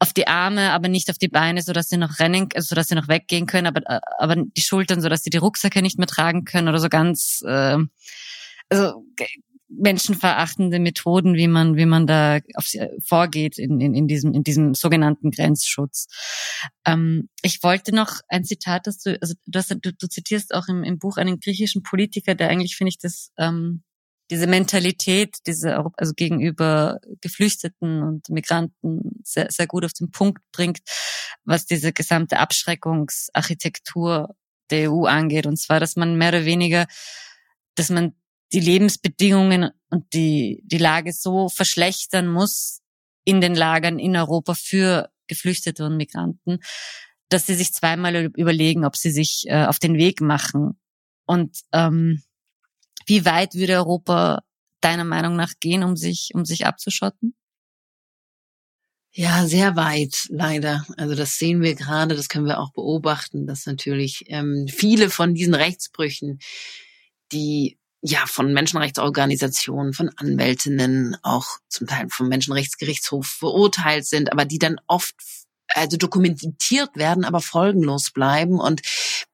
auf 0.05 0.13
die 0.13 0.29
Arme, 0.29 0.73
aber 0.73 0.89
nicht 0.89 1.09
auf 1.09 1.17
die 1.17 1.29
Beine, 1.29 1.63
so 1.63 1.73
dass 1.73 1.89
sie 1.89 1.97
noch 1.97 2.19
rennen, 2.19 2.49
also 2.55 2.69
so 2.69 2.75
dass 2.75 2.89
sie 2.89 2.95
noch 2.95 3.09
weggehen 3.09 3.47
können, 3.47 3.67
aber 3.67 4.03
aber 4.19 4.37
die 4.37 4.61
Schultern, 4.61 5.01
so 5.01 5.09
dass 5.09 5.23
sie 5.23 5.31
die 5.31 5.39
Rucksäcke 5.39 5.81
nicht 5.81 5.99
mehr 5.99 6.07
tragen 6.07 6.45
können 6.45 6.69
oder 6.69 6.79
so 6.79 6.91
ganz 6.91 7.43
äh, 7.47 7.79
also 8.69 9.07
menschenverachtende 9.69 10.79
Methoden, 10.79 11.37
wie 11.37 11.49
man 11.49 11.77
wie 11.77 11.87
man 11.87 12.07
da 12.07 12.41
auf 12.55 12.67
sie 12.67 12.87
vorgeht 13.03 13.57
in, 13.59 13.81
in, 13.81 13.95
in 13.95 14.07
diesem 14.07 14.35
in 14.35 14.45
diesem 14.45 14.75
sogenannten 14.75 15.31
Grenzschutz. 15.31 16.07
Ähm, 16.85 17.31
ich 17.41 17.63
wollte 17.63 17.95
noch 17.95 18.21
ein 18.29 18.45
Zitat, 18.45 18.87
dass 18.87 18.99
du 18.99 19.19
also 19.23 19.33
du, 19.47 19.77
du, 19.81 19.93
du 19.93 20.07
zitierst 20.07 20.55
auch 20.55 20.69
im, 20.69 20.85
im 20.85 20.99
Buch 20.99 21.17
einen 21.17 21.41
griechischen 21.41 21.83
Politiker, 21.83 22.35
der 22.35 22.51
eigentlich 22.51 22.77
finde 22.77 22.91
ich 22.91 22.99
das 22.99 23.31
ähm, 23.39 23.83
diese 24.31 24.47
Mentalität, 24.47 25.37
diese 25.47 25.85
also 25.97 26.15
gegenüber 26.15 27.01
Geflüchteten 27.21 28.03
und 28.03 28.29
Migranten 28.31 29.21
sehr, 29.23 29.51
sehr 29.51 29.67
gut 29.67 29.85
auf 29.85 29.93
den 29.93 30.11
Punkt 30.11 30.43
bringt, 30.53 30.81
was 31.45 31.67
diese 31.67 31.93
gesamte 31.93 32.39
Abschreckungsarchitektur 32.39 34.35
der 34.71 34.91
EU 34.91 35.05
angeht. 35.05 35.47
Und 35.47 35.59
zwar, 35.59 35.79
dass 35.81 35.97
man 35.97 36.17
mehr 36.17 36.31
oder 36.31 36.45
weniger, 36.45 36.87
dass 37.75 37.91
man 37.91 38.15
die 38.53 38.61
Lebensbedingungen 38.61 39.71
und 39.91 40.13
die, 40.15 40.63
die 40.65 40.79
Lage 40.79 41.13
so 41.13 41.49
verschlechtern 41.49 42.29
muss 42.29 42.81
in 43.25 43.41
den 43.41 43.55
Lagern 43.55 43.99
in 43.99 44.17
Europa 44.17 44.55
für 44.55 45.11
Geflüchtete 45.27 45.85
und 45.85 45.97
Migranten, 45.97 46.61
dass 47.29 47.47
sie 47.47 47.55
sich 47.55 47.73
zweimal 47.73 48.31
überlegen, 48.37 48.85
ob 48.85 48.97
sie 48.97 49.11
sich 49.11 49.45
äh, 49.47 49.65
auf 49.65 49.79
den 49.79 49.95
Weg 49.95 50.21
machen. 50.21 50.79
Und 51.27 51.59
ähm, 51.73 52.23
wie 53.07 53.25
weit 53.25 53.55
würde 53.55 53.75
Europa 53.75 54.43
deiner 54.81 55.05
Meinung 55.05 55.37
nach 55.37 55.53
gehen, 55.61 55.83
um 55.83 55.97
sich, 55.97 56.31
um 56.35 56.45
sich 56.45 56.67
abzuschotten? 56.67 57.35
Ja, 59.17 59.47
sehr 59.47 59.77
weit, 59.77 60.27
leider. 60.29 60.85
Also 60.97 61.15
das 61.15 61.39
sehen 61.39 61.63
wir 61.63 61.77
gerade, 61.77 62.17
das 62.17 62.29
können 62.29 62.47
wir 62.47 62.59
auch 62.59 62.73
beobachten, 62.73 63.47
dass 63.47 63.65
natürlich 63.65 64.25
ähm, 64.27 64.67
viele 64.69 65.09
von 65.09 65.35
diesen 65.35 65.55
Rechtsbrüchen, 65.55 66.41
die 67.31 67.79
ja 68.03 68.27
von 68.27 68.53
Menschenrechtsorganisationen, 68.53 69.93
von 69.93 70.11
Anwältinnen, 70.17 71.17
auch 71.23 71.47
zum 71.69 71.87
Teil 71.87 72.07
vom 72.11 72.29
Menschenrechtsgerichtshof 72.29 73.27
verurteilt 73.27 74.05
sind, 74.07 74.33
aber 74.33 74.45
die 74.45 74.59
dann 74.59 74.81
oft 74.89 75.15
also 75.69 75.97
dokumentiert 75.97 76.97
werden, 76.97 77.25
aber 77.25 77.41
folgenlos 77.41 78.11
bleiben. 78.11 78.61
Und 78.61 78.83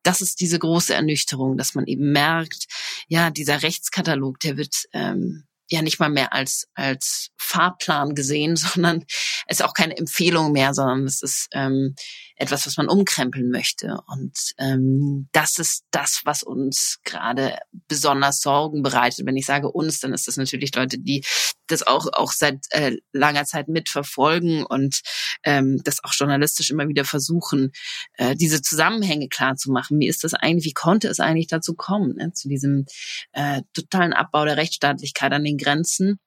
das 0.02 0.20
ist 0.20 0.40
diese 0.40 0.58
große 0.58 0.94
Ernüchterung, 0.94 1.56
dass 1.56 1.74
man 1.74 1.86
eben 1.86 2.12
merkt, 2.12 2.66
ja, 3.08 3.30
dieser 3.30 3.62
Rechtskatalog, 3.62 4.40
der 4.40 4.56
wird 4.56 4.84
ähm, 4.92 5.44
ja 5.68 5.82
nicht 5.82 6.00
mal 6.00 6.10
mehr 6.10 6.32
als 6.32 6.68
als 6.74 7.30
Fahrplan 7.36 8.14
gesehen, 8.14 8.56
sondern 8.56 9.04
es 9.46 9.60
ist 9.60 9.64
auch 9.64 9.74
keine 9.74 9.96
Empfehlung 9.96 10.52
mehr, 10.52 10.74
sondern 10.74 11.04
es 11.04 11.22
ist 11.22 11.48
ähm, 11.52 11.94
etwas, 12.40 12.66
was 12.66 12.76
man 12.78 12.88
umkrempeln 12.88 13.50
möchte. 13.50 13.98
Und 14.06 14.32
ähm, 14.58 15.28
das 15.32 15.58
ist 15.58 15.84
das, 15.90 16.22
was 16.24 16.42
uns 16.42 16.98
gerade 17.04 17.58
besonders 17.86 18.40
Sorgen 18.40 18.82
bereitet. 18.82 19.26
Wenn 19.26 19.36
ich 19.36 19.44
sage 19.44 19.70
uns, 19.70 20.00
dann 20.00 20.14
ist 20.14 20.26
das 20.26 20.38
natürlich 20.38 20.74
Leute, 20.74 20.98
die 20.98 21.22
das 21.66 21.86
auch 21.86 22.06
auch 22.12 22.32
seit 22.32 22.64
äh, 22.70 22.96
langer 23.12 23.44
Zeit 23.44 23.68
mitverfolgen 23.68 24.64
und 24.64 25.02
ähm, 25.44 25.80
das 25.84 26.02
auch 26.02 26.12
journalistisch 26.14 26.70
immer 26.70 26.88
wieder 26.88 27.04
versuchen, 27.04 27.72
äh, 28.14 28.34
diese 28.34 28.62
Zusammenhänge 28.62 29.28
klar 29.28 29.56
zu 29.56 29.70
machen. 29.70 30.00
Wie 30.00 30.08
ist 30.08 30.24
das 30.24 30.32
eigentlich? 30.32 30.64
Wie 30.64 30.72
konnte 30.72 31.08
es 31.08 31.20
eigentlich 31.20 31.48
dazu 31.48 31.74
kommen 31.74 32.16
ne? 32.16 32.32
zu 32.32 32.48
diesem 32.48 32.86
äh, 33.32 33.62
totalen 33.74 34.14
Abbau 34.14 34.46
der 34.46 34.56
Rechtsstaatlichkeit 34.56 35.32
an 35.32 35.44
den 35.44 35.58
Grenzen? 35.58 36.18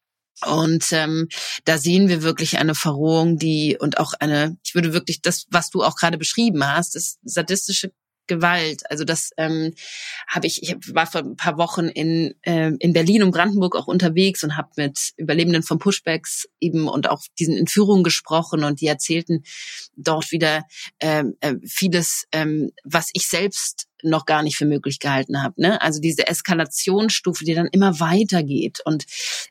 Und 0.46 0.92
ähm, 0.92 1.28
da 1.64 1.78
sehen 1.78 2.10
wir 2.10 2.24
wirklich 2.24 2.58
eine 2.58 2.76
Verrohung, 2.76 3.38
die 3.38 3.78
und 3.80 4.00
auch 4.00 4.14
eine, 4.20 4.58
ich 4.64 4.76
würde 4.76 4.94
wirklich 4.94 5.22
das, 5.22 5.46
was 5.50 5.70
du 5.70 5.84
auch 5.84 5.96
gerade 5.96 6.18
beschrieben 6.18 6.66
hast, 6.66 6.96
das 6.96 7.18
sadistische 7.24 7.92
Gewalt. 8.28 8.90
Also 8.90 9.04
das 9.04 9.32
ähm, 9.38 9.74
habe 10.28 10.48
ich, 10.48 10.64
ich 10.64 10.76
war 10.94 11.08
vor 11.08 11.22
ein 11.22 11.36
paar 11.36 11.58
Wochen 11.58 11.88
in, 11.88 12.36
äh, 12.44 12.72
in 12.80 12.94
Berlin 12.94 13.24
und 13.24 13.32
Brandenburg 13.32 13.76
auch 13.76 13.88
unterwegs 13.88 14.44
und 14.44 14.58
habe 14.58 14.70
mit 14.78 15.14
Überlebenden 15.18 15.64
von 15.64 15.80
Pushbacks 15.80 16.48
eben 16.60 16.88
und 16.88 17.10
auch 17.10 17.22
diesen 17.40 17.58
Entführungen 17.58 18.04
gesprochen 18.04 18.64
und 18.64 18.82
die 18.82 18.88
erzählten 18.88 19.44
dort 19.96 20.32
wieder 20.32 20.64
ähm, 21.00 21.36
äh, 21.42 21.56
vieles, 21.66 22.26
ähm, 22.32 22.72
was 22.84 23.10
ich 23.14 23.28
selbst 23.28 23.88
noch 24.04 24.26
gar 24.26 24.44
nicht 24.44 24.58
für 24.58 24.66
möglich 24.66 25.00
gehalten 25.00 25.42
habe. 25.42 25.62
Ne? 25.62 25.82
Also 25.82 26.00
diese 26.00 26.28
Eskalationsstufe, 26.28 27.46
die 27.46 27.54
dann 27.54 27.68
immer 27.68 28.00
weitergeht. 28.00 28.80
Und 28.86 29.06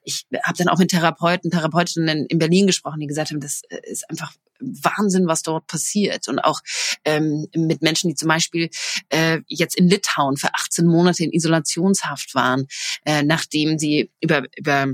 ich 0.04 0.26
habe 0.44 0.58
dann 0.58 0.68
auch 0.68 0.78
mit 0.78 0.90
Therapeuten, 0.90 1.50
Therapeutinnen 1.50 2.26
in 2.26 2.38
Berlin 2.38 2.66
gesprochen, 2.66 3.00
die 3.00 3.06
gesagt 3.06 3.30
haben, 3.30 3.40
das 3.40 3.62
äh, 3.70 3.80
ist 3.84 4.08
einfach 4.10 4.32
Wahnsinn, 4.62 5.26
was 5.26 5.42
dort 5.42 5.66
passiert. 5.66 6.28
Und 6.28 6.38
auch 6.38 6.60
ähm, 7.04 7.46
mit 7.54 7.82
Menschen, 7.82 8.08
die 8.08 8.14
zum 8.14 8.28
Beispiel 8.28 8.70
äh, 9.10 9.40
jetzt 9.46 9.76
in 9.76 9.88
Litauen 9.88 10.36
für 10.36 10.54
18 10.54 10.86
Monate 10.86 11.24
in 11.24 11.32
Isolationshaft 11.32 12.34
waren, 12.34 12.66
äh, 13.04 13.22
nachdem 13.22 13.78
sie 13.78 14.10
über, 14.20 14.44
über 14.56 14.88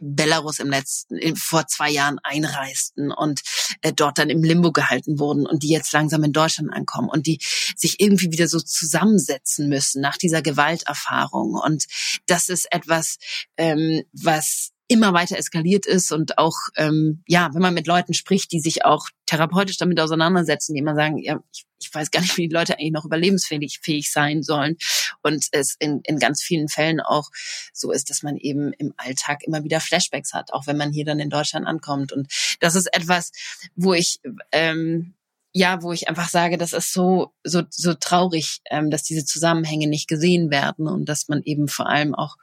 Belarus 0.00 0.58
im 0.58 0.70
letzten, 0.70 1.36
vor 1.36 1.66
zwei 1.66 1.90
Jahren 1.90 2.18
einreisten 2.22 3.10
und 3.10 3.40
äh, 3.82 3.92
dort 3.92 4.18
dann 4.18 4.30
im 4.30 4.42
Limbo 4.42 4.72
gehalten 4.72 5.18
wurden 5.18 5.46
und 5.46 5.62
die 5.62 5.70
jetzt 5.70 5.92
langsam 5.92 6.22
in 6.24 6.32
Deutschland 6.32 6.72
ankommen 6.72 7.08
und 7.08 7.26
die 7.26 7.38
sich 7.76 8.00
irgendwie 8.00 8.30
wieder 8.30 8.48
so 8.48 8.60
zusammensetzen 8.60 9.68
müssen 9.68 10.00
nach 10.00 10.16
dieser 10.16 10.42
Gewalterfahrung. 10.42 11.54
Und 11.54 11.86
das 12.26 12.48
ist 12.48 12.72
etwas, 12.72 13.18
ähm, 13.56 14.04
was 14.12 14.70
immer 14.88 15.12
weiter 15.12 15.36
eskaliert 15.36 15.86
ist 15.86 16.12
und 16.12 16.38
auch 16.38 16.56
ähm, 16.76 17.22
ja, 17.26 17.50
wenn 17.52 17.62
man 17.62 17.74
mit 17.74 17.86
Leuten 17.86 18.14
spricht, 18.14 18.52
die 18.52 18.60
sich 18.60 18.84
auch 18.84 19.08
therapeutisch 19.26 19.76
damit 19.76 20.00
auseinandersetzen, 20.00 20.72
die 20.74 20.80
immer 20.80 20.94
sagen, 20.94 21.18
ja, 21.18 21.38
ich, 21.52 21.66
ich 21.78 21.94
weiß 21.94 22.10
gar 22.10 22.20
nicht, 22.20 22.36
wie 22.38 22.48
die 22.48 22.54
Leute 22.54 22.74
eigentlich 22.78 22.92
noch 22.92 23.04
überlebensfähig 23.04 23.80
fähig 23.82 24.10
sein 24.10 24.42
sollen. 24.42 24.76
Und 25.22 25.46
es 25.52 25.76
in, 25.78 26.00
in 26.04 26.18
ganz 26.18 26.42
vielen 26.42 26.68
Fällen 26.68 27.00
auch 27.00 27.28
so 27.72 27.92
ist, 27.92 28.08
dass 28.08 28.22
man 28.22 28.36
eben 28.38 28.72
im 28.72 28.94
Alltag 28.96 29.44
immer 29.44 29.62
wieder 29.62 29.80
Flashbacks 29.80 30.32
hat, 30.32 30.52
auch 30.52 30.66
wenn 30.66 30.78
man 30.78 30.90
hier 30.90 31.04
dann 31.04 31.20
in 31.20 31.30
Deutschland 31.30 31.66
ankommt. 31.66 32.12
Und 32.12 32.32
das 32.60 32.74
ist 32.74 32.86
etwas, 32.94 33.30
wo 33.76 33.92
ich 33.92 34.20
ähm, 34.52 35.14
ja, 35.58 35.82
wo 35.82 35.92
ich 35.92 36.08
einfach 36.08 36.28
sage, 36.28 36.56
das 36.56 36.72
ist 36.72 36.92
so 36.92 37.32
so 37.42 37.62
so 37.68 37.94
traurig, 37.94 38.60
ähm, 38.70 38.90
dass 38.90 39.02
diese 39.02 39.24
Zusammenhänge 39.24 39.88
nicht 39.88 40.06
gesehen 40.06 40.52
werden 40.52 40.86
und 40.86 41.08
dass 41.08 41.26
man 41.26 41.42
eben 41.42 41.66
vor 41.66 41.88
allem 41.88 42.14
auch 42.14 42.36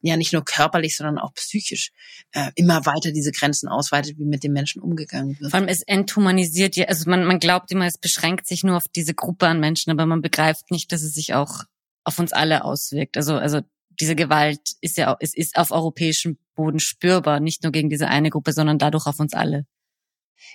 ja 0.00 0.16
nicht 0.16 0.32
nur 0.32 0.42
körperlich, 0.42 0.96
sondern 0.96 1.18
auch 1.18 1.34
psychisch 1.34 1.92
äh, 2.32 2.50
immer 2.54 2.86
weiter 2.86 3.12
diese 3.12 3.30
Grenzen 3.30 3.68
ausweitet, 3.68 4.16
wie 4.18 4.24
mit 4.24 4.42
den 4.42 4.54
Menschen 4.54 4.80
umgegangen 4.80 5.38
wird. 5.38 5.50
Vor 5.50 5.60
allem 5.60 5.68
es 5.68 5.82
enthumanisiert 5.82 6.76
ja, 6.76 6.86
also 6.86 7.10
man 7.10 7.24
man 7.26 7.40
glaubt 7.40 7.70
immer, 7.70 7.86
es 7.86 7.98
beschränkt 7.98 8.46
sich 8.46 8.64
nur 8.64 8.78
auf 8.78 8.84
diese 8.96 9.12
Gruppe 9.12 9.48
an 9.48 9.60
Menschen, 9.60 9.90
aber 9.90 10.06
man 10.06 10.22
begreift 10.22 10.70
nicht, 10.70 10.92
dass 10.92 11.02
es 11.02 11.12
sich 11.12 11.34
auch 11.34 11.64
auf 12.04 12.18
uns 12.18 12.32
alle 12.32 12.64
auswirkt. 12.64 13.18
Also 13.18 13.34
also 13.34 13.60
diese 14.00 14.16
Gewalt 14.16 14.60
ist 14.80 14.96
ja 14.96 15.14
es 15.20 15.36
ist 15.36 15.56
auf 15.56 15.72
europäischem 15.72 16.38
Boden 16.54 16.80
spürbar, 16.80 17.38
nicht 17.38 17.64
nur 17.64 17.72
gegen 17.72 17.90
diese 17.90 18.08
eine 18.08 18.30
Gruppe, 18.30 18.54
sondern 18.54 18.78
dadurch 18.78 19.06
auf 19.06 19.20
uns 19.20 19.34
alle. 19.34 19.66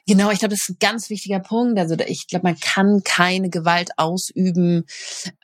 Genau, 0.08 0.32
ich 0.32 0.40
glaube, 0.40 0.54
das 0.54 0.62
ist 0.62 0.70
ein 0.70 0.78
ganz 0.80 1.10
wichtiger 1.10 1.40
Punkt. 1.40 1.78
Also 1.78 1.96
ich 2.08 2.28
glaube, 2.28 2.48
man 2.48 2.60
kann 2.60 3.02
keine 3.04 3.50
Gewalt 3.50 3.90
ausüben 3.98 4.86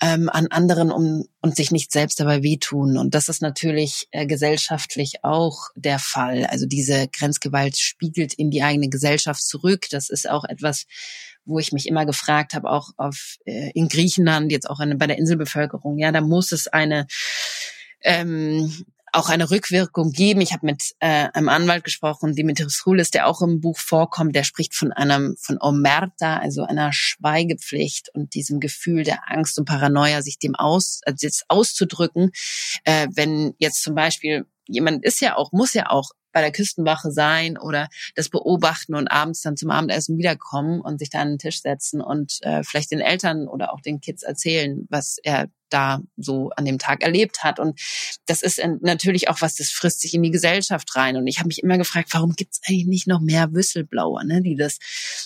ähm, 0.02 0.30
an 0.30 0.48
anderen 0.48 0.92
um, 0.92 1.26
und 1.42 1.56
sich 1.56 1.72
nicht 1.72 1.92
selbst 1.92 2.20
dabei 2.20 2.44
wehtun. 2.44 2.98
Und 2.98 3.14
das 3.14 3.28
ist 3.28 3.42
natürlich 3.42 4.08
äh, 4.12 4.26
gesellschaftlich 4.26 5.24
auch 5.24 5.68
der 5.76 6.00
Fall. 6.00 6.46
Also 6.46 6.66
diese 6.66 7.08
Grenzgewalt 7.10 7.78
spiegelt 7.78 8.34
in 8.34 8.52
die 8.52 8.64
eigene 8.64 8.90
Gesellschaft 8.90 9.44
zurück. 9.44 9.88
Das 9.92 10.10
ist 10.10 10.30
auch 10.30 10.46
etwas, 10.46 10.86
wo 11.46 11.60
ich 11.60 11.74
mich 11.74 11.88
immer 11.88 12.06
gefragt 12.06 12.54
habe, 12.54 12.70
auch 12.70 12.92
auf, 12.98 13.36
äh, 13.46 13.72
in 13.74 13.90
Griechenland, 13.90 14.52
jetzt 14.52 14.70
auch 14.70 14.80
eine, 14.80 14.96
bei 14.96 15.08
der 15.08 15.18
Inselbevölkerung. 15.18 15.98
Ja, 15.98 16.12
da 16.12 16.22
muss 16.22 16.52
es 16.52 16.68
eine 16.68 17.08
ähm, 18.02 18.86
auch 19.14 19.30
eine 19.30 19.50
Rückwirkung 19.52 20.12
geben. 20.12 20.42
Ich 20.42 20.54
habe 20.54 20.66
mit 20.66 20.96
äh, 21.00 21.30
einem 21.34 21.50
Anwalt 21.50 21.84
gesprochen, 21.84 22.36
Dimitris 22.36 22.86
Roulis, 22.86 23.12
der 23.12 23.28
auch 23.28 23.42
im 23.42 23.62
Buch 23.62 23.78
vorkommt. 23.78 24.36
Der 24.36 24.44
spricht 24.44 24.74
von 24.76 24.92
einem 24.92 25.36
von 25.40 25.58
Omerta, 25.62 26.38
also 26.38 26.64
einer 26.64 26.92
Schweigepflicht 26.92 28.10
und 28.14 28.34
diesem 28.34 28.60
Gefühl 28.60 29.04
der 29.04 29.32
Angst 29.32 29.58
und 29.60 29.66
Paranoia, 29.66 30.22
sich 30.22 30.40
dem 30.40 30.56
aus, 30.56 31.02
also 31.06 31.26
jetzt 31.26 31.46
auszudrücken, 31.48 32.32
äh, 32.84 33.08
wenn 33.14 33.54
jetzt 33.60 33.84
zum 33.84 33.96
Beispiel 33.96 34.46
jemand 34.68 35.04
ist 35.06 35.22
ja 35.22 35.36
auch, 35.36 35.52
muss 35.52 35.74
ja 35.74 35.90
auch 35.90 36.10
bei 36.34 36.42
der 36.42 36.52
Küstenwache 36.52 37.12
sein 37.12 37.58
oder 37.58 37.88
das 38.16 38.30
beobachten 38.30 38.96
und 38.96 39.08
abends 39.08 39.42
dann 39.42 39.56
zum 39.56 39.70
Abendessen 39.70 40.18
wiederkommen 40.18 40.82
und 40.82 41.00
sich 41.00 41.10
da 41.10 41.22
an 41.22 41.30
den 41.30 41.38
Tisch 41.38 41.62
setzen 41.62 42.02
und 42.02 42.40
äh, 42.42 42.64
vielleicht 42.64 42.92
den 42.92 43.00
Eltern 43.00 43.48
oder 43.48 43.74
auch 43.74 43.82
den 43.82 44.02
Kids 44.02 44.24
erzählen, 44.24 44.86
was 44.90 45.18
er 45.24 45.48
da 45.70 46.02
so 46.18 46.52
an 46.56 46.66
dem 46.66 46.78
Tag 46.78 47.04
erlebt 47.04 47.44
hat. 47.44 47.60
Und 47.60 47.80
das 48.28 48.42
ist 48.42 48.62
natürlich 48.82 49.30
auch 49.30 49.42
was, 49.42 49.56
das 49.56 49.70
frisst 49.70 50.02
sich 50.02 50.14
in 50.14 50.22
die 50.22 50.32
Gesellschaft 50.32 50.96
rein. 50.96 51.18
Und 51.18 51.28
ich 51.28 51.40
habe 51.40 51.48
mich 51.48 51.64
immer 51.64 51.78
gefragt, 51.78 52.10
warum 52.12 52.34
gibt 52.34 52.54
es 52.54 52.62
eigentlich 52.68 52.86
nicht 52.86 53.08
noch 53.08 53.22
mehr 53.22 53.54
Whistleblower, 53.54 54.24
ne, 54.24 54.42
die 54.42 54.56
das, 54.56 54.78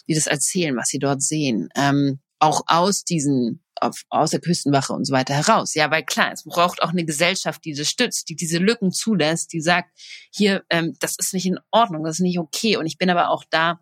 die 0.07 0.15
das 0.15 0.27
erzählen, 0.27 0.75
was 0.77 0.87
sie 0.89 0.99
dort 0.99 1.21
sehen. 1.21 1.69
Ähm, 1.75 2.19
auch 2.39 2.61
aus 2.67 3.03
diesen 3.03 3.63
auf, 3.81 4.03
aus 4.09 4.31
der 4.31 4.39
Küstenwache 4.39 4.93
und 4.93 5.05
so 5.05 5.13
weiter 5.13 5.33
heraus. 5.33 5.73
Ja, 5.73 5.91
weil 5.91 6.03
klar, 6.03 6.31
es 6.31 6.43
braucht 6.43 6.81
auch 6.81 6.89
eine 6.89 7.05
Gesellschaft, 7.05 7.63
die 7.65 7.73
das 7.73 7.89
stützt, 7.89 8.29
die 8.29 8.35
diese 8.35 8.57
Lücken 8.57 8.91
zulässt, 8.91 9.53
die 9.53 9.61
sagt, 9.61 9.89
hier, 10.31 10.63
ähm, 10.69 10.95
das 10.99 11.15
ist 11.17 11.33
nicht 11.33 11.45
in 11.45 11.59
Ordnung, 11.71 12.03
das 12.03 12.15
ist 12.15 12.21
nicht 12.21 12.39
okay. 12.39 12.77
Und 12.77 12.85
ich 12.85 12.97
bin 12.97 13.09
aber 13.09 13.29
auch 13.29 13.43
da, 13.49 13.79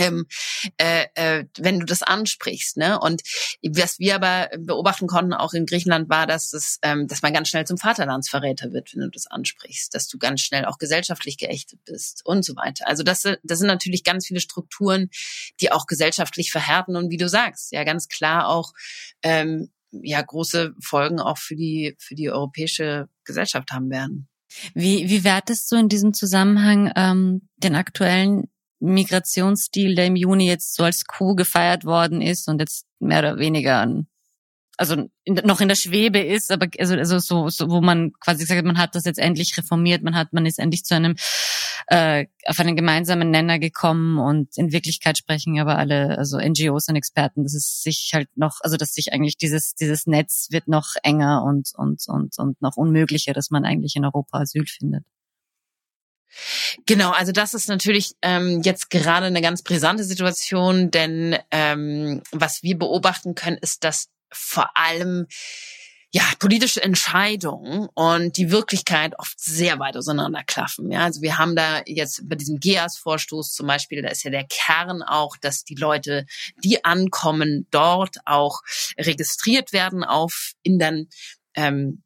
ähm, 0.00 0.26
äh, 0.78 1.06
äh, 1.14 1.44
wenn 1.58 1.78
du 1.78 1.86
das 1.86 2.02
ansprichst. 2.02 2.76
Ne? 2.76 2.98
Und 2.98 3.22
was 3.62 3.98
wir 3.98 4.14
aber 4.14 4.48
beobachten 4.58 5.06
konnten, 5.06 5.34
auch 5.34 5.52
in 5.52 5.66
Griechenland, 5.66 6.08
war, 6.08 6.26
dass, 6.26 6.52
es, 6.52 6.78
ähm, 6.82 7.06
dass 7.06 7.22
man 7.22 7.32
ganz 7.32 7.48
schnell 7.48 7.66
zum 7.66 7.78
Vaterlandsverräter 7.78 8.72
wird, 8.72 8.94
wenn 8.94 9.02
du 9.02 9.10
das 9.10 9.26
ansprichst, 9.26 9.94
dass 9.94 10.08
du 10.08 10.18
ganz 10.18 10.40
schnell 10.40 10.64
auch 10.64 10.78
gesellschaftlich 10.78 11.36
geächtet 11.36 11.80
bist 11.84 12.22
und 12.24 12.44
so 12.44 12.56
weiter. 12.56 12.88
Also 12.88 13.02
das, 13.02 13.22
das 13.22 13.58
sind 13.58 13.68
natürlich 13.68 14.02
ganz 14.02 14.26
viele 14.26 14.40
Strukturen, 14.40 15.10
die 15.60 15.70
auch 15.70 15.86
gesellschaftlich 15.86 16.50
verhärten 16.50 16.96
und 16.96 17.10
wie 17.10 17.18
du 17.18 17.28
sagst, 17.28 17.72
ja 17.72 17.84
ganz 17.84 18.08
klar 18.08 18.48
auch 18.48 18.72
ähm, 19.22 19.70
ja 19.90 20.22
große 20.22 20.74
Folgen 20.80 21.20
auch 21.20 21.38
für 21.38 21.56
die 21.56 21.96
für 21.98 22.14
die 22.14 22.30
europäische 22.30 23.08
Gesellschaft 23.24 23.72
haben 23.72 23.90
werden. 23.90 24.28
Wie, 24.74 25.08
wie 25.08 25.24
wertest 25.24 25.70
du 25.70 25.76
in 25.76 25.88
diesem 25.88 26.12
Zusammenhang 26.12 26.92
ähm, 26.96 27.48
den 27.56 27.76
aktuellen 27.76 28.48
Migrationsstil, 28.80 29.94
der 29.94 30.06
im 30.06 30.16
Juni 30.16 30.46
jetzt 30.46 30.74
so 30.74 30.84
als 30.84 31.04
Coup 31.04 31.36
gefeiert 31.36 31.84
worden 31.84 32.20
ist 32.22 32.48
und 32.48 32.60
jetzt 32.60 32.86
mehr 32.98 33.20
oder 33.20 33.38
weniger 33.38 33.78
an, 33.78 34.08
also 34.80 34.96
in, 35.24 35.34
noch 35.44 35.60
in 35.60 35.68
der 35.68 35.74
Schwebe 35.74 36.20
ist, 36.20 36.50
aber 36.50 36.66
also, 36.78 36.94
also 36.94 37.18
so, 37.18 37.50
so, 37.50 37.68
wo 37.68 37.82
man 37.82 38.12
quasi 38.18 38.40
gesagt 38.40 38.58
hat, 38.58 38.64
man 38.64 38.78
hat 38.78 38.94
das 38.94 39.04
jetzt 39.04 39.18
endlich 39.18 39.56
reformiert, 39.58 40.02
man 40.02 40.16
hat, 40.16 40.32
man 40.32 40.46
ist 40.46 40.58
endlich 40.58 40.84
zu 40.84 40.94
einem 40.94 41.16
äh, 41.88 42.26
auf 42.46 42.58
einen 42.58 42.76
gemeinsamen 42.76 43.30
Nenner 43.30 43.58
gekommen 43.58 44.18
und 44.18 44.56
in 44.56 44.72
Wirklichkeit 44.72 45.18
sprechen 45.18 45.60
aber 45.60 45.76
alle, 45.76 46.16
also 46.16 46.38
NGOs 46.38 46.88
und 46.88 46.96
Experten, 46.96 47.42
dass 47.42 47.54
es 47.54 47.82
sich 47.82 48.12
halt 48.14 48.28
noch, 48.36 48.60
also 48.62 48.78
dass 48.78 48.94
sich 48.94 49.12
eigentlich 49.12 49.36
dieses 49.36 49.74
dieses 49.74 50.06
Netz 50.06 50.48
wird 50.50 50.66
noch 50.66 50.94
enger 51.02 51.44
und 51.44 51.72
und 51.74 52.02
und 52.08 52.38
und 52.38 52.62
noch 52.62 52.76
unmöglicher, 52.78 53.34
dass 53.34 53.50
man 53.50 53.66
eigentlich 53.66 53.96
in 53.96 54.06
Europa 54.06 54.38
Asyl 54.38 54.64
findet. 54.66 55.04
Genau, 56.86 57.10
also 57.10 57.32
das 57.32 57.54
ist 57.54 57.68
natürlich 57.68 58.12
ähm, 58.22 58.62
jetzt 58.62 58.90
gerade 58.90 59.26
eine 59.26 59.42
ganz 59.42 59.62
brisante 59.62 60.04
Situation, 60.04 60.90
denn 60.90 61.38
ähm, 61.50 62.22
was 62.32 62.62
wir 62.62 62.78
beobachten 62.78 63.34
können, 63.34 63.58
ist, 63.58 63.84
dass 63.84 64.08
vor 64.32 64.76
allem 64.76 65.26
ja, 66.12 66.24
politische 66.40 66.82
Entscheidungen 66.82 67.88
und 67.94 68.36
die 68.36 68.50
Wirklichkeit 68.50 69.14
oft 69.18 69.38
sehr 69.38 69.78
weit 69.78 69.96
auseinanderklaffen. 69.96 70.90
Ja, 70.90 71.04
also 71.04 71.22
wir 71.22 71.38
haben 71.38 71.54
da 71.54 71.82
jetzt 71.86 72.28
bei 72.28 72.34
diesem 72.34 72.58
GEAS-Vorstoß 72.58 73.52
zum 73.52 73.68
Beispiel, 73.68 74.02
da 74.02 74.08
ist 74.08 74.24
ja 74.24 74.30
der 74.30 74.44
Kern 74.48 75.02
auch, 75.02 75.36
dass 75.36 75.62
die 75.62 75.76
Leute, 75.76 76.26
die 76.64 76.84
ankommen, 76.84 77.68
dort 77.70 78.16
auch 78.24 78.60
registriert 78.98 79.72
werden 79.72 80.02
auf 80.02 80.52
in 80.62 80.80
dann 80.80 81.06
ähm, 81.54 82.02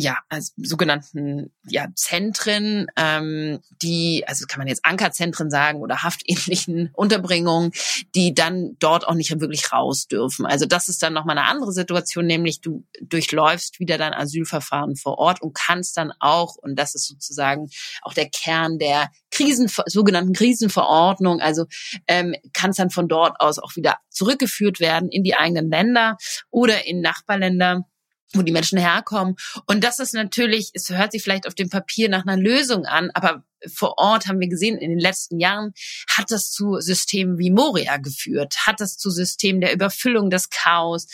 ja, 0.00 0.16
also 0.28 0.52
sogenannten 0.58 1.50
ja, 1.66 1.88
Zentren, 1.96 2.86
ähm, 2.96 3.58
die, 3.82 4.22
also 4.28 4.46
kann 4.46 4.60
man 4.60 4.68
jetzt 4.68 4.84
Ankerzentren 4.84 5.50
sagen 5.50 5.80
oder 5.80 6.04
haftähnlichen 6.04 6.90
Unterbringungen, 6.94 7.72
die 8.14 8.32
dann 8.32 8.76
dort 8.78 9.08
auch 9.08 9.14
nicht 9.14 9.40
wirklich 9.40 9.72
raus 9.72 10.06
dürfen. 10.06 10.46
Also 10.46 10.66
das 10.66 10.88
ist 10.88 11.02
dann 11.02 11.14
nochmal 11.14 11.36
eine 11.36 11.48
andere 11.48 11.72
Situation, 11.72 12.26
nämlich 12.26 12.60
du 12.60 12.86
durchläufst 13.02 13.80
wieder 13.80 13.98
dein 13.98 14.14
Asylverfahren 14.14 14.94
vor 14.94 15.18
Ort 15.18 15.42
und 15.42 15.52
kannst 15.52 15.96
dann 15.96 16.12
auch, 16.20 16.54
und 16.54 16.78
das 16.78 16.94
ist 16.94 17.08
sozusagen 17.08 17.68
auch 18.02 18.14
der 18.14 18.30
Kern 18.30 18.78
der 18.78 19.10
Krisen, 19.32 19.68
sogenannten 19.86 20.32
Krisenverordnung, 20.32 21.40
also 21.40 21.66
ähm, 22.06 22.36
kannst 22.52 22.78
dann 22.78 22.90
von 22.90 23.08
dort 23.08 23.40
aus 23.40 23.58
auch 23.58 23.74
wieder 23.74 23.96
zurückgeführt 24.10 24.78
werden 24.78 25.08
in 25.08 25.24
die 25.24 25.34
eigenen 25.34 25.68
Länder 25.68 26.18
oder 26.50 26.86
in 26.86 27.00
Nachbarländer 27.00 27.84
wo 28.32 28.42
die 28.42 28.52
Menschen 28.52 28.78
herkommen. 28.78 29.36
Und 29.66 29.84
das 29.84 29.98
ist 29.98 30.14
natürlich, 30.14 30.70
es 30.74 30.90
hört 30.90 31.12
sich 31.12 31.22
vielleicht 31.22 31.46
auf 31.46 31.54
dem 31.54 31.70
Papier 31.70 32.08
nach 32.08 32.26
einer 32.26 32.36
Lösung 32.36 32.84
an, 32.84 33.10
aber 33.14 33.42
vor 33.66 33.94
Ort 33.98 34.26
haben 34.26 34.40
wir 34.40 34.48
gesehen, 34.48 34.78
in 34.78 34.90
den 34.90 34.98
letzten 34.98 35.38
Jahren 35.40 35.72
hat 36.16 36.26
das 36.30 36.50
zu 36.50 36.80
Systemen 36.80 37.38
wie 37.38 37.50
Moria 37.50 37.96
geführt, 37.96 38.54
hat 38.66 38.80
das 38.80 38.96
zu 38.96 39.10
Systemen 39.10 39.60
der 39.60 39.72
Überfüllung 39.72 40.30
des 40.30 40.50
Chaos, 40.50 41.06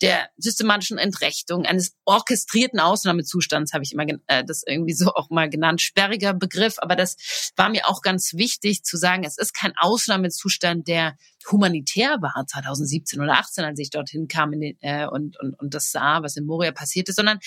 der 0.00 0.28
systematischen 0.36 0.98
Entrechtung, 0.98 1.64
eines 1.64 1.92
orchestrierten 2.04 2.80
Ausnahmezustands, 2.80 3.72
habe 3.72 3.84
ich 3.84 3.92
immer 3.92 4.06
äh, 4.26 4.44
das 4.44 4.62
irgendwie 4.66 4.94
so 4.94 5.12
auch 5.14 5.30
mal 5.30 5.48
genannt, 5.48 5.80
sperriger 5.80 6.34
Begriff, 6.34 6.76
aber 6.78 6.96
das 6.96 7.16
war 7.56 7.68
mir 7.68 7.88
auch 7.88 8.02
ganz 8.02 8.34
wichtig 8.34 8.82
zu 8.82 8.96
sagen, 8.96 9.24
es 9.24 9.38
ist 9.38 9.54
kein 9.54 9.72
Ausnahmezustand, 9.78 10.88
der 10.88 11.16
humanitär 11.50 12.18
war 12.20 12.44
2017 12.46 13.20
oder 13.20 13.34
18, 13.34 13.64
als 13.64 13.78
ich 13.78 13.90
dorthin 13.90 14.28
kam 14.28 14.52
den, 14.52 14.76
äh, 14.80 15.06
und, 15.06 15.38
und, 15.40 15.54
und 15.58 15.74
das 15.74 15.90
sah, 15.90 16.22
was 16.22 16.36
in 16.36 16.46
Moria 16.46 16.72
passiert 16.72 17.08
ist, 17.08 17.16
sondern 17.16 17.38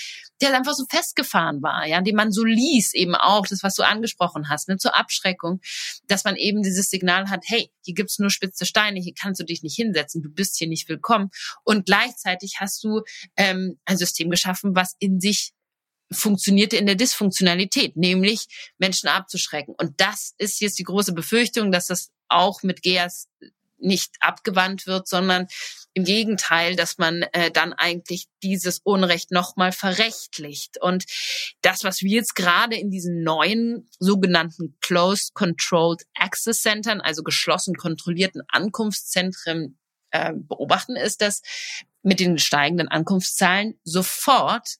der 0.42 0.56
einfach 0.56 0.74
so 0.74 0.86
festgefahren 0.90 1.62
war, 1.62 1.86
ja, 1.86 2.02
den 2.02 2.16
man 2.16 2.32
so 2.32 2.44
ließ, 2.44 2.94
eben 2.94 3.16
auch, 3.16 3.46
das, 3.48 3.64
was 3.64 3.76
du 3.76 3.84
angesprochen 3.84 4.45
hast, 4.50 4.68
ne, 4.68 4.78
zur 4.78 4.96
Abschreckung, 4.96 5.62
dass 6.08 6.24
man 6.24 6.36
eben 6.36 6.62
dieses 6.62 6.90
Signal 6.90 7.30
hat, 7.30 7.44
hey, 7.46 7.72
hier 7.84 7.94
gibt's 7.94 8.20
nur 8.20 8.30
spitze 8.30 8.66
Steine, 8.66 9.00
hier 9.00 9.14
kannst 9.14 9.40
du 9.40 9.46
dich 9.46 9.64
nicht 9.64 9.76
hinsetzen, 9.76 10.22
du 10.22 10.30
bist 10.30 10.58
hier 10.58 10.68
nicht 10.68 10.88
willkommen. 10.90 11.30
Und 11.64 11.86
gleichzeitig 11.86 12.56
hast 12.60 12.84
du 12.84 13.02
ähm, 13.36 13.80
ein 13.86 13.98
System 13.98 14.30
geschaffen, 14.30 14.76
was 14.76 14.96
in 15.00 15.20
sich 15.20 15.54
funktionierte 16.12 16.78
in 16.78 16.86
der 16.86 16.96
Dysfunktionalität, 16.96 17.98
nämlich 17.98 18.74
Menschen 18.78 19.10
abzuschrecken. 19.10 19.74
Und 19.78 20.00
das 20.00 20.34
ist 20.38 20.62
jetzt 20.62 20.78
die 20.78 20.84
große 20.84 21.14
Befürchtung, 21.14 21.72
dass 21.72 21.88
das 21.88 22.12
auch 22.28 22.64
mit 22.64 22.82
GEAS 22.82 23.28
nicht 23.78 24.16
abgewandt 24.20 24.88
wird, 24.88 25.08
sondern 25.08 25.48
im 25.94 26.04
Gegenteil, 26.04 26.76
dass 26.76 26.98
man 26.98 27.24
äh, 27.32 27.52
dann 27.52 27.72
eigentlich 27.74 28.28
dieses 28.44 28.80
Unrecht 28.80 29.32
nochmal 29.32 29.72
verrechtlicht. 29.72 30.78
Und 30.82 31.06
das, 31.62 31.84
was 31.84 32.02
wir 32.02 32.12
jetzt 32.12 32.36
gerade 32.36 32.76
in 32.76 32.92
diesen 32.92 33.24
neuen 33.24 33.90
sogenannten 33.98 34.78
Closed 34.82 35.34
Controlled 35.34 36.04
Access 36.14 36.62
Centern, 36.62 37.00
also 37.00 37.24
geschlossen 37.24 37.76
kontrollierten 37.76 38.44
Ankunftszentren 38.50 39.78
äh, 40.12 40.34
beobachten, 40.36 40.98
ist, 40.98 41.22
dass 41.22 41.42
mit 42.04 42.20
den 42.20 42.38
steigenden 42.40 42.90
Ankunftszahlen 42.90 43.80
sofort 43.84 44.76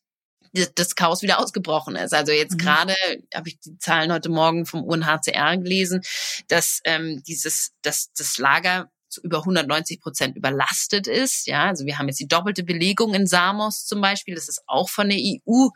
das 0.76 0.96
Chaos 0.96 1.22
wieder 1.22 1.40
ausgebrochen 1.40 1.96
ist. 1.96 2.14
Also 2.14 2.32
jetzt 2.32 2.54
mhm. 2.54 2.58
gerade 2.58 2.96
habe 3.34 3.50
ich 3.50 3.60
die 3.60 3.78
Zahlen 3.78 4.12
heute 4.12 4.30
Morgen 4.30 4.66
vom 4.66 4.84
UNHCR 4.84 5.58
gelesen, 5.58 6.02
dass 6.48 6.80
ähm, 6.86 7.24
dieses, 7.26 7.74
dass 7.82 8.12
das 8.14 8.38
Lager 8.38 8.90
zu 9.16 9.22
über 9.22 9.40
190 9.40 10.02
Prozent 10.02 10.36
überlastet 10.36 11.08
ist. 11.08 11.48
Ja, 11.48 11.66
also 11.66 11.86
wir 11.86 11.98
haben 11.98 12.08
jetzt 12.08 12.20
die 12.20 12.28
doppelte 12.28 12.64
Belegung 12.64 13.14
in 13.14 13.28
Samos 13.28 13.86
zum 13.86 14.02
Beispiel. 14.02 14.36
Das 14.36 14.50
ist 14.50 14.62
auch 14.68 14.90
von 14.90 15.10
der 15.10 15.18
EU 15.18 15.68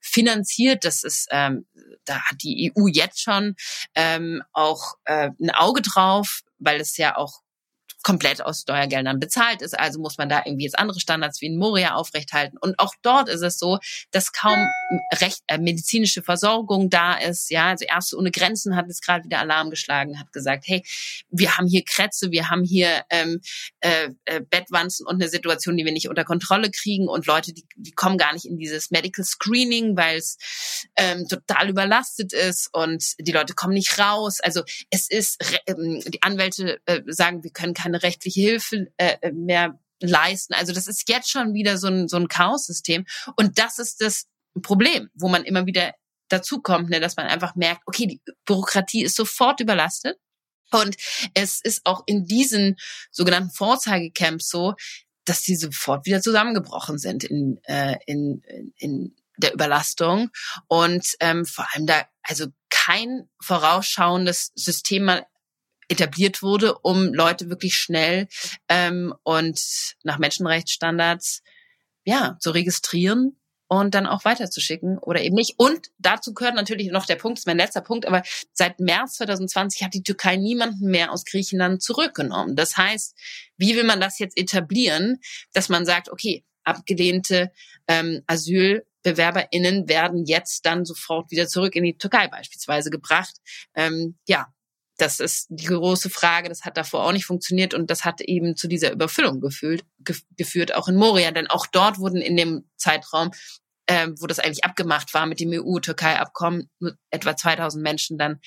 finanziert. 0.00 0.84
Das 0.84 1.02
ist, 1.02 1.28
ähm, 1.30 1.66
da 2.04 2.20
hat 2.20 2.42
die 2.42 2.72
EU 2.76 2.86
jetzt 2.86 3.20
schon 3.20 3.56
ähm, 3.94 4.42
auch 4.52 4.94
äh, 5.04 5.30
ein 5.40 5.50
Auge 5.50 5.82
drauf, 5.82 6.42
weil 6.58 6.80
es 6.80 6.96
ja 6.96 7.16
auch 7.16 7.43
komplett 8.04 8.42
aus 8.42 8.60
Steuergeldern 8.60 9.18
bezahlt 9.18 9.62
ist. 9.62 9.76
Also 9.76 9.98
muss 9.98 10.18
man 10.18 10.28
da 10.28 10.42
irgendwie 10.44 10.64
jetzt 10.64 10.78
andere 10.78 11.00
Standards 11.00 11.40
wie 11.40 11.46
in 11.46 11.58
Moria 11.58 11.94
aufrechthalten. 11.94 12.58
Und 12.60 12.78
auch 12.78 12.94
dort 13.02 13.28
ist 13.28 13.40
es 13.40 13.58
so, 13.58 13.78
dass 14.12 14.32
kaum 14.32 14.68
recht, 15.20 15.40
äh, 15.48 15.58
medizinische 15.58 16.22
Versorgung 16.22 16.90
da 16.90 17.14
ist. 17.14 17.50
Ja, 17.50 17.70
also 17.70 17.86
Ärzte 17.86 18.16
ohne 18.18 18.30
Grenzen 18.30 18.76
hat 18.76 18.86
jetzt 18.86 19.04
gerade 19.04 19.24
wieder 19.24 19.40
Alarm 19.40 19.70
geschlagen, 19.70 20.20
hat 20.20 20.32
gesagt, 20.32 20.64
hey, 20.66 20.84
wir 21.30 21.56
haben 21.56 21.66
hier 21.66 21.82
Krätze, 21.82 22.30
wir 22.30 22.50
haben 22.50 22.62
hier 22.62 23.04
ähm, 23.08 23.40
äh, 23.80 24.10
äh, 24.26 24.40
Bettwanzen 24.42 25.06
und 25.06 25.14
eine 25.14 25.28
Situation, 25.28 25.76
die 25.76 25.84
wir 25.86 25.92
nicht 25.92 26.08
unter 26.08 26.24
Kontrolle 26.24 26.70
kriegen 26.70 27.08
und 27.08 27.26
Leute, 27.26 27.54
die, 27.54 27.64
die 27.74 27.92
kommen 27.92 28.18
gar 28.18 28.34
nicht 28.34 28.44
in 28.44 28.58
dieses 28.58 28.90
Medical 28.90 29.24
Screening, 29.24 29.96
weil 29.96 30.18
es 30.18 30.36
ähm, 30.96 31.26
total 31.26 31.70
überlastet 31.70 32.34
ist 32.34 32.68
und 32.72 33.14
die 33.18 33.32
Leute 33.32 33.54
kommen 33.54 33.72
nicht 33.72 33.98
raus. 33.98 34.40
Also 34.40 34.62
es 34.90 35.08
ist, 35.08 35.42
ähm, 35.66 36.02
die 36.06 36.22
Anwälte 36.22 36.80
äh, 36.84 37.00
sagen, 37.06 37.42
wir 37.42 37.50
können 37.50 37.72
keine 37.72 37.93
keine 37.94 38.02
rechtliche 38.02 38.40
Hilfe 38.40 38.92
äh, 38.96 39.16
äh, 39.20 39.32
mehr 39.32 39.78
leisten. 40.00 40.54
Also 40.54 40.72
das 40.72 40.86
ist 40.86 41.08
jetzt 41.08 41.30
schon 41.30 41.54
wieder 41.54 41.78
so 41.78 41.88
ein, 41.88 42.08
so 42.08 42.16
ein 42.16 42.28
Chaos-System. 42.28 43.06
Und 43.36 43.58
das 43.58 43.78
ist 43.78 44.00
das 44.00 44.26
Problem, 44.62 45.08
wo 45.14 45.28
man 45.28 45.44
immer 45.44 45.66
wieder 45.66 45.94
dazu 46.28 46.60
kommt, 46.60 46.90
ne, 46.90 47.00
dass 47.00 47.16
man 47.16 47.26
einfach 47.26 47.54
merkt, 47.54 47.82
okay, 47.86 48.06
die 48.06 48.20
Bürokratie 48.44 49.04
ist 49.04 49.16
sofort 49.16 49.60
überlastet. 49.60 50.16
Und 50.72 50.96
es 51.34 51.60
ist 51.62 51.82
auch 51.84 52.02
in 52.06 52.26
diesen 52.26 52.76
sogenannten 53.10 53.50
Vorzeigecamps 53.50 54.48
so, 54.48 54.74
dass 55.24 55.42
die 55.42 55.56
sofort 55.56 56.04
wieder 56.06 56.20
zusammengebrochen 56.20 56.98
sind 56.98 57.24
in, 57.24 57.60
äh, 57.64 57.96
in, 58.06 58.42
in 58.76 59.14
der 59.36 59.54
Überlastung. 59.54 60.30
Und 60.66 61.06
ähm, 61.20 61.46
vor 61.46 61.66
allem 61.72 61.86
da, 61.86 62.06
also 62.22 62.46
kein 62.70 63.28
vorausschauendes 63.40 64.50
System 64.54 65.04
mal 65.04 65.26
etabliert 65.88 66.42
wurde, 66.42 66.78
um 66.78 67.12
Leute 67.12 67.50
wirklich 67.50 67.74
schnell 67.74 68.28
ähm, 68.68 69.14
und 69.22 69.60
nach 70.02 70.18
Menschenrechtsstandards 70.18 71.42
ja 72.04 72.36
zu 72.40 72.50
registrieren 72.50 73.38
und 73.68 73.94
dann 73.94 74.06
auch 74.06 74.24
weiterzuschicken 74.24 74.98
oder 74.98 75.22
eben 75.22 75.34
nicht. 75.34 75.54
Und 75.56 75.90
dazu 75.98 76.34
gehört 76.34 76.54
natürlich 76.54 76.90
noch 76.90 77.06
der 77.06 77.16
Punkt, 77.16 77.38
ist 77.38 77.46
mein 77.46 77.56
letzter 77.56 77.80
Punkt, 77.80 78.06
aber 78.06 78.22
seit 78.52 78.78
März 78.80 79.14
2020 79.14 79.82
hat 79.82 79.94
die 79.94 80.02
Türkei 80.02 80.36
niemanden 80.36 80.90
mehr 80.90 81.12
aus 81.12 81.24
Griechenland 81.24 81.82
zurückgenommen. 81.82 82.56
Das 82.56 82.76
heißt, 82.76 83.16
wie 83.56 83.74
will 83.74 83.84
man 83.84 84.00
das 84.00 84.18
jetzt 84.18 84.38
etablieren, 84.38 85.18
dass 85.52 85.68
man 85.68 85.86
sagt, 85.86 86.10
okay, 86.10 86.44
abgelehnte 86.64 87.52
ähm, 87.88 88.22
AsylbewerberInnen 88.26 89.88
werden 89.88 90.24
jetzt 90.24 90.64
dann 90.66 90.84
sofort 90.84 91.30
wieder 91.30 91.46
zurück 91.46 91.76
in 91.76 91.84
die 91.84 91.98
Türkei 91.98 92.28
beispielsweise 92.28 92.90
gebracht. 92.90 93.34
Ähm, 93.74 94.16
ja, 94.26 94.46
das 94.96 95.20
ist 95.20 95.46
die 95.50 95.66
große 95.66 96.10
Frage. 96.10 96.48
Das 96.48 96.64
hat 96.64 96.76
davor 96.76 97.04
auch 97.04 97.12
nicht 97.12 97.26
funktioniert 97.26 97.74
und 97.74 97.90
das 97.90 98.04
hat 98.04 98.20
eben 98.20 98.56
zu 98.56 98.68
dieser 98.68 98.92
Überfüllung 98.92 99.40
gefühlt, 99.40 99.84
ge 100.00 100.16
geführt, 100.36 100.74
auch 100.74 100.88
in 100.88 100.96
Moria. 100.96 101.30
Denn 101.30 101.48
auch 101.48 101.66
dort 101.66 101.98
wurden 101.98 102.20
in 102.20 102.36
dem 102.36 102.68
Zeitraum, 102.76 103.30
äh, 103.86 104.08
wo 104.18 104.26
das 104.26 104.38
eigentlich 104.38 104.64
abgemacht 104.64 105.12
war 105.12 105.26
mit 105.26 105.40
dem 105.40 105.50
EU-Türkei-Abkommen, 105.50 106.70
etwa 107.10 107.36
2000 107.36 107.82
Menschen 107.82 108.18
dann 108.18 108.40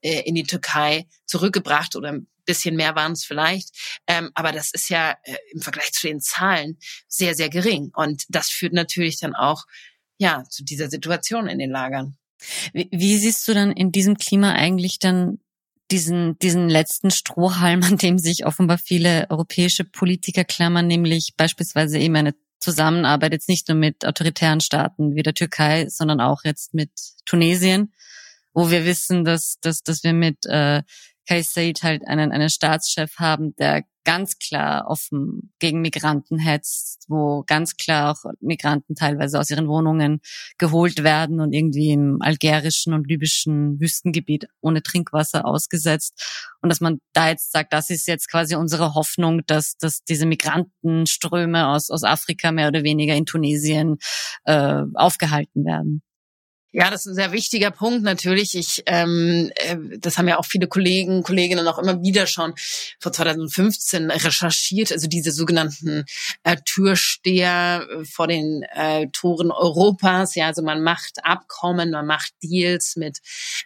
äh, 0.00 0.20
in 0.20 0.34
die 0.34 0.44
Türkei 0.44 1.06
zurückgebracht 1.26 1.96
oder 1.96 2.10
ein 2.10 2.28
bisschen 2.44 2.76
mehr 2.76 2.94
waren 2.94 3.12
es 3.12 3.24
vielleicht. 3.24 4.00
Ähm, 4.06 4.30
aber 4.34 4.52
das 4.52 4.70
ist 4.72 4.88
ja 4.88 5.16
äh, 5.24 5.36
im 5.52 5.60
Vergleich 5.60 5.92
zu 5.92 6.06
den 6.06 6.20
Zahlen 6.20 6.78
sehr, 7.08 7.34
sehr 7.34 7.50
gering. 7.50 7.90
Und 7.94 8.24
das 8.28 8.50
führt 8.50 8.72
natürlich 8.72 9.18
dann 9.18 9.34
auch 9.34 9.64
ja 10.16 10.44
zu 10.48 10.64
dieser 10.64 10.88
Situation 10.88 11.48
in 11.48 11.58
den 11.58 11.70
Lagern. 11.70 12.16
Wie, 12.72 12.88
wie 12.92 13.18
siehst 13.18 13.46
du 13.48 13.54
dann 13.54 13.72
in 13.72 13.92
diesem 13.92 14.16
Klima 14.16 14.52
eigentlich 14.52 14.98
dann 14.98 15.40
diesen, 15.90 16.38
diesen 16.38 16.68
letzten 16.68 17.10
Strohhalm, 17.10 17.82
an 17.84 17.96
dem 17.96 18.18
sich 18.18 18.46
offenbar 18.46 18.78
viele 18.78 19.26
europäische 19.30 19.84
Politiker 19.84 20.44
klammern, 20.44 20.86
nämlich 20.86 21.34
beispielsweise 21.36 21.98
eben 21.98 22.16
eine 22.16 22.34
Zusammenarbeit 22.60 23.32
jetzt 23.32 23.48
nicht 23.48 23.68
nur 23.68 23.76
mit 23.76 24.04
autoritären 24.04 24.60
Staaten 24.60 25.14
wie 25.14 25.22
der 25.22 25.34
Türkei, 25.34 25.86
sondern 25.88 26.20
auch 26.20 26.42
jetzt 26.44 26.74
mit 26.74 26.90
Tunesien, 27.24 27.92
wo 28.52 28.70
wir 28.70 28.84
wissen, 28.84 29.24
dass, 29.24 29.58
dass, 29.60 29.82
dass 29.82 30.02
wir 30.02 30.12
mit 30.12 30.44
äh, 30.46 30.82
Kais 31.28 31.52
Said 31.52 31.82
halt 31.82 32.06
einen, 32.06 32.32
einen 32.32 32.50
Staatschef 32.50 33.16
haben, 33.18 33.54
der 33.56 33.84
ganz 34.08 34.38
klar 34.38 34.86
offen 34.86 35.52
gegen 35.58 35.82
Migranten 35.82 36.38
hetzt, 36.38 37.04
wo 37.08 37.44
ganz 37.46 37.76
klar 37.76 38.12
auch 38.12 38.30
Migranten 38.40 38.94
teilweise 38.94 39.38
aus 39.38 39.50
ihren 39.50 39.68
Wohnungen 39.68 40.22
geholt 40.56 41.04
werden 41.04 41.40
und 41.40 41.52
irgendwie 41.52 41.90
im 41.90 42.22
algerischen 42.22 42.94
und 42.94 43.06
libyschen 43.06 43.78
Wüstengebiet 43.78 44.46
ohne 44.62 44.82
Trinkwasser 44.82 45.44
ausgesetzt. 45.44 46.54
Und 46.62 46.70
dass 46.70 46.80
man 46.80 47.00
da 47.12 47.28
jetzt 47.28 47.52
sagt, 47.52 47.74
das 47.74 47.90
ist 47.90 48.08
jetzt 48.08 48.30
quasi 48.30 48.56
unsere 48.56 48.94
Hoffnung, 48.94 49.42
dass, 49.44 49.76
dass 49.76 50.02
diese 50.04 50.24
Migrantenströme 50.24 51.68
aus, 51.68 51.90
aus 51.90 52.02
Afrika 52.02 52.50
mehr 52.50 52.68
oder 52.68 52.84
weniger 52.84 53.14
in 53.14 53.26
Tunesien 53.26 53.98
äh, 54.44 54.84
aufgehalten 54.94 55.66
werden. 55.66 56.02
Ja, 56.70 56.90
das 56.90 57.06
ist 57.06 57.12
ein 57.12 57.14
sehr 57.14 57.32
wichtiger 57.32 57.70
Punkt 57.70 58.02
natürlich. 58.02 58.54
Ich, 58.54 58.82
ähm, 58.84 59.50
äh, 59.54 59.76
das 59.98 60.18
haben 60.18 60.28
ja 60.28 60.36
auch 60.38 60.44
viele 60.44 60.66
Kollegen, 60.66 61.22
Kolleginnen 61.22 61.66
auch 61.66 61.78
immer 61.78 62.02
wieder 62.02 62.26
schon 62.26 62.52
vor 63.00 63.10
2015 63.10 64.10
recherchiert. 64.10 64.92
Also 64.92 65.08
diese 65.08 65.32
sogenannten 65.32 66.04
äh, 66.42 66.56
Türsteher 66.66 67.86
äh, 67.90 68.04
vor 68.04 68.26
den 68.26 68.64
äh, 68.74 69.06
Toren 69.14 69.50
Europas. 69.50 70.34
Ja, 70.34 70.48
also 70.48 70.60
man 70.60 70.82
macht 70.82 71.24
Abkommen, 71.24 71.90
man 71.90 72.04
macht 72.04 72.34
Deals 72.42 72.96
mit 72.96 73.20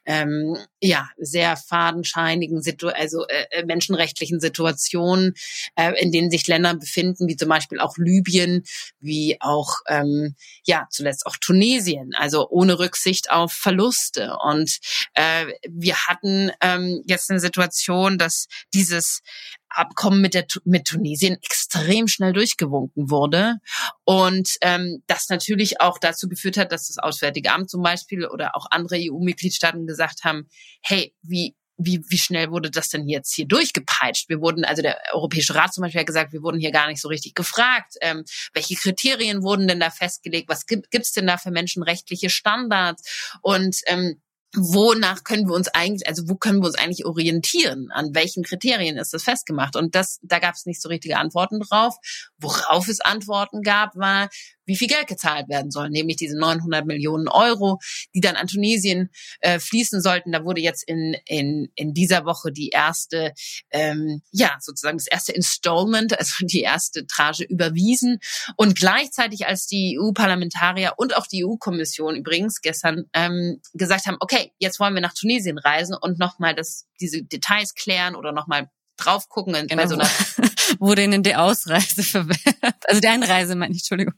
ähm, 0.06 0.56
ja 0.80 1.08
sehr 1.18 1.56
fadenscheinigen, 1.56 2.62
Situ 2.62 2.86
also 2.86 3.26
äh, 3.26 3.46
äh, 3.50 3.64
menschenrechtlichen 3.64 4.38
Situationen, 4.38 5.34
äh, 5.74 5.92
in 6.00 6.12
denen 6.12 6.30
sich 6.30 6.46
Länder 6.46 6.74
befinden, 6.74 7.26
wie 7.26 7.36
zum 7.36 7.48
Beispiel 7.48 7.80
auch 7.80 7.96
Libyen, 7.98 8.62
wie 9.00 9.38
auch 9.40 9.74
ähm, 9.88 10.36
ja 10.64 10.86
zuletzt 10.88 11.26
auch 11.26 11.36
Tunesien. 11.40 12.12
Also 12.16 12.48
ohne 12.48 12.78
Rück 12.78 12.92
Rücksicht 13.02 13.30
auf 13.30 13.52
Verluste. 13.52 14.36
Und 14.44 14.78
äh, 15.14 15.46
wir 15.68 15.96
hatten 16.06 16.50
ähm, 16.60 17.02
jetzt 17.06 17.30
eine 17.30 17.40
Situation, 17.40 18.18
dass 18.18 18.46
dieses 18.72 19.22
Abkommen 19.68 20.20
mit, 20.20 20.34
der, 20.34 20.46
mit 20.64 20.86
Tunesien 20.86 21.38
extrem 21.42 22.06
schnell 22.06 22.32
durchgewunken 22.32 23.10
wurde 23.10 23.56
Und 24.04 24.56
ähm, 24.60 25.02
das 25.06 25.28
natürlich 25.30 25.80
auch 25.80 25.98
dazu 25.98 26.28
geführt 26.28 26.56
hat, 26.58 26.72
dass 26.72 26.88
das 26.88 26.98
Auswärtige 26.98 27.52
Amt 27.52 27.70
zum 27.70 27.82
Beispiel 27.82 28.26
oder 28.26 28.54
auch 28.54 28.66
andere 28.70 28.96
EU-Mitgliedstaaten 28.98 29.86
gesagt 29.86 30.24
haben, 30.24 30.48
hey, 30.82 31.14
wie 31.22 31.54
wie, 31.84 32.04
wie 32.08 32.18
schnell 32.18 32.50
wurde 32.50 32.70
das 32.70 32.88
denn 32.88 33.08
jetzt 33.08 33.34
hier 33.34 33.46
durchgepeitscht? 33.46 34.28
Wir 34.28 34.40
wurden, 34.40 34.64
also 34.64 34.82
der 34.82 34.98
Europäische 35.12 35.54
Rat 35.54 35.74
zum 35.74 35.82
Beispiel 35.82 36.00
hat 36.00 36.06
gesagt, 36.06 36.32
wir 36.32 36.42
wurden 36.42 36.60
hier 36.60 36.72
gar 36.72 36.88
nicht 36.88 37.00
so 37.00 37.08
richtig 37.08 37.34
gefragt. 37.34 37.94
Ähm, 38.00 38.24
welche 38.52 38.74
Kriterien 38.74 39.42
wurden 39.42 39.68
denn 39.68 39.80
da 39.80 39.90
festgelegt? 39.90 40.48
Was 40.48 40.66
gibt 40.66 40.88
es 40.92 41.12
denn 41.12 41.26
da 41.26 41.36
für 41.38 41.50
menschenrechtliche 41.50 42.30
Standards? 42.30 43.36
Und 43.42 43.76
ähm, 43.86 44.20
wonach 44.54 45.24
können 45.24 45.48
wir 45.48 45.54
uns 45.54 45.68
eigentlich, 45.68 46.06
also 46.06 46.28
wo 46.28 46.34
können 46.36 46.60
wir 46.60 46.66
uns 46.66 46.76
eigentlich 46.76 47.06
orientieren? 47.06 47.88
An 47.90 48.14
welchen 48.14 48.42
Kriterien 48.42 48.98
ist 48.98 49.14
das 49.14 49.22
festgemacht? 49.22 49.76
Und 49.76 49.94
das, 49.94 50.18
da 50.22 50.38
gab 50.38 50.54
es 50.54 50.66
nicht 50.66 50.82
so 50.82 50.88
richtige 50.88 51.16
Antworten 51.16 51.60
drauf. 51.60 51.96
Worauf 52.38 52.88
es 52.88 53.00
Antworten 53.00 53.62
gab, 53.62 53.96
war, 53.96 54.28
wie 54.64 54.76
viel 54.76 54.88
Geld 54.88 55.06
gezahlt 55.06 55.48
werden 55.48 55.70
soll, 55.70 55.90
nämlich 55.90 56.16
diese 56.16 56.38
900 56.38 56.86
Millionen 56.86 57.28
Euro, 57.28 57.78
die 58.14 58.20
dann 58.20 58.36
an 58.36 58.46
Tunesien 58.46 59.10
äh, 59.40 59.58
fließen 59.58 60.00
sollten. 60.00 60.32
Da 60.32 60.44
wurde 60.44 60.60
jetzt 60.60 60.84
in, 60.86 61.16
in, 61.26 61.68
in 61.74 61.94
dieser 61.94 62.24
Woche 62.24 62.52
die 62.52 62.68
erste, 62.68 63.32
ähm, 63.70 64.22
ja, 64.30 64.56
sozusagen 64.60 64.98
das 64.98 65.06
erste 65.06 65.32
Installment, 65.32 66.18
also 66.18 66.46
die 66.46 66.60
erste 66.60 67.06
Tranche 67.06 67.44
überwiesen. 67.44 68.18
Und 68.56 68.76
gleichzeitig 68.76 69.46
als 69.46 69.66
die 69.66 69.98
EU-Parlamentarier 70.00 70.94
und 70.96 71.16
auch 71.16 71.26
die 71.26 71.44
EU-Kommission 71.44 72.16
übrigens 72.16 72.60
gestern 72.60 73.04
ähm, 73.12 73.60
gesagt 73.74 74.06
haben, 74.06 74.16
okay, 74.20 74.52
jetzt 74.58 74.80
wollen 74.80 74.94
wir 74.94 75.00
nach 75.00 75.14
Tunesien 75.14 75.58
reisen 75.58 75.96
und 76.00 76.18
nochmal 76.18 76.54
diese 77.00 77.22
Details 77.22 77.74
klären 77.74 78.14
oder 78.14 78.32
nochmal 78.32 78.68
drauf 79.04 79.28
gucken. 79.28 79.54
Genau. 79.54 79.82
Bei 79.82 79.88
so 79.88 79.94
einer 79.94 80.08
wurde 80.78 81.02
ihnen 81.02 81.22
die 81.22 81.34
Ausreise 81.34 82.02
verwehrt. 82.02 82.38
Also 82.86 83.00
die 83.00 83.08
Einreise, 83.08 83.54
meine 83.54 83.72
ich, 83.72 83.80
Entschuldigung. 83.80 84.14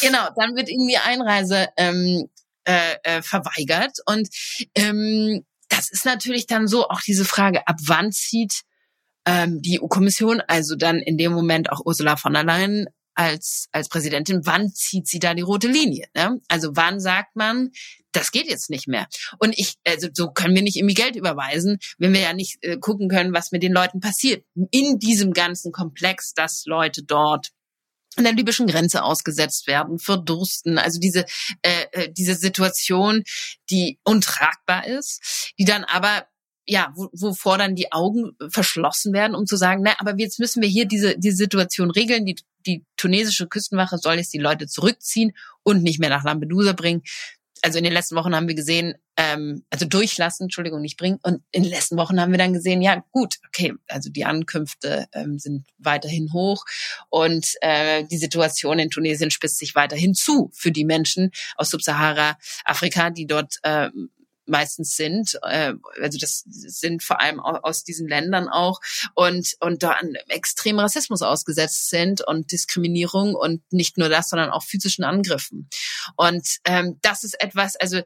Genau, 0.00 0.28
dann 0.36 0.54
wird 0.54 0.68
ihnen 0.68 0.86
die 0.88 0.98
Einreise 0.98 1.68
ähm, 1.76 2.28
äh, 2.64 2.96
äh, 3.02 3.22
verweigert. 3.22 3.98
Und 4.06 4.28
ähm, 4.74 5.44
das 5.68 5.90
ist 5.90 6.04
natürlich 6.04 6.46
dann 6.46 6.68
so 6.68 6.88
auch 6.88 7.00
diese 7.00 7.24
Frage, 7.24 7.66
ab 7.66 7.76
wann 7.86 8.12
zieht 8.12 8.62
ähm, 9.26 9.60
die 9.62 9.80
EU-Kommission, 9.80 10.42
also 10.46 10.76
dann 10.76 10.98
in 10.98 11.18
dem 11.18 11.32
Moment 11.32 11.72
auch 11.72 11.80
Ursula 11.84 12.16
von 12.16 12.34
der 12.34 12.44
Leyen 12.44 12.86
als, 13.14 13.68
als 13.72 13.88
Präsidentin, 13.88 14.40
wann 14.44 14.72
zieht 14.72 15.08
sie 15.08 15.18
da 15.18 15.34
die 15.34 15.42
rote 15.42 15.68
Linie? 15.68 16.06
Ne? 16.14 16.40
Also 16.48 16.70
wann 16.74 17.00
sagt 17.00 17.36
man, 17.36 17.70
das 18.12 18.30
geht 18.30 18.48
jetzt 18.48 18.70
nicht 18.70 18.86
mehr. 18.86 19.08
Und 19.38 19.58
ich, 19.58 19.74
also 19.86 20.08
so 20.12 20.30
können 20.30 20.54
wir 20.54 20.62
nicht 20.62 20.76
irgendwie 20.76 20.94
Geld 20.94 21.16
überweisen, 21.16 21.78
wenn 21.98 22.12
wir 22.12 22.20
ja 22.20 22.32
nicht 22.32 22.58
äh, 22.62 22.76
gucken 22.78 23.08
können, 23.08 23.34
was 23.34 23.52
mit 23.52 23.62
den 23.62 23.72
Leuten 23.72 24.00
passiert. 24.00 24.44
In 24.70 24.98
diesem 24.98 25.32
ganzen 25.32 25.72
Komplex, 25.72 26.32
dass 26.34 26.64
Leute 26.66 27.02
dort 27.02 27.50
an 28.16 28.24
der 28.24 28.32
libyschen 28.32 28.68
Grenze 28.68 29.02
ausgesetzt 29.02 29.66
werden, 29.66 29.98
verdursten. 29.98 30.78
Also 30.78 31.00
diese, 31.00 31.24
äh, 31.62 31.86
äh 31.92 32.12
diese 32.12 32.36
Situation, 32.36 33.24
die 33.70 33.98
untragbar 34.04 34.86
ist, 34.86 35.52
die 35.58 35.64
dann 35.64 35.84
aber 35.84 36.26
ja, 36.66 36.92
wo, 36.94 37.08
wovor 37.12 37.58
dann 37.58 37.74
die 37.74 37.92
Augen 37.92 38.36
verschlossen 38.48 39.12
werden, 39.12 39.34
um 39.34 39.46
zu 39.46 39.56
sagen, 39.56 39.82
na, 39.84 39.96
aber 39.98 40.14
jetzt 40.16 40.38
müssen 40.38 40.62
wir 40.62 40.68
hier 40.68 40.86
diese, 40.86 41.18
diese 41.18 41.36
Situation 41.36 41.90
regeln. 41.90 42.24
Die, 42.24 42.36
die 42.66 42.84
tunesische 42.96 43.46
Küstenwache 43.46 43.98
soll 43.98 44.16
jetzt 44.16 44.32
die 44.32 44.38
Leute 44.38 44.66
zurückziehen 44.66 45.32
und 45.62 45.82
nicht 45.82 46.00
mehr 46.00 46.10
nach 46.10 46.24
Lampedusa 46.24 46.72
bringen 46.72 47.02
also 47.64 47.78
in 47.78 47.84
den 47.84 47.94
letzten 47.94 48.14
Wochen 48.14 48.36
haben 48.36 48.46
wir 48.46 48.54
gesehen, 48.54 48.94
ähm, 49.16 49.64
also 49.70 49.86
durchlassen, 49.86 50.44
Entschuldigung, 50.44 50.82
nicht 50.82 50.98
bringen. 50.98 51.18
Und 51.22 51.42
in 51.50 51.62
den 51.62 51.72
letzten 51.72 51.96
Wochen 51.96 52.20
haben 52.20 52.30
wir 52.30 52.38
dann 52.38 52.52
gesehen, 52.52 52.82
ja 52.82 53.02
gut, 53.10 53.36
okay, 53.48 53.72
also 53.88 54.10
die 54.10 54.26
Ankünfte 54.26 55.06
ähm, 55.14 55.38
sind 55.38 55.64
weiterhin 55.78 56.32
hoch 56.34 56.64
und 57.08 57.54
äh, 57.62 58.04
die 58.04 58.18
Situation 58.18 58.78
in 58.78 58.90
Tunesien 58.90 59.30
spitzt 59.30 59.58
sich 59.58 59.74
weiterhin 59.74 60.14
zu 60.14 60.50
für 60.52 60.72
die 60.72 60.84
Menschen 60.84 61.30
aus 61.56 61.70
Subsahara-Afrika, 61.70 63.08
die 63.10 63.26
dort 63.26 63.54
äh, 63.62 63.88
meistens 64.46 64.96
sind. 64.96 65.38
Äh, 65.42 65.74
also 66.00 66.18
das 66.18 66.44
sind 66.46 67.02
vor 67.02 67.20
allem 67.20 67.40
aus 67.40 67.84
diesen 67.84 68.08
Ländern 68.08 68.48
auch 68.48 68.80
und 69.14 69.54
und 69.60 69.82
da 69.82 69.92
an 69.92 70.14
extrem 70.28 70.78
Rassismus 70.78 71.22
ausgesetzt 71.22 71.90
sind 71.90 72.20
und 72.26 72.52
Diskriminierung 72.52 73.34
und 73.34 73.62
nicht 73.72 73.98
nur 73.98 74.08
das, 74.08 74.30
sondern 74.30 74.50
auch 74.50 74.62
physischen 74.62 75.04
Angriffen. 75.04 75.68
Und 76.16 76.58
ähm, 76.64 76.98
das 77.02 77.24
ist 77.24 77.40
etwas, 77.40 77.76
also 77.76 78.00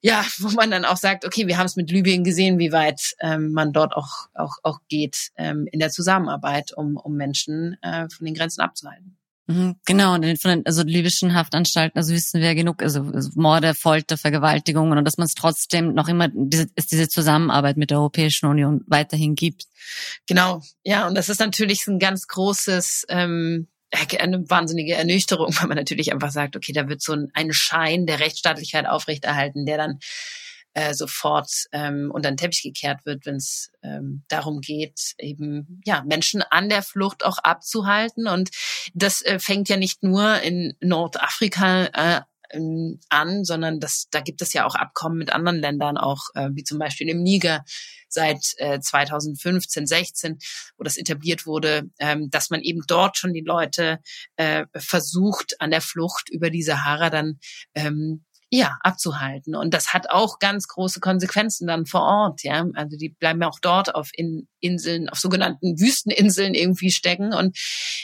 ja, 0.00 0.24
wo 0.38 0.48
man 0.50 0.70
dann 0.70 0.84
auch 0.84 0.96
sagt, 0.96 1.24
okay, 1.24 1.46
wir 1.46 1.58
haben 1.58 1.66
es 1.66 1.76
mit 1.76 1.90
Libyen 1.90 2.24
gesehen, 2.24 2.58
wie 2.58 2.72
weit 2.72 3.14
ähm, 3.20 3.52
man 3.52 3.72
dort 3.72 3.94
auch 3.94 4.28
auch 4.34 4.56
auch 4.62 4.78
geht 4.88 5.30
ähm, 5.36 5.68
in 5.70 5.80
der 5.80 5.90
Zusammenarbeit, 5.90 6.72
um 6.76 6.96
um 6.96 7.14
Menschen 7.14 7.76
äh, 7.82 8.08
von 8.08 8.24
den 8.24 8.34
Grenzen 8.34 8.60
abzuhalten. 8.60 9.17
Mhm, 9.50 9.76
genau, 9.86 10.14
und 10.14 10.24
von 10.42 10.50
den 10.50 10.66
also 10.66 10.82
libyschen 10.82 11.34
Haftanstalten, 11.34 11.96
also 11.96 12.12
wissen 12.12 12.40
wir 12.40 12.48
ja 12.48 12.54
genug, 12.54 12.82
also, 12.82 13.00
also 13.14 13.30
Morde, 13.34 13.74
Folter, 13.74 14.18
Vergewaltigungen 14.18 14.98
und 14.98 15.04
dass 15.06 15.16
man 15.16 15.24
es 15.24 15.32
trotzdem 15.32 15.94
noch 15.94 16.08
immer 16.08 16.28
diese, 16.30 16.66
es 16.74 16.86
diese 16.86 17.08
Zusammenarbeit 17.08 17.78
mit 17.78 17.90
der 17.90 17.96
Europäischen 17.96 18.44
Union 18.44 18.82
weiterhin 18.86 19.34
gibt. 19.34 19.64
Genau, 20.26 20.60
ja, 20.84 21.08
und 21.08 21.14
das 21.14 21.30
ist 21.30 21.40
natürlich 21.40 21.86
ein 21.86 21.98
ganz 21.98 22.26
großes 22.26 23.06
ähm, 23.08 23.68
eine 24.18 24.50
wahnsinnige 24.50 24.94
Ernüchterung, 24.94 25.48
weil 25.58 25.68
man 25.68 25.78
natürlich 25.78 26.12
einfach 26.12 26.30
sagt, 26.30 26.54
okay, 26.54 26.72
da 26.72 26.86
wird 26.90 27.00
so 27.00 27.14
ein, 27.14 27.28
ein 27.32 27.50
Schein 27.54 28.04
der 28.04 28.20
Rechtsstaatlichkeit 28.20 28.86
aufrechterhalten, 28.86 29.64
der 29.64 29.78
dann 29.78 29.98
äh, 30.78 30.94
sofort 30.94 31.50
ähm, 31.72 32.10
unter 32.12 32.30
den 32.30 32.36
Teppich 32.36 32.62
gekehrt 32.62 33.04
wird, 33.04 33.26
wenn 33.26 33.36
es 33.36 33.72
ähm, 33.82 34.22
darum 34.28 34.60
geht, 34.60 35.14
eben 35.18 35.80
ja 35.84 36.04
Menschen 36.04 36.42
an 36.42 36.68
der 36.68 36.82
Flucht 36.82 37.24
auch 37.24 37.38
abzuhalten. 37.38 38.28
Und 38.28 38.50
das 38.94 39.20
äh, 39.22 39.40
fängt 39.40 39.68
ja 39.68 39.76
nicht 39.76 40.04
nur 40.04 40.40
in 40.40 40.76
Nordafrika 40.80 41.86
äh, 41.86 42.20
an, 43.10 43.44
sondern 43.44 43.80
das, 43.80 44.06
da 44.10 44.20
gibt 44.20 44.40
es 44.40 44.52
ja 44.52 44.64
auch 44.64 44.74
Abkommen 44.74 45.18
mit 45.18 45.32
anderen 45.32 45.58
Ländern, 45.58 45.98
auch 45.98 46.28
äh, 46.34 46.48
wie 46.52 46.64
zum 46.64 46.78
Beispiel 46.78 47.08
im 47.08 47.22
Niger 47.22 47.64
seit 48.08 48.54
äh, 48.56 48.80
2015, 48.80 49.86
16, 49.86 50.38
wo 50.78 50.84
das 50.84 50.96
etabliert 50.96 51.44
wurde, 51.44 51.90
ähm, 51.98 52.30
dass 52.30 52.50
man 52.50 52.62
eben 52.62 52.82
dort 52.86 53.18
schon 53.18 53.34
die 53.34 53.44
Leute 53.44 53.98
äh, 54.36 54.64
versucht, 54.74 55.60
an 55.60 55.70
der 55.70 55.82
Flucht 55.82 56.30
über 56.30 56.48
die 56.48 56.62
Sahara 56.62 57.10
dann 57.10 57.38
ähm, 57.74 58.24
ja, 58.50 58.78
abzuhalten. 58.80 59.54
Und 59.54 59.74
das 59.74 59.92
hat 59.92 60.08
auch 60.08 60.38
ganz 60.38 60.68
große 60.68 61.00
Konsequenzen 61.00 61.66
dann 61.66 61.84
vor 61.84 62.00
Ort, 62.00 62.42
ja. 62.42 62.64
Also 62.74 62.96
die 62.96 63.10
bleiben 63.10 63.42
ja 63.42 63.48
auch 63.48 63.58
dort 63.60 63.94
auf 63.94 64.08
in 64.14 64.48
Inseln, 64.60 65.08
auf 65.10 65.18
sogenannten 65.18 65.78
Wüsteninseln 65.78 66.54
irgendwie 66.54 66.90
stecken. 66.90 67.34
Und 67.34 67.56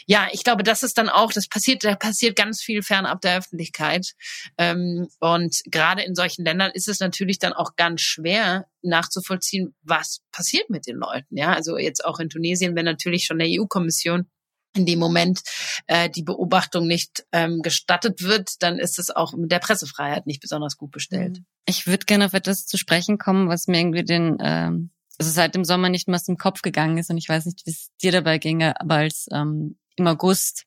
ja, 0.07 0.29
ich 0.33 0.45
glaube, 0.45 0.63
das 0.63 0.83
ist 0.83 0.99
dann 0.99 1.09
auch, 1.09 1.33
das 1.33 1.49
passiert, 1.49 1.83
da 1.83 1.97
passiert 1.97 2.37
ganz 2.37 2.63
viel 2.63 2.83
fernab 2.83 3.23
der 3.23 3.39
Öffentlichkeit. 3.39 4.13
Ähm, 4.59 5.09
und 5.19 5.63
gerade 5.65 6.03
in 6.03 6.15
solchen 6.15 6.45
Ländern 6.45 6.71
ist 6.73 6.89
es 6.89 7.01
natürlich 7.01 7.39
dann 7.39 7.55
auch 7.55 7.75
ganz 7.77 8.03
schwer 8.03 8.67
nachzuvollziehen, 8.83 9.75
was 9.83 10.21
passiert 10.31 10.69
mit 10.69 10.87
den 10.87 10.97
Leuten. 10.97 11.39
Ja, 11.39 11.55
also 11.55 11.79
jetzt 11.79 12.05
auch 12.05 12.19
in 12.19 12.29
Tunesien, 12.29 12.77
wenn 12.77 12.85
natürlich 12.85 13.25
schon 13.25 13.39
der 13.39 13.49
EU-Kommission 13.51 14.29
in 14.75 14.87
dem 14.87 14.99
Moment 14.99 15.43
äh, 15.87 16.11
die 16.11 16.23
Beobachtung 16.23 16.87
nicht 16.87 17.25
ähm, 17.33 17.63
gestattet 17.63 18.23
wird, 18.23 18.63
dann 18.63 18.79
ist 18.79 18.99
es 18.99 19.11
auch 19.11 19.33
mit 19.33 19.51
der 19.51 19.61
Pressefreiheit 19.61 20.27
nicht 20.27 20.41
besonders 20.41 20.77
gut 20.77 20.91
bestellt. 20.91 21.39
Mhm. 21.39 21.47
Ich 21.67 21.87
würde 21.87 22.07
gerne 22.07 22.27
auf 22.27 22.35
etwas 22.35 22.67
zu 22.67 22.77
sprechen 22.77 23.19
kommen, 23.19 23.49
was 23.49 23.69
mir 23.69 23.79
irgendwie 23.79 24.05
den, 24.05 24.37
ähm, 24.41 24.91
also 25.19 25.31
seit 25.31 25.55
dem 25.55 25.65
Sommer 25.65 25.89
nicht 25.89 26.09
mehr 26.09 26.17
aus 26.17 26.25
dem 26.25 26.37
Kopf 26.37 26.63
gegangen 26.63 26.99
ist 26.99 27.11
und 27.11 27.19
ich 27.19 27.29
weiß 27.29 27.47
nicht, 27.47 27.65
wie 27.65 27.71
es 27.71 27.91
dir 28.03 28.13
dabei 28.13 28.39
ginge, 28.39 28.81
aber 28.81 28.97
als 28.97 29.27
ähm, 29.33 29.79
im 29.97 30.07
August 30.07 30.65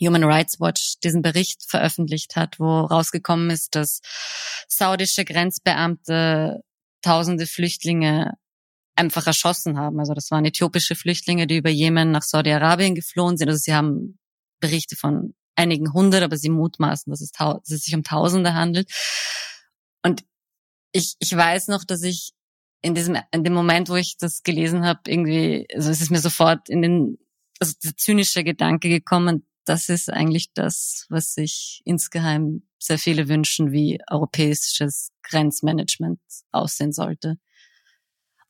Human 0.00 0.24
Rights 0.24 0.60
Watch 0.60 0.98
diesen 1.02 1.22
Bericht 1.22 1.64
veröffentlicht 1.68 2.36
hat, 2.36 2.60
wo 2.60 2.80
rausgekommen 2.80 3.50
ist, 3.50 3.74
dass 3.74 4.00
saudische 4.68 5.24
Grenzbeamte 5.24 6.62
tausende 7.02 7.46
Flüchtlinge 7.46 8.34
einfach 8.96 9.26
erschossen 9.26 9.78
haben. 9.78 10.00
Also 10.00 10.14
das 10.14 10.30
waren 10.30 10.44
äthiopische 10.44 10.96
Flüchtlinge, 10.96 11.46
die 11.46 11.58
über 11.58 11.70
Jemen 11.70 12.10
nach 12.10 12.22
Saudi-Arabien 12.22 12.94
geflohen 12.94 13.36
sind. 13.36 13.48
Also 13.48 13.60
sie 13.62 13.74
haben 13.74 14.18
Berichte 14.60 14.96
von 14.96 15.34
einigen 15.54 15.92
hundert, 15.92 16.22
aber 16.22 16.36
sie 16.36 16.50
mutmaßen, 16.50 17.10
dass 17.10 17.20
es, 17.20 17.30
dass 17.30 17.70
es 17.70 17.84
sich 17.84 17.94
um 17.94 18.02
Tausende 18.02 18.54
handelt. 18.54 18.90
Und 20.02 20.24
ich, 20.92 21.14
ich 21.18 21.36
weiß 21.36 21.68
noch, 21.68 21.84
dass 21.84 22.02
ich 22.02 22.32
in 22.82 22.94
diesem, 22.94 23.18
in 23.32 23.44
dem 23.44 23.52
Moment, 23.52 23.88
wo 23.88 23.96
ich 23.96 24.16
das 24.18 24.42
gelesen 24.42 24.84
habe, 24.84 25.00
irgendwie, 25.06 25.66
also 25.74 25.90
es 25.90 26.00
ist 26.00 26.10
mir 26.10 26.20
sofort 26.20 26.68
in 26.68 26.82
den, 26.82 27.18
also 27.58 27.74
der 27.82 27.96
zynische 27.96 28.44
Gedanke 28.44 28.88
gekommen, 28.88 29.46
das 29.64 29.88
ist 29.88 30.10
eigentlich 30.10 30.52
das, 30.54 31.06
was 31.08 31.34
sich 31.34 31.82
insgeheim 31.84 32.62
sehr 32.78 32.98
viele 32.98 33.28
wünschen, 33.28 33.72
wie 33.72 33.98
europäisches 34.08 35.10
Grenzmanagement 35.22 36.20
aussehen 36.52 36.92
sollte. 36.92 37.38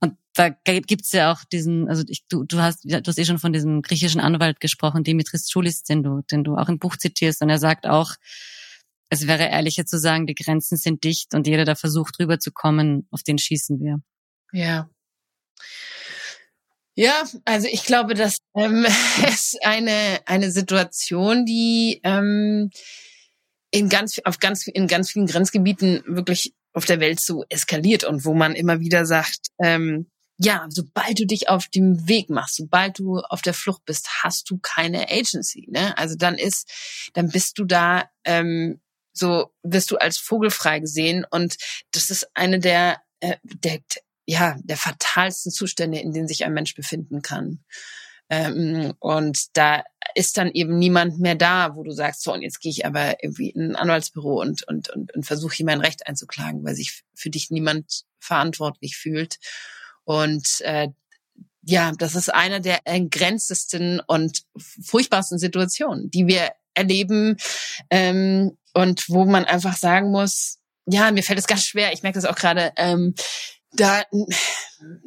Und 0.01 0.17
da 0.35 0.51
gibt's 0.51 1.13
ja 1.13 1.33
auch 1.33 1.45
diesen, 1.45 1.89
also 1.89 2.05
ich, 2.09 2.27
du, 2.29 2.45
du 2.45 2.59
hast, 2.59 2.85
du 2.85 3.03
hast 3.05 3.19
eh 3.19 3.25
schon 3.25 3.39
von 3.39 3.53
diesem 3.53 3.83
griechischen 3.83 4.21
Anwalt 4.21 4.61
gesprochen, 4.61 5.05
Dimitris 5.05 5.51
Choulis, 5.51 5.83
den 5.83 6.03
du, 6.03 6.23
den 6.31 6.45
du 6.45 6.57
auch 6.57 6.69
im 6.69 6.79
Buch 6.79 6.97
zitierst, 6.97 7.43
und 7.43 7.49
er 7.49 7.59
sagt 7.59 7.87
auch, 7.87 8.15
es 9.09 9.27
wäre 9.27 9.45
ehrlicher 9.45 9.87
zu 9.87 9.99
sagen, 9.99 10.27
die 10.27 10.35
Grenzen 10.35 10.77
sind 10.77 11.05
dicht 11.05 11.35
und 11.35 11.47
jeder, 11.47 11.65
der 11.65 11.77
versucht, 11.77 12.19
rüberzukommen, 12.19 13.07
auf 13.11 13.23
den 13.23 13.39
schießen 13.39 13.81
wir. 13.81 14.01
Ja. 14.53 14.91
Ja, 16.99 17.25
also 17.45 17.69
ich 17.71 17.85
glaube, 17.85 18.15
das 18.15 18.39
ähm, 18.57 18.87
ist 19.29 19.59
eine 19.63 20.21
eine 20.25 20.51
Situation, 20.51 21.45
die 21.45 22.01
ähm, 22.03 22.71
in 23.71 23.91
ganz 23.91 24.19
auf 24.25 24.39
ganz 24.39 24.67
in 24.67 24.87
ganz 24.87 25.13
vielen 25.13 25.27
Grenzgebieten 25.27 26.03
wirklich 26.07 26.55
auf 26.77 26.85
der 26.85 27.01
Welt 27.01 27.21
so 27.21 27.43
eskaliert 27.49 28.05
und 28.05 28.27
wo 28.27 28.35
man 28.35 28.55
immer 28.55 28.81
wieder 28.81 29.07
sagt, 29.07 29.49
ähm, 29.59 30.11
ja, 30.37 30.67
sobald 30.69 31.19
du 31.19 31.25
dich 31.25 31.49
auf 31.49 31.69
dem 31.69 32.07
Weg 32.07 32.29
machst, 32.29 32.57
sobald 32.57 32.99
du 32.99 33.21
auf 33.21 33.41
der 33.41 33.55
Flucht 33.55 33.87
bist, 33.87 34.23
hast 34.23 34.51
du 34.51 34.59
keine 34.59 35.09
Agency. 35.09 35.67
Ne? 35.71 35.97
Also 35.97 36.17
dann 36.17 36.37
ist, 36.37 36.71
dann 37.15 37.31
bist 37.31 37.59
du 37.59 37.65
da, 37.65 38.11
ähm, 38.25 38.83
so 39.15 39.51
wirst 39.63 39.91
du 39.91 39.97
als 39.97 40.19
vogelfrei 40.19 40.81
gesehen 40.81 41.25
und 41.31 41.57
das 41.93 42.11
ist 42.11 42.29
eine 42.35 42.59
der, 42.59 43.01
äh, 43.21 43.37
der, 43.43 43.81
ja, 44.27 44.59
der 44.63 44.77
fatalsten 44.77 45.51
Zustände, 45.51 45.99
in 45.99 46.13
denen 46.13 46.29
sich 46.29 46.45
ein 46.45 46.53
Mensch 46.53 46.75
befinden 46.75 47.23
kann. 47.23 47.65
Ähm, 48.29 48.93
und 48.99 49.57
da 49.57 49.83
ist 50.15 50.37
dann 50.37 50.51
eben 50.53 50.79
niemand 50.79 51.19
mehr 51.19 51.35
da, 51.35 51.75
wo 51.75 51.83
du 51.83 51.91
sagst, 51.91 52.23
so, 52.23 52.33
und 52.33 52.43
jetzt 52.43 52.61
gehe 52.61 52.71
ich 52.71 52.87
aber 52.87 53.23
irgendwie 53.23 53.51
in 53.51 53.71
ein 53.71 53.77
Anwaltsbüro 53.77 54.41
und, 54.41 54.67
und, 54.69 54.91
und, 54.91 55.15
und 55.15 55.27
versuche 55.27 55.55
hier 55.55 55.67
mein 55.67 55.81
Recht 55.81 56.07
einzuklagen, 56.07 56.65
weil 56.65 56.75
sich 56.75 57.03
für 57.15 57.31
dich 57.31 57.51
niemand 57.51 58.05
verantwortlich 58.19 58.97
fühlt. 58.97 59.39
Und 60.05 60.61
äh, 60.61 60.89
ja, 61.63 61.93
das 61.99 62.15
ist 62.15 62.33
eine 62.33 62.61
der 62.61 62.81
entgrenztesten 62.85 64.01
und 64.07 64.43
furchtbarsten 64.57 65.39
Situationen, 65.39 66.11
die 66.11 66.27
wir 66.27 66.53
erleben 66.75 67.37
ähm, 67.91 68.57
und 68.73 69.09
wo 69.09 69.25
man 69.25 69.45
einfach 69.45 69.77
sagen 69.77 70.11
muss, 70.11 70.59
ja, 70.87 71.11
mir 71.11 71.25
fällt 71.25 71.41
es 71.41 71.49
ganz 71.49 71.65
schwer, 71.65 71.93
ich 71.93 72.03
merke 72.03 72.19
das 72.19 72.25
auch 72.25 72.37
gerade, 72.37 72.73
ähm, 72.77 73.15
da 73.73 74.05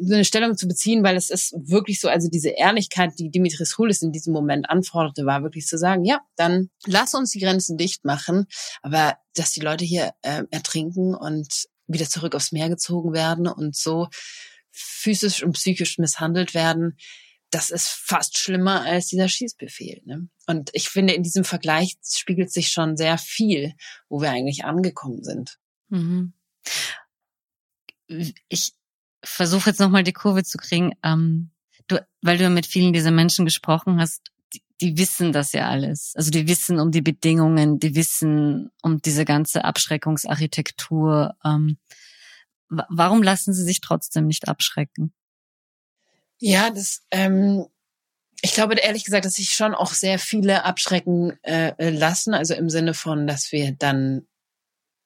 eine 0.01 0.25
Stellung 0.25 0.57
zu 0.57 0.67
beziehen, 0.67 1.03
weil 1.03 1.15
es 1.15 1.29
ist 1.29 1.53
wirklich 1.57 1.99
so, 1.99 2.09
also 2.09 2.27
diese 2.29 2.49
Ehrlichkeit, 2.49 3.13
die 3.17 3.29
Dimitris 3.29 3.77
Hulis 3.77 4.01
in 4.01 4.11
diesem 4.11 4.33
Moment 4.33 4.69
anforderte, 4.69 5.25
war 5.25 5.43
wirklich 5.43 5.65
zu 5.65 5.77
sagen, 5.77 6.05
ja, 6.05 6.19
dann 6.35 6.69
lass 6.85 7.13
uns 7.13 7.31
die 7.31 7.39
Grenzen 7.39 7.77
dicht 7.77 8.05
machen, 8.05 8.45
aber 8.81 9.17
dass 9.35 9.51
die 9.51 9.61
Leute 9.61 9.85
hier 9.85 10.11
äh, 10.21 10.43
ertrinken 10.51 11.15
und 11.15 11.67
wieder 11.87 12.07
zurück 12.07 12.35
aufs 12.35 12.51
Meer 12.51 12.69
gezogen 12.69 13.13
werden 13.13 13.47
und 13.47 13.75
so 13.75 14.07
physisch 14.71 15.43
und 15.43 15.53
psychisch 15.53 15.97
misshandelt 15.97 16.53
werden, 16.53 16.97
das 17.51 17.71
ist 17.71 17.87
fast 17.87 18.37
schlimmer 18.37 18.83
als 18.83 19.07
dieser 19.07 19.27
Schießbefehl. 19.27 20.01
Ne? 20.05 20.29
Und 20.45 20.69
ich 20.73 20.89
finde, 20.89 21.13
in 21.13 21.23
diesem 21.23 21.43
Vergleich 21.43 21.97
spiegelt 22.03 22.51
sich 22.51 22.69
schon 22.69 22.95
sehr 22.95 23.17
viel, 23.17 23.73
wo 24.07 24.21
wir 24.21 24.29
eigentlich 24.29 24.65
angekommen 24.65 25.23
sind. 25.23 25.57
Mhm. 25.89 26.33
Ich 28.47 28.73
versuche 29.23 29.69
jetzt 29.69 29.79
nochmal 29.79 30.03
die 30.03 30.13
Kurve 30.13 30.43
zu 30.43 30.57
kriegen. 30.57 30.93
Ähm, 31.03 31.51
du, 31.87 32.05
weil 32.21 32.37
du 32.37 32.49
mit 32.49 32.65
vielen 32.65 32.93
dieser 32.93 33.11
Menschen 33.11 33.45
gesprochen 33.45 33.99
hast, 33.99 34.31
die, 34.53 34.63
die 34.81 34.97
wissen 34.97 35.31
das 35.31 35.51
ja 35.53 35.69
alles. 35.69 36.13
Also 36.15 36.31
die 36.31 36.47
wissen 36.47 36.79
um 36.79 36.91
die 36.91 37.01
Bedingungen, 37.01 37.79
die 37.79 37.95
wissen 37.95 38.71
um 38.81 39.01
diese 39.01 39.25
ganze 39.25 39.63
Abschreckungsarchitektur. 39.63 41.35
Ähm, 41.43 41.77
warum 42.69 43.23
lassen 43.23 43.53
sie 43.53 43.63
sich 43.63 43.81
trotzdem 43.81 44.27
nicht 44.27 44.47
abschrecken? 44.47 45.13
Ja, 46.39 46.69
das, 46.69 47.03
ähm, 47.11 47.65
ich 48.41 48.53
glaube 48.53 48.75
ehrlich 48.75 49.03
gesagt, 49.03 49.25
dass 49.25 49.33
sich 49.33 49.49
schon 49.49 49.75
auch 49.75 49.91
sehr 49.91 50.19
viele 50.19 50.63
abschrecken 50.63 51.37
äh, 51.43 51.89
lassen, 51.89 52.33
also 52.33 52.53
im 52.53 52.69
Sinne 52.69 52.93
von, 52.93 53.27
dass 53.27 53.51
wir 53.51 53.73
dann 53.73 54.25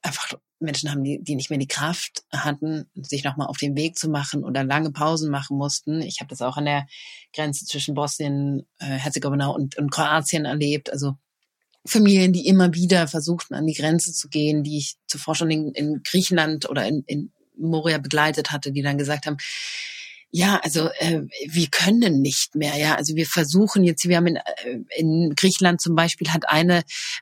einfach 0.03 0.33
Menschen 0.63 0.89
haben, 0.89 1.03
die, 1.03 1.21
die 1.21 1.35
nicht 1.35 1.49
mehr 1.49 1.59
die 1.59 1.67
Kraft 1.67 2.23
hatten, 2.31 2.85
sich 2.95 3.23
nochmal 3.23 3.47
auf 3.47 3.57
den 3.57 3.75
Weg 3.75 3.97
zu 3.97 4.09
machen 4.09 4.43
oder 4.43 4.63
lange 4.63 4.91
Pausen 4.91 5.29
machen 5.29 5.57
mussten. 5.57 6.01
Ich 6.01 6.19
habe 6.19 6.29
das 6.29 6.41
auch 6.41 6.57
an 6.57 6.65
der 6.65 6.87
Grenze 7.33 7.65
zwischen 7.65 7.95
Bosnien, 7.95 8.65
äh, 8.79 8.85
Herzegowina 8.85 9.47
und, 9.47 9.77
und 9.77 9.91
Kroatien 9.91 10.45
erlebt. 10.45 10.91
Also 10.91 11.17
Familien, 11.85 12.33
die 12.33 12.47
immer 12.47 12.73
wieder 12.73 13.07
versuchten, 13.07 13.53
an 13.53 13.67
die 13.67 13.73
Grenze 13.73 14.13
zu 14.13 14.29
gehen, 14.29 14.63
die 14.63 14.77
ich 14.77 14.95
zuvor 15.07 15.35
schon 15.35 15.51
in, 15.51 15.71
in 15.73 16.01
Griechenland 16.03 16.69
oder 16.69 16.87
in, 16.87 17.03
in 17.07 17.31
Moria 17.57 17.97
begleitet 17.97 18.51
hatte, 18.51 18.71
die 18.71 18.81
dann 18.81 18.97
gesagt 18.97 19.25
haben, 19.25 19.37
ja, 20.35 20.59
also 20.63 20.89
äh, 20.97 21.21
wir 21.47 21.67
können 21.69 22.19
nicht 22.23 22.55
mehr, 22.55 22.75
ja. 22.75 22.95
Also 22.95 23.15
wir 23.15 23.27
versuchen 23.27 23.83
jetzt, 23.83 24.07
wir 24.07 24.17
haben 24.17 24.25
in, 24.25 24.37
äh, 24.37 24.79
in 24.97 25.35
Griechenland 25.35 25.79
zum 25.79 25.93
Beispiel 25.93 26.29
hat 26.29 26.49
eine 26.49 26.81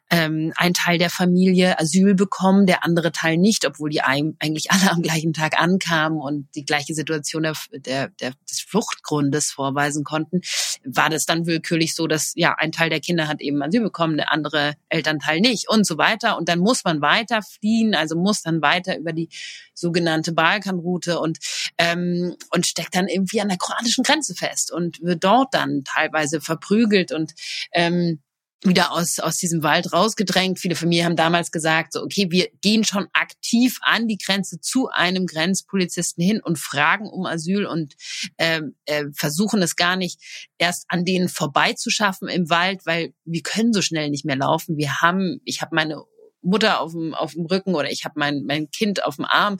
ähm, 0.09 0.53
ein 0.55 0.73
Teil 0.73 0.97
der 0.97 1.09
Familie 1.09 1.77
Asyl 1.77 2.15
bekommen, 2.15 2.65
der 2.67 2.85
andere 2.85 3.11
Teil 3.11 3.35
nicht, 3.35 3.65
obwohl 3.67 3.89
die 3.89 3.99
ein, 3.99 4.37
eigentlich 4.39 4.71
alle 4.71 4.89
am 4.91 5.01
gleichen 5.01 5.33
Tag 5.33 5.61
ankamen 5.61 6.21
und 6.21 6.47
die 6.55 6.63
gleiche 6.63 6.93
Situation 6.93 7.43
der, 7.43 7.55
der, 7.73 8.07
der, 8.21 8.31
des 8.49 8.61
Fluchtgrundes 8.61 9.51
vorweisen 9.51 10.05
konnten, 10.05 10.39
war 10.85 11.09
das 11.09 11.25
dann 11.25 11.45
willkürlich 11.45 11.93
so, 11.93 12.07
dass 12.07 12.31
ja 12.35 12.55
ein 12.57 12.71
Teil 12.71 12.89
der 12.89 13.01
Kinder 13.01 13.27
hat 13.27 13.41
eben 13.41 13.61
Asyl 13.61 13.81
bekommen, 13.81 14.15
der 14.15 14.31
andere 14.31 14.75
Elternteil 14.87 15.41
nicht 15.41 15.67
und 15.67 15.85
so 15.85 15.97
weiter. 15.97 16.37
Und 16.37 16.47
dann 16.47 16.59
muss 16.59 16.85
man 16.85 17.01
weiter 17.01 17.41
fliehen, 17.41 17.93
also 17.93 18.15
muss 18.15 18.41
dann 18.41 18.61
weiter 18.61 18.97
über 18.97 19.11
die 19.11 19.27
sogenannte 19.73 20.31
Balkanroute 20.31 21.19
und 21.19 21.39
ähm, 21.77 22.37
und 22.51 22.65
steckt 22.65 22.95
dann 22.95 23.00
irgendwie 23.07 23.41
an 23.41 23.49
der 23.49 23.57
kroatischen 23.57 24.03
Grenze 24.03 24.35
fest 24.35 24.71
und 24.71 25.01
wird 25.01 25.23
dort 25.23 25.53
dann 25.53 25.83
teilweise 25.83 26.41
verprügelt 26.41 27.11
und 27.11 27.33
ähm, 27.73 28.21
wieder 28.63 28.91
aus, 28.91 29.19
aus 29.19 29.37
diesem 29.37 29.63
Wald 29.63 29.91
rausgedrängt. 29.91 30.59
Viele 30.59 30.75
Familien 30.75 31.05
haben 31.05 31.15
damals 31.15 31.51
gesagt, 31.51 31.93
so, 31.93 32.03
okay, 32.03 32.27
wir 32.29 32.49
gehen 32.61 32.83
schon 32.83 33.07
aktiv 33.13 33.79
an 33.81 34.07
die 34.07 34.17
Grenze 34.17 34.59
zu 34.59 34.89
einem 34.89 35.25
Grenzpolizisten 35.25 36.23
hin 36.23 36.41
und 36.43 36.59
fragen 36.59 37.09
um 37.09 37.25
Asyl 37.25 37.65
und 37.65 37.95
ähm, 38.37 38.75
äh, 38.85 39.05
versuchen 39.13 39.61
es 39.63 39.75
gar 39.75 39.95
nicht 39.95 40.19
erst 40.59 40.85
an 40.89 41.05
denen 41.05 41.27
vorbeizuschaffen 41.27 42.27
im 42.27 42.49
Wald, 42.49 42.85
weil 42.85 43.13
wir 43.25 43.41
können 43.41 43.73
so 43.73 43.81
schnell 43.81 44.09
nicht 44.09 44.25
mehr 44.25 44.35
laufen. 44.37 44.77
Wir 44.77 45.01
haben, 45.01 45.41
ich 45.43 45.61
habe 45.61 45.75
meine 45.75 46.03
Mutter 46.41 46.81
auf 46.81 46.91
dem, 46.91 47.13
auf 47.13 47.33
dem 47.33 47.45
Rücken 47.45 47.75
oder 47.75 47.89
ich 47.89 48.05
habe 48.05 48.15
mein, 48.17 48.43
mein 48.45 48.69
Kind 48.71 49.03
auf 49.03 49.17
dem 49.17 49.25
Arm 49.25 49.57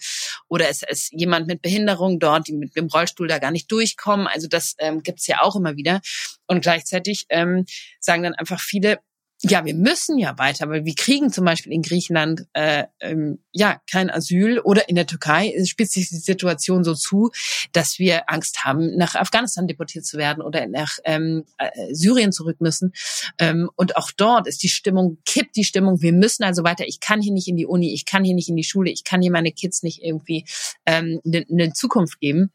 oder 0.48 0.70
es 0.70 0.84
ist 0.84 1.12
jemand 1.12 1.48
mit 1.48 1.62
Behinderung 1.62 2.20
dort, 2.20 2.48
die 2.48 2.54
mit 2.54 2.76
dem 2.76 2.88
Rollstuhl 2.88 3.28
da 3.28 3.40
gar 3.40 3.52
nicht 3.52 3.72
durchkommen. 3.72 4.28
Also 4.28 4.48
das 4.48 4.76
ähm, 4.80 5.04
gibt's 5.04 5.28
ja 5.28 5.42
auch 5.42 5.56
immer 5.56 5.76
wieder. 5.76 6.02
Und 6.48 6.62
gleichzeitig 6.62 7.26
ähm, 7.30 7.66
sagen 8.00 8.24
dann 8.24 8.36
einfach 8.36 8.60
viele, 8.60 9.00
ja, 9.44 9.66
wir 9.66 9.74
müssen 9.74 10.20
ja 10.20 10.38
weiter, 10.38 10.70
weil 10.70 10.86
wir 10.86 10.94
kriegen 10.94 11.32
zum 11.32 11.46
Beispiel 11.46 11.74
in 11.74 11.82
Griechenland 11.82 12.46
äh, 12.54 12.86
ähm, 13.00 13.40
ja 13.52 13.82
kein 13.90 14.12
Asyl 14.12 14.60
oder 14.60 14.88
in 14.88 14.96
der 14.96 15.08
Türkei 15.08 15.54
spitzt 15.66 15.94
sich 15.94 16.10
die 16.10 16.18
Situation 16.18 16.84
so 16.84 16.94
zu, 16.94 17.32
dass 17.72 17.98
wir 17.98 18.30
Angst 18.30 18.64
haben, 18.64 18.96
nach 18.98 19.16
Afghanistan 19.16 19.68
deportiert 19.68 20.06
zu 20.06 20.18
werden 20.18 20.44
oder 20.44 20.68
nach 20.68 21.00
ähm, 21.06 21.46
äh, 21.58 21.70
Syrien 21.92 22.32
zurück 22.32 22.62
müssen. 22.62 22.94
Ähm, 23.40 23.70
und 23.76 23.98
auch 23.98 24.12
dort 24.16 24.48
ist 24.48 24.62
die 24.62 24.70
Stimmung, 24.70 25.18
kippt 25.26 25.56
die 25.56 25.64
Stimmung, 25.64 26.02
wir 26.02 26.14
müssen 26.14 26.44
also 26.44 26.64
weiter. 26.64 26.86
Ich 26.88 27.00
kann 27.00 27.22
hier 27.22 27.34
nicht 27.34 27.48
in 27.48 27.58
die 27.58 27.66
Uni, 27.66 27.94
ich 27.94 28.06
kann 28.06 28.24
hier 28.24 28.36
nicht 28.36 28.50
in 28.50 28.56
die 28.56 28.64
Schule, 28.64 28.92
ich 28.92 29.04
kann 29.04 29.22
hier 29.22 29.32
meine 29.32 29.52
Kids 29.52 29.82
nicht 29.82 30.04
irgendwie 30.04 30.46
ähm, 30.86 31.20
eine, 31.26 31.46
eine 31.50 31.74
Zukunft 31.74 32.20
geben. 32.20 32.52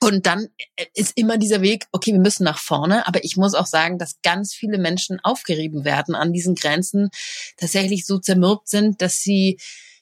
Und 0.00 0.26
dann 0.26 0.48
ist 0.94 1.12
immer 1.16 1.38
dieser 1.38 1.62
Weg, 1.62 1.86
okay, 1.92 2.12
wir 2.12 2.20
müssen 2.20 2.44
nach 2.44 2.58
vorne. 2.58 3.06
Aber 3.06 3.24
ich 3.24 3.36
muss 3.36 3.54
auch 3.54 3.66
sagen, 3.66 3.98
dass 3.98 4.20
ganz 4.22 4.54
viele 4.54 4.78
Menschen 4.78 5.18
aufgerieben 5.22 5.84
werden 5.84 6.14
an 6.14 6.32
diesen 6.32 6.54
Grenzen, 6.54 7.10
tatsächlich 7.56 8.06
so 8.06 8.18
zermürbt 8.18 8.68
sind, 8.68 9.00
dass 9.00 9.20
sie 9.20 9.58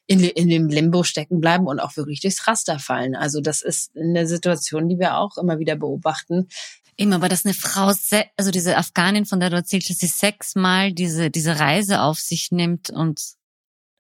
in, 0.06 0.20
in 0.20 0.48
dem 0.48 0.68
Limbo 0.68 1.02
stecken 1.02 1.40
bleiben 1.40 1.66
und 1.66 1.80
auch 1.80 1.96
wirklich 1.96 2.20
durchs 2.20 2.46
Raster 2.46 2.78
fallen. 2.78 3.14
Also 3.14 3.40
das 3.40 3.62
ist 3.62 3.96
eine 3.96 4.26
Situation, 4.26 4.88
die 4.88 4.98
wir 4.98 5.16
auch 5.16 5.38
immer 5.38 5.58
wieder 5.58 5.76
beobachten. 5.76 6.48
Immer, 6.96 7.16
aber 7.16 7.28
dass 7.28 7.44
eine 7.44 7.54
Frau, 7.54 7.92
also 8.36 8.50
diese 8.50 8.76
Afghanin, 8.76 9.26
von 9.26 9.40
der 9.40 9.50
du 9.50 9.56
erzählt 9.56 9.86
hast, 9.88 10.00
sie 10.00 10.06
sechsmal 10.06 10.92
diese, 10.92 11.30
diese 11.30 11.58
Reise 11.58 12.02
auf 12.02 12.18
sich 12.18 12.50
nimmt 12.52 12.90
und 12.90 13.20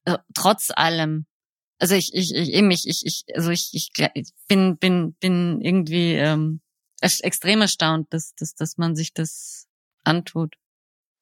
äh, 0.04 0.18
trotz 0.34 0.70
allem 0.70 1.26
also 1.78 1.94
ich, 1.94 2.14
ich, 2.14 2.34
ich 2.34 2.52
eben, 2.52 2.70
ich, 2.70 2.86
ich, 2.86 3.04
ich, 3.04 3.24
also 3.36 3.50
ich, 3.50 3.70
ich 3.72 3.90
bin, 4.48 4.76
bin, 4.76 5.14
bin 5.14 5.60
irgendwie 5.60 6.14
ähm, 6.14 6.60
extrem 7.00 7.60
erstaunt, 7.60 8.12
dass, 8.12 8.34
dass, 8.34 8.54
dass 8.54 8.78
man 8.78 8.96
sich 8.96 9.12
das 9.12 9.66
antut. 10.04 10.56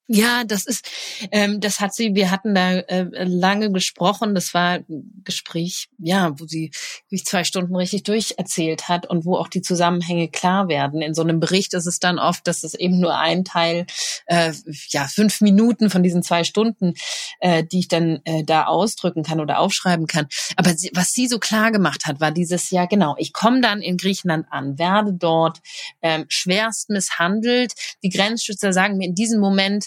Ja, 0.09 0.43
das 0.45 0.67
ist, 0.67 0.91
ähm, 1.31 1.61
das 1.61 1.79
hat 1.79 1.95
sie, 1.95 2.15
wir 2.15 2.33
hatten 2.33 2.55
da 2.57 2.73
äh, 2.73 3.25
lange 3.25 3.71
gesprochen. 3.71 4.35
Das 4.35 4.53
war 4.53 4.81
ein 4.89 5.23
Gespräch, 5.25 5.89
ja, 5.99 6.33
wo 6.39 6.47
sie 6.47 6.73
sich 7.09 7.25
zwei 7.25 7.45
Stunden 7.45 7.75
richtig 7.77 8.03
durcherzählt 8.03 8.89
hat 8.89 9.09
und 9.09 9.25
wo 9.25 9.37
auch 9.37 9.47
die 9.47 9.63
Zusammenhänge 9.63 10.29
klar 10.29 10.67
werden. 10.67 11.03
In 11.03 11.15
so 11.15 11.23
einem 11.23 11.39
Bericht 11.39 11.73
ist 11.73 11.87
es 11.87 12.01
dann 12.01 12.19
oft, 12.19 12.47
dass 12.49 12.65
es 12.65 12.75
eben 12.75 12.99
nur 12.99 13.17
ein 13.17 13.45
Teil, 13.45 13.87
äh, 14.27 14.53
ja, 14.89 15.07
fünf 15.07 15.41
Minuten 15.41 15.89
von 15.89 16.03
diesen 16.03 16.25
zwei 16.25 16.43
Stunden, 16.43 16.95
äh, 17.39 17.63
die 17.63 17.79
ich 17.79 17.89
dann 17.89 18.21
äh, 18.25 18.43
da 18.43 18.65
ausdrücken 18.65 19.23
kann 19.23 19.41
oder 19.41 19.61
aufschreiben 19.61 20.09
kann. 20.09 20.27
Aber 20.57 20.75
sie, 20.75 20.91
was 20.95 21.13
sie 21.13 21.29
so 21.29 21.39
klar 21.39 21.71
gemacht 21.71 22.07
hat, 22.07 22.21
war 22.21 22.33
dieses, 22.33 22.71
ja, 22.71 22.87
genau, 22.87 23.15
ich 23.19 23.33
komme 23.33 23.61
dann 23.61 23.81
in 23.81 23.99
Griechenland 23.99 24.47
an, 24.51 24.81
werde 24.81 25.13
dort 25.13 25.61
ähm, 26.03 26.25
schwerst 26.29 26.91
misshandelt. 26.91 27.73
Die 28.03 28.11
Grenzschützer 28.11 28.73
sagen 28.73 28.97
mir 28.97 29.07
in 29.07 29.15
diesem 29.15 29.41
Moment, 29.41 29.87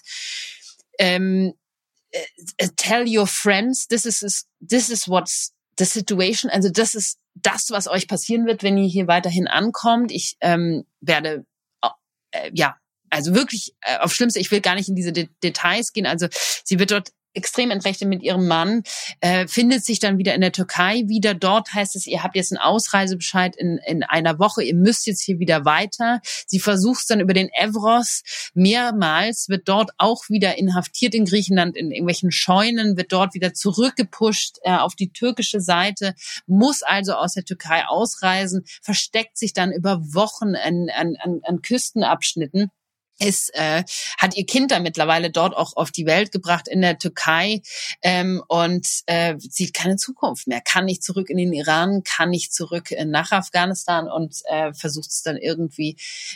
um, 1.02 1.54
tell 2.78 3.06
your 3.08 3.28
friends, 3.28 3.88
this 3.88 4.06
is, 4.06 4.46
this 4.60 4.90
is 4.90 5.08
what's 5.08 5.54
the 5.78 5.86
situation. 5.86 6.50
Also 6.50 6.70
das 6.70 6.96
ist 6.96 7.18
das, 7.36 7.70
was 7.70 7.88
euch 7.88 8.08
passieren 8.08 8.46
wird, 8.46 8.64
wenn 8.64 8.78
ihr 8.78 8.88
hier 8.88 9.08
weiterhin 9.08 9.48
ankommt. 9.48 10.12
Ich 10.12 10.38
ähm, 10.42 10.86
werde 11.02 11.46
äh, 12.32 12.52
ja, 12.54 12.78
also 13.10 13.34
wirklich 13.34 13.76
äh, 13.82 13.98
auf 14.00 14.14
Schlimmste, 14.14 14.40
ich 14.40 14.52
will 14.52 14.62
gar 14.62 14.76
nicht 14.76 14.90
in 14.90 14.96
diese 14.96 15.12
De 15.12 15.28
Details 15.44 15.94
gehen. 15.94 16.06
Also 16.06 16.28
sie 16.64 16.80
wird 16.80 16.92
dort 16.92 17.12
extrem 17.36 17.72
entrechtet 17.72 18.08
mit 18.08 18.24
ihrem 18.24 18.48
Mann, 18.48 18.84
äh, 19.20 19.48
findet 19.48 19.86
sich 19.86 20.00
dann 20.00 20.18
wieder 20.18 20.34
in 20.34 20.42
der 20.42 20.52
Türkei 20.52 21.04
wieder. 21.08 21.34
Dort 21.34 21.74
heißt 21.74 21.96
es, 21.96 22.08
ihr 22.08 22.24
habt 22.24 22.36
jetzt 22.36 22.52
einen 22.52 22.62
Ausreisebescheid 22.62 23.56
in, 23.56 23.80
in 23.86 24.04
einer 24.04 24.40
Woche, 24.40 24.64
ihr 24.64 24.76
müsst 24.76 25.08
jetzt 25.08 25.22
hier 25.22 25.40
wieder 25.40 25.66
weiter. 25.66 26.22
Sie 26.48 26.60
versucht 26.60 27.10
dann 27.10 27.20
über 27.20 27.34
den 27.34 27.50
Evros 27.50 28.24
mehrmals, 28.54 29.50
wird 29.50 29.68
dort 29.68 29.92
auch 29.98 30.30
wieder 30.30 30.58
inhaftiert 30.58 31.16
in 31.16 31.26
Griechenland, 31.26 31.78
in 31.78 31.92
irgendwelchen 31.92 32.32
Scheunen, 32.32 32.98
wird 32.98 33.12
dort 33.12 33.34
wieder 33.34 33.54
zurückgepusht 33.54 34.58
äh, 34.64 34.76
auf 34.76 34.96
die 34.96 35.12
türkische 35.12 35.62
Seite, 35.62 36.16
muss 36.48 36.84
also 36.84 37.14
aus 37.14 37.34
der 37.34 37.46
Türkei 37.46 37.86
ausreisen, 37.88 38.64
versteckt 38.82 39.38
sich 39.38 39.54
dann 39.54 39.72
über 39.72 40.02
Wochen 40.14 40.56
an, 40.56 40.90
an, 40.96 41.42
an 41.44 41.62
Küstenabschnitten 41.62 42.72
ist, 43.20 43.52
äh, 43.54 43.84
hat 44.18 44.36
ihr 44.36 44.46
Kind 44.46 44.72
da 44.72 44.80
mittlerweile 44.80 45.32
dort 45.32 45.56
auch 45.56 45.76
auf 45.78 45.92
die 45.92 46.06
Welt 46.06 46.32
gebracht 46.32 46.68
in 46.68 46.82
der 46.82 46.98
Türkei 46.98 47.62
ähm, 48.02 48.44
und 48.48 48.86
äh, 49.06 49.36
sieht 49.38 49.74
keine 49.74 49.96
Zukunft 49.96 50.48
mehr, 50.48 50.62
kann 50.62 50.86
nicht 50.86 51.04
zurück 51.04 51.30
in 51.30 51.38
den 51.38 51.54
Iran, 51.54 52.04
kann 52.04 52.30
nicht 52.30 52.54
zurück 52.54 52.92
äh, 52.92 53.06
nach 53.06 53.32
Afghanistan 53.32 54.10
und 54.10 54.36
äh, 54.46 54.74
versucht 54.74 55.10
es 55.10 55.22
dann 55.22 55.38
irgendwie 55.38 55.96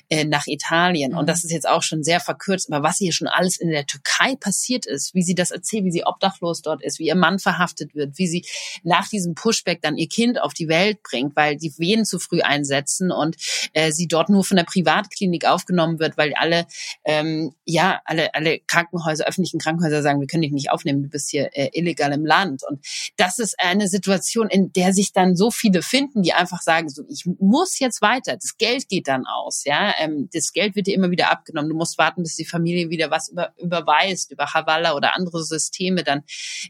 äh, 0.10 0.24
nach 0.24 0.48
Italien. 0.48 1.14
Und 1.14 1.24
mhm. 1.24 1.28
das 1.28 1.44
ist 1.44 1.52
jetzt 1.52 1.68
auch 1.68 1.84
schon 1.84 2.04
sehr 2.04 2.20
verkürzt, 2.20 2.72
aber 2.72 2.88
was 2.88 2.98
hier 2.98 3.12
schon 3.12 3.28
alles 3.28 3.58
in 3.58 3.70
der 3.70 3.86
Türkei 3.86 4.36
passiert 4.36 4.86
ist, 4.86 5.14
wie 5.14 5.24
sie 5.24 5.36
das 5.36 5.52
erzählt, 5.52 5.84
wie 5.84 5.92
sie 5.92 6.06
obdachlos 6.06 6.62
dort 6.62 6.82
ist, 6.84 7.00
wie 7.00 7.08
ihr 7.08 7.16
Mann 7.16 7.40
verhaftet 7.40 7.94
wird, 7.94 8.18
wie 8.18 8.28
sie 8.28 8.46
nach 8.84 9.08
diesem 9.10 9.36
Pushback 9.36 9.82
dann 9.82 9.98
ihr 9.98 10.08
Kind 10.08 10.42
auf 10.42 10.54
die 10.54 10.70
Welt 10.70 11.04
bringt, 11.04 11.36
weil 11.36 11.58
die 11.58 11.74
Wehen 11.78 12.06
zu 12.06 12.20
früh 12.20 12.42
einsetzen 12.42 13.12
und 13.12 13.36
äh, 13.74 13.92
sie 13.92 14.08
dort 14.08 14.30
nur 14.30 14.46
von 14.46 14.58
der 14.58 14.64
Privatklinik 14.64 15.46
aufgenommen 15.46 16.00
wird, 16.00 16.18
weil 16.18 16.34
alle 16.36 16.69
ähm, 17.06 17.54
ja, 17.66 18.02
alle, 18.06 18.34
alle 18.34 18.60
Krankenhäuser, 18.60 19.26
öffentlichen 19.26 19.60
Krankenhäuser 19.60 20.02
sagen, 20.02 20.20
wir 20.20 20.28
können 20.28 20.44
dich 20.44 20.52
nicht 20.52 20.72
aufnehmen, 20.72 21.04
du 21.04 21.10
bist 21.10 21.30
hier 21.30 21.50
äh, 21.54 21.70
illegal 21.74 22.12
im 22.14 22.26
Land. 22.26 22.64
Und 22.68 22.86
das 23.18 23.40
ist 23.40 23.56
eine 23.60 23.88
Situation, 23.88 24.50
in 24.50 24.72
der 24.74 24.94
sich 24.94 25.14
dann 25.14 25.36
so 25.36 25.52
viele 25.52 25.82
finden, 25.82 26.24
die 26.24 26.34
einfach 26.34 26.62
sagen, 26.62 26.90
so, 26.90 27.04
ich 27.10 27.26
muss 27.40 27.80
jetzt 27.80 28.02
weiter, 28.02 28.36
das 28.36 28.58
Geld 28.58 28.90
geht 28.90 29.08
dann 29.08 29.26
aus, 29.26 29.64
ja, 29.66 29.94
ähm, 30.00 30.30
das 30.34 30.54
Geld 30.54 30.76
wird 30.76 30.88
dir 30.88 30.96
immer 30.96 31.12
wieder 31.12 31.32
abgenommen, 31.32 31.70
du 31.70 31.76
musst 31.76 31.98
warten, 31.98 32.24
bis 32.24 32.36
die 32.36 32.46
Familie 32.46 32.90
wieder 32.90 33.12
was 33.12 33.30
über, 33.30 33.54
überweist, 33.58 34.32
über 34.32 34.54
Havala 34.54 34.94
oder 34.94 35.16
andere 35.16 35.44
Systeme 35.44 36.04
dann 36.04 36.24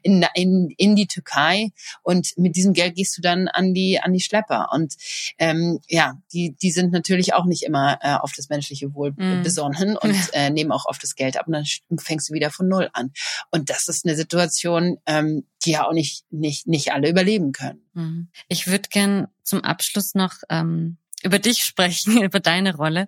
in, 0.03 0.25
in, 0.35 0.73
in 0.77 0.95
die 0.95 1.07
Türkei 1.07 1.71
und 2.03 2.37
mit 2.37 2.55
diesem 2.55 2.73
Geld 2.73 2.95
gehst 2.95 3.17
du 3.17 3.21
dann 3.21 3.47
an 3.47 3.73
die, 3.73 3.99
an 3.99 4.13
die 4.13 4.19
Schlepper. 4.19 4.69
Und 4.73 4.95
ähm, 5.37 5.79
ja, 5.87 6.17
die, 6.33 6.55
die 6.61 6.71
sind 6.71 6.91
natürlich 6.91 7.33
auch 7.33 7.45
nicht 7.45 7.63
immer 7.63 7.99
äh, 8.01 8.15
auf 8.15 8.33
das 8.35 8.49
menschliche 8.49 8.93
Wohl 8.93 9.11
mm. 9.11 9.43
besonnen 9.43 9.88
und 9.97 10.15
äh, 10.33 10.49
nehmen 10.49 10.71
auch 10.71 10.85
oft 10.85 11.01
das 11.03 11.15
Geld 11.15 11.37
ab 11.37 11.47
und 11.47 11.53
dann 11.53 11.65
fängst 11.99 12.29
du 12.29 12.33
wieder 12.33 12.51
von 12.51 12.67
Null 12.67 12.89
an. 12.93 13.11
Und 13.51 13.69
das 13.69 13.87
ist 13.87 14.05
eine 14.05 14.15
Situation, 14.15 14.97
ähm, 15.05 15.45
die 15.65 15.71
ja 15.71 15.87
auch 15.87 15.93
nicht, 15.93 16.25
nicht, 16.31 16.67
nicht 16.67 16.91
alle 16.93 17.09
überleben 17.09 17.51
können. 17.51 17.81
Mhm. 17.93 18.29
Ich 18.47 18.67
würde 18.67 18.89
gern 18.89 19.27
zum 19.43 19.63
Abschluss 19.63 20.15
noch 20.15 20.35
ähm, 20.49 20.97
über 21.23 21.39
dich 21.39 21.63
sprechen, 21.63 22.21
über 22.23 22.39
deine 22.39 22.75
Rolle. 22.75 23.07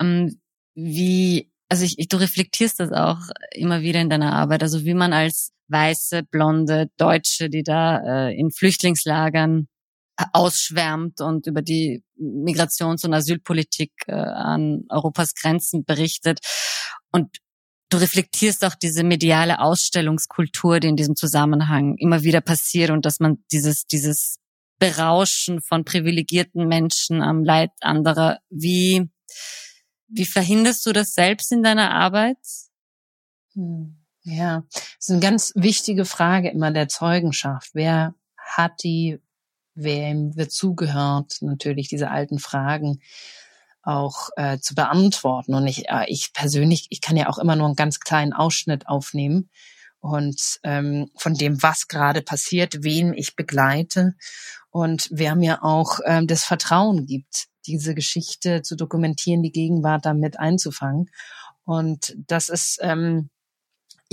Ähm, 0.00 0.40
wie, 0.74 1.50
also 1.68 1.84
ich, 1.84 2.08
du 2.08 2.16
reflektierst 2.16 2.80
das 2.80 2.92
auch 2.92 3.20
immer 3.52 3.82
wieder 3.82 4.00
in 4.00 4.10
deiner 4.10 4.34
Arbeit, 4.34 4.62
also 4.62 4.84
wie 4.84 4.94
man 4.94 5.12
als 5.12 5.52
weiße, 5.68 6.24
blonde 6.24 6.90
Deutsche, 6.96 7.48
die 7.48 7.62
da 7.62 8.28
äh, 8.28 8.34
in 8.34 8.50
Flüchtlingslagern 8.50 9.68
ausschwärmt 10.32 11.20
und 11.20 11.46
über 11.46 11.62
die 11.62 12.04
Migrations- 12.16 13.04
und 13.04 13.14
Asylpolitik 13.14 13.92
äh, 14.06 14.14
an 14.14 14.84
Europas 14.88 15.34
Grenzen 15.34 15.84
berichtet. 15.84 16.40
Und 17.10 17.38
du 17.90 17.98
reflektierst 17.98 18.64
auch 18.64 18.74
diese 18.74 19.02
mediale 19.02 19.60
Ausstellungskultur, 19.60 20.80
die 20.80 20.88
in 20.88 20.96
diesem 20.96 21.16
Zusammenhang 21.16 21.96
immer 21.98 22.22
wieder 22.22 22.40
passiert 22.40 22.90
und 22.90 23.04
dass 23.04 23.20
man 23.20 23.44
dieses, 23.52 23.86
dieses 23.86 24.36
Berauschen 24.78 25.60
von 25.60 25.84
privilegierten 25.84 26.66
Menschen 26.66 27.22
am 27.22 27.44
Leid 27.44 27.70
anderer, 27.80 28.38
wie, 28.50 29.08
wie 30.08 30.26
verhinderst 30.26 30.84
du 30.86 30.92
das 30.92 31.14
selbst 31.14 31.52
in 31.52 31.62
deiner 31.62 31.90
Arbeit? 31.92 32.38
Hm. 33.54 34.00
Ja, 34.26 34.64
das 34.72 34.96
ist 35.00 35.10
eine 35.10 35.20
ganz 35.20 35.52
wichtige 35.54 36.06
Frage 36.06 36.50
immer 36.50 36.70
der 36.70 36.88
Zeugenschaft. 36.88 37.70
Wer 37.74 38.14
hat 38.38 38.82
die 38.82 39.20
wem 39.74 40.36
wird 40.36 40.52
zugehört, 40.52 41.38
natürlich 41.40 41.88
diese 41.88 42.10
alten 42.10 42.38
Fragen 42.38 43.00
auch 43.82 44.30
äh, 44.36 44.58
zu 44.58 44.74
beantworten. 44.74 45.54
Und 45.54 45.66
ich, 45.66 45.88
äh, 45.88 46.06
ich 46.08 46.32
persönlich, 46.32 46.86
ich 46.90 47.00
kann 47.00 47.16
ja 47.16 47.28
auch 47.28 47.38
immer 47.38 47.56
nur 47.56 47.66
einen 47.66 47.76
ganz 47.76 48.00
kleinen 48.00 48.32
Ausschnitt 48.32 48.88
aufnehmen 48.88 49.50
und 50.00 50.58
ähm, 50.64 51.10
von 51.16 51.34
dem, 51.34 51.62
was 51.62 51.88
gerade 51.88 52.22
passiert, 52.22 52.82
wen 52.82 53.14
ich 53.14 53.36
begleite 53.36 54.14
und 54.70 55.08
wer 55.10 55.34
mir 55.34 55.64
auch 55.64 56.00
ähm, 56.04 56.26
das 56.26 56.44
Vertrauen 56.44 57.06
gibt, 57.06 57.46
diese 57.66 57.94
Geschichte 57.94 58.62
zu 58.62 58.76
dokumentieren, 58.76 59.42
die 59.42 59.52
Gegenwart 59.52 60.04
damit 60.04 60.38
einzufangen. 60.38 61.10
Und 61.64 62.14
das 62.26 62.50
ist 62.50 62.78
ähm, 62.82 63.30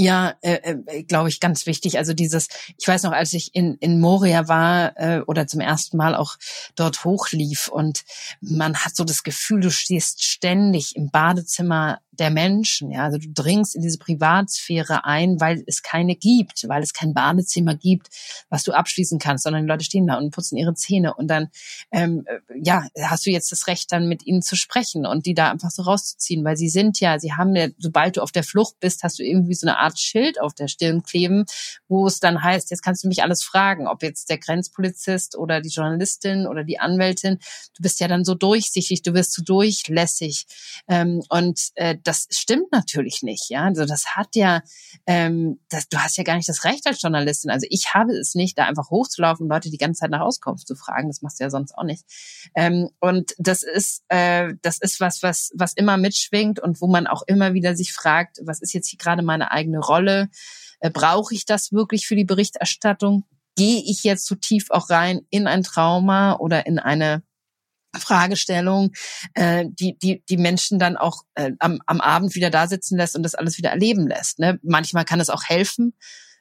ja, 0.02 0.34
äh, 0.42 0.76
äh, 0.88 1.04
glaube 1.04 1.30
ich, 1.30 1.40
ganz 1.40 1.68
wichtig. 1.68 2.00
Also 2.00 2.14
dieses, 2.14 2.48
ich 2.78 2.88
weiß 2.88 3.04
noch, 3.04 3.12
als 3.12 3.34
ich 3.34 3.54
in, 3.54 3.76
in 3.76 4.00
Moria 4.00 4.48
war 4.48 4.98
äh, 4.98 5.22
oder 5.28 5.46
zum 5.46 5.62
ersten 5.62 5.96
Mal 5.96 6.16
auch 6.16 6.38
dort 6.76 7.06
hochlief 7.06 7.68
und 7.68 8.04
man 8.42 8.78
hat 8.78 8.96
so 8.96 9.04
das 9.04 9.22
Gefühl, 9.22 9.62
du 9.62 9.70
stehst 9.70 10.24
ständig 10.24 10.96
im 10.96 11.12
Badezimmer 11.12 12.00
der 12.22 12.30
Menschen. 12.30 12.92
Ja, 12.92 13.06
also 13.06 13.18
du 13.18 13.30
dringst 13.34 13.76
in 13.76 13.82
diese 13.82 13.98
Privatsphäre 13.98 15.06
ein, 15.06 15.42
weil 15.42 15.64
es 15.66 15.82
keine 15.82 16.16
gibt, 16.16 16.68
weil 16.70 16.84
es 16.84 16.94
kein 16.94 17.16
Badezimmer 17.16 17.74
gibt, 17.74 18.10
was 18.50 18.64
du 18.64 18.74
abschließen 18.74 19.18
kannst, 19.18 19.44
sondern 19.44 19.64
die 19.64 19.68
Leute 19.68 19.84
stehen 19.84 20.06
da 20.06 20.20
und 20.20 20.30
putzen 20.30 20.56
ihre 20.56 20.76
Zähne 20.76 21.16
und 21.16 21.28
dann, 21.28 21.50
ähm, 21.92 22.24
äh, 22.28 22.40
ja, 22.64 22.88
hast 23.02 23.26
du 23.26 23.32
jetzt 23.32 23.52
das 23.52 23.66
Recht, 23.66 23.92
dann 23.92 24.08
mit 24.08 24.26
ihnen 24.28 24.44
zu 24.44 24.56
sprechen 24.56 25.08
und 25.08 25.26
die 25.26 25.34
da 25.34 25.50
einfach 25.50 25.72
so 25.72 25.82
rauszuziehen, 25.82 26.46
weil 26.46 26.58
sie 26.58 26.70
sind 26.70 27.00
ja, 27.00 27.18
sie 27.18 27.34
haben 27.34 27.56
ja, 27.56 27.70
sobald 27.80 28.18
du 28.18 28.22
auf 28.22 28.32
der 28.32 28.44
Flucht 28.44 28.80
bist, 28.80 29.02
hast 29.02 29.18
du 29.18 29.24
irgendwie 29.24 29.56
so 29.56 29.66
eine 29.66 29.80
Art 29.80 30.00
Schild 30.00 30.40
auf 30.40 30.54
der 30.54 30.68
Stirn 30.68 31.02
kleben, 31.02 31.46
wo 31.88 32.06
es 32.06 32.20
dann 32.20 32.44
heißt, 32.44 32.70
jetzt 32.70 32.84
kannst 32.84 33.04
du 33.04 33.08
mich 33.08 33.24
alles 33.24 33.44
fragen, 33.44 33.88
ob 33.88 34.04
jetzt 34.04 34.30
der 34.30 34.38
Grenzpolizist 34.38 35.36
oder 35.36 35.60
die 35.60 35.70
Journalistin 35.70 36.46
oder 36.46 36.64
die 36.64 36.78
Anwältin, 36.78 37.40
du 37.76 37.82
bist 37.82 38.00
ja 38.00 38.08
dann 38.08 38.24
so 38.24 38.36
durchsichtig, 38.36 39.02
du 39.02 39.16
wirst 39.16 39.34
so 39.34 39.42
durchlässig 39.42 40.46
ähm, 40.88 41.24
und 41.30 41.72
äh, 41.74 41.98
das 42.04 42.11
stimmt 42.14 42.72
natürlich 42.72 43.22
nicht, 43.22 43.50
ja. 43.50 43.64
Also 43.64 43.86
das 43.86 44.16
hat 44.16 44.36
ja, 44.36 44.62
ähm, 45.06 45.60
das, 45.70 45.88
du 45.90 45.98
hast 45.98 46.18
ja 46.18 46.24
gar 46.24 46.36
nicht 46.36 46.50
das 46.50 46.64
Recht 46.64 46.86
als 46.88 47.02
Journalistin. 47.02 47.52
Also 47.52 47.68
ich 47.70 47.94
habe 47.94 48.14
es 48.14 48.36
nicht, 48.36 48.58
da 48.58 48.66
einfach 48.66 48.90
hochzulaufen 48.90 49.46
und 49.46 49.50
Leute 49.50 49.70
die 49.70 49.78
ganze 49.78 50.00
Zeit 50.00 50.12
nach 50.12 50.22
Auskunft 50.22 50.68
zu 50.68 50.76
fragen. 50.76 51.08
Das 51.10 51.22
machst 51.22 51.40
du 51.40 51.44
ja 51.44 51.50
sonst 51.50 51.78
auch 51.78 51.84
nicht. 51.84 52.04
Ähm, 52.56 52.90
und 53.00 53.34
das 53.38 53.64
ist, 53.64 54.04
äh, 54.10 54.54
das 54.62 54.78
ist 54.80 55.00
was, 55.00 55.24
was, 55.24 55.52
was 55.56 55.74
immer 55.74 55.98
mitschwingt 55.98 56.60
und 56.60 56.82
wo 56.82 56.88
man 56.88 57.08
auch 57.08 57.24
immer 57.28 57.54
wieder 57.54 57.76
sich 57.76 57.94
fragt, 57.94 58.40
was 58.44 58.62
ist 58.62 58.74
jetzt 58.74 58.90
hier 58.90 59.00
gerade 59.00 59.24
meine 59.24 59.52
eigene 59.52 59.80
Rolle? 59.80 60.30
Äh, 60.80 60.90
Brauche 60.90 61.34
ich 61.34 61.46
das 61.46 61.72
wirklich 61.72 62.08
für 62.08 62.16
die 62.16 62.26
Berichterstattung? 62.26 63.26
Gehe 63.56 63.82
ich 63.86 64.04
jetzt 64.04 64.26
zu 64.26 64.36
tief 64.36 64.68
auch 64.70 64.90
rein 64.90 65.22
in 65.30 65.48
ein 65.48 65.64
Trauma 65.64 66.38
oder 66.38 66.66
in 66.66 66.80
eine 66.80 67.24
Fragestellung, 68.00 68.92
äh, 69.34 69.66
die, 69.68 69.98
die, 69.98 70.24
die 70.30 70.38
Menschen 70.38 70.80
dann 70.80 70.98
auch 70.98 71.24
äh, 71.36 71.52
am, 71.60 71.80
am 71.86 72.02
Abend 72.02 72.36
wieder 72.36 72.50
da 72.50 72.68
sitzen 72.68 72.98
lässt 72.98 73.16
und 73.16 73.24
das 73.24 73.36
alles 73.36 73.58
wieder 73.58 73.70
erleben 73.70 74.08
lässt. 74.08 74.40
Ne? 74.40 74.60
Manchmal 74.64 75.06
kann 75.06 75.20
es 75.20 75.30
auch 75.30 75.44
helfen, 75.44 75.94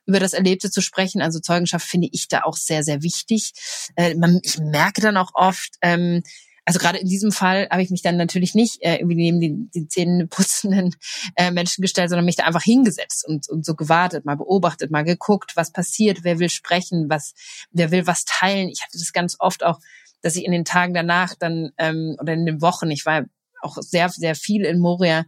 über 0.07 0.21
das 0.21 0.33
Erlebte 0.33 0.71
zu 0.71 0.81
sprechen. 0.81 1.23
Also 1.23 1.41
Zeugenschaft 1.41 1.87
finde 1.87 2.09
ich 2.13 2.29
da 2.29 2.43
auch 2.43 2.57
sehr, 2.57 2.83
sehr 2.83 3.03
wichtig. 3.03 3.53
Äh, 3.97 4.15
man, 4.15 4.41
ich 4.43 4.59
merke 4.59 5.01
dann 5.01 5.17
auch 5.17 5.31
oft, 5.35 5.77
ähm, 5.83 6.23
also 6.65 6.79
gerade 6.79 6.99
in 6.99 7.09
diesem 7.09 7.33
Fall 7.33 7.69
habe 7.71 7.83
ich 7.83 7.91
mich 7.91 8.03
dann 8.03 8.17
natürlich 8.17 8.55
nicht 8.55 8.83
äh, 8.83 8.97
irgendwie 8.97 9.17
neben 9.17 9.41
die, 9.41 9.71
die 9.75 9.89
Zähne 9.89 10.27
putzenden 10.29 10.95
äh, 11.37 11.51
Menschen 11.51 11.83
gestellt, 11.83 12.11
sondern 12.11 12.27
mich 12.27 12.37
da 12.37 12.45
einfach 12.45 12.63
hingesetzt 12.63 13.27
und, 13.27 13.49
und 13.49 13.65
so 13.65 13.75
gewartet, 13.75 14.25
mal 14.25 14.37
beobachtet, 14.37 14.91
mal 14.91 15.03
geguckt, 15.03 15.53
was 15.57 15.73
passiert, 15.73 16.23
wer 16.23 16.39
will 16.39 16.51
sprechen, 16.51 17.09
was, 17.09 17.35
wer 17.73 17.91
will 17.91 18.07
was 18.07 18.25
teilen. 18.25 18.69
Ich 18.69 18.83
hatte 18.83 18.99
das 18.99 19.13
ganz 19.13 19.37
oft 19.39 19.65
auch 19.65 19.81
dass 20.23 20.37
ich 20.37 20.45
in 20.45 20.53
den 20.53 20.65
Tagen 20.65 20.95
danach 20.95 21.35
dann 21.39 21.71
ähm, 21.79 22.17
oder 22.21 22.33
in 22.33 22.47
den 22.47 22.61
Wochen, 22.61 22.91
ich 22.91 23.07
war 23.07 23.25
auch 23.63 23.77
sehr, 23.81 24.09
sehr 24.09 24.35
viel 24.35 24.65
in 24.65 24.79
Moria, 24.79 25.25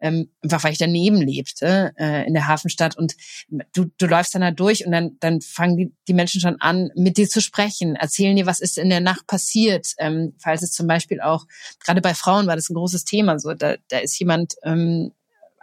ähm, 0.00 0.30
einfach 0.42 0.64
weil 0.64 0.72
ich 0.72 0.78
daneben 0.78 1.20
lebte, 1.20 1.92
äh, 1.98 2.26
in 2.26 2.34
der 2.34 2.48
Hafenstadt. 2.48 2.96
Und 2.96 3.14
du, 3.72 3.86
du 3.98 4.06
läufst 4.06 4.34
dann 4.34 4.42
da 4.42 4.50
durch 4.50 4.86
und 4.86 4.92
dann, 4.92 5.16
dann 5.20 5.40
fangen 5.40 5.76
die, 5.76 5.92
die 6.08 6.14
Menschen 6.14 6.40
schon 6.40 6.60
an, 6.60 6.90
mit 6.94 7.16
dir 7.16 7.28
zu 7.28 7.40
sprechen, 7.40 7.96
erzählen 7.96 8.36
dir, 8.36 8.46
was 8.46 8.60
ist 8.60 8.78
in 8.78 8.90
der 8.90 9.00
Nacht 9.00 9.26
passiert. 9.26 9.88
Ähm, 9.98 10.34
falls 10.38 10.62
es 10.62 10.72
zum 10.72 10.86
Beispiel 10.86 11.20
auch, 11.20 11.44
gerade 11.84 12.00
bei 12.00 12.14
Frauen 12.14 12.46
war 12.46 12.56
das 12.56 12.70
ein 12.70 12.74
großes 12.74 13.04
Thema, 13.04 13.38
so 13.38 13.54
da, 13.54 13.76
da 13.88 13.98
ist 13.98 14.18
jemand 14.18 14.54
ähm, 14.62 15.12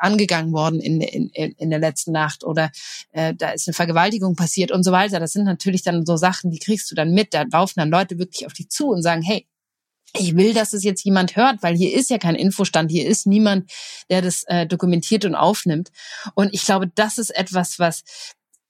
angegangen 0.01 0.51
worden 0.51 0.79
in, 0.79 1.01
in, 1.01 1.29
in 1.29 1.69
der 1.69 1.79
letzten 1.79 2.11
Nacht 2.11 2.43
oder 2.43 2.71
äh, 3.11 3.33
da 3.35 3.51
ist 3.51 3.67
eine 3.67 3.73
Vergewaltigung 3.73 4.35
passiert 4.35 4.71
und 4.71 4.83
so 4.83 4.91
weiter. 4.91 5.19
Das 5.19 5.33
sind 5.33 5.45
natürlich 5.45 5.83
dann 5.83 6.05
so 6.05 6.17
Sachen, 6.17 6.51
die 6.51 6.59
kriegst 6.59 6.89
du 6.91 6.95
dann 6.95 7.13
mit. 7.13 7.33
Da 7.33 7.43
laufen 7.51 7.79
dann 7.79 7.89
Leute 7.89 8.17
wirklich 8.17 8.45
auf 8.45 8.53
dich 8.53 8.69
zu 8.69 8.89
und 8.89 9.01
sagen, 9.03 9.21
hey, 9.21 9.47
ich 10.17 10.35
will, 10.35 10.53
dass 10.53 10.73
es 10.73 10.83
jetzt 10.83 11.05
jemand 11.05 11.35
hört, 11.35 11.63
weil 11.63 11.75
hier 11.75 11.93
ist 11.95 12.09
ja 12.09 12.17
kein 12.17 12.35
Infostand, 12.35 12.91
hier 12.91 13.07
ist 13.07 13.27
niemand, 13.27 13.71
der 14.09 14.21
das 14.21 14.43
äh, 14.47 14.67
dokumentiert 14.67 15.23
und 15.25 15.35
aufnimmt. 15.35 15.91
Und 16.35 16.53
ich 16.53 16.63
glaube, 16.63 16.91
das 16.93 17.17
ist 17.17 17.29
etwas, 17.29 17.79
was 17.79 18.03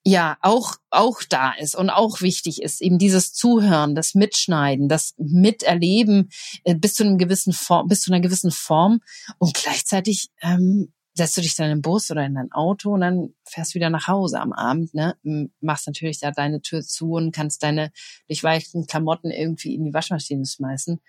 ja 0.03 0.37
auch 0.41 0.77
auch 0.89 1.21
da 1.29 1.51
ist 1.51 1.75
und 1.75 1.89
auch 1.89 2.21
wichtig 2.21 2.61
ist 2.61 2.81
eben 2.81 2.97
dieses 2.97 3.33
Zuhören, 3.33 3.93
das 3.93 4.15
Mitschneiden, 4.15 4.89
das 4.89 5.13
Miterleben 5.17 6.29
äh, 6.63 6.75
bis 6.75 6.95
zu 6.95 7.03
einem 7.03 7.17
gewissen 7.17 7.53
Form, 7.53 7.87
bis 7.87 8.01
zu 8.01 8.11
einer 8.11 8.21
gewissen 8.21 8.51
Form 8.51 9.01
und 9.37 9.53
gleichzeitig 9.53 10.29
ähm, 10.41 10.91
setzt 11.13 11.35
du 11.37 11.41
dich 11.41 11.55
dann 11.55 11.71
im 11.71 11.81
Bus 11.81 12.09
oder 12.09 12.25
in 12.25 12.35
dein 12.35 12.51
Auto 12.51 12.93
und 12.93 13.01
dann 13.01 13.33
fährst 13.43 13.71
du 13.71 13.75
wieder 13.75 13.89
nach 13.89 14.07
Hause 14.07 14.39
am 14.39 14.53
Abend, 14.53 14.93
ne? 14.93 15.15
Machst 15.59 15.87
natürlich 15.87 16.19
da 16.19 16.31
deine 16.31 16.61
Tür 16.61 16.81
zu 16.81 17.13
und 17.13 17.35
kannst 17.35 17.63
deine 17.63 17.91
durchweichten 18.27 18.87
Klamotten 18.87 19.29
irgendwie 19.29 19.75
in 19.75 19.83
die 19.83 19.93
Waschmaschine 19.93 20.45
schmeißen. 20.45 21.01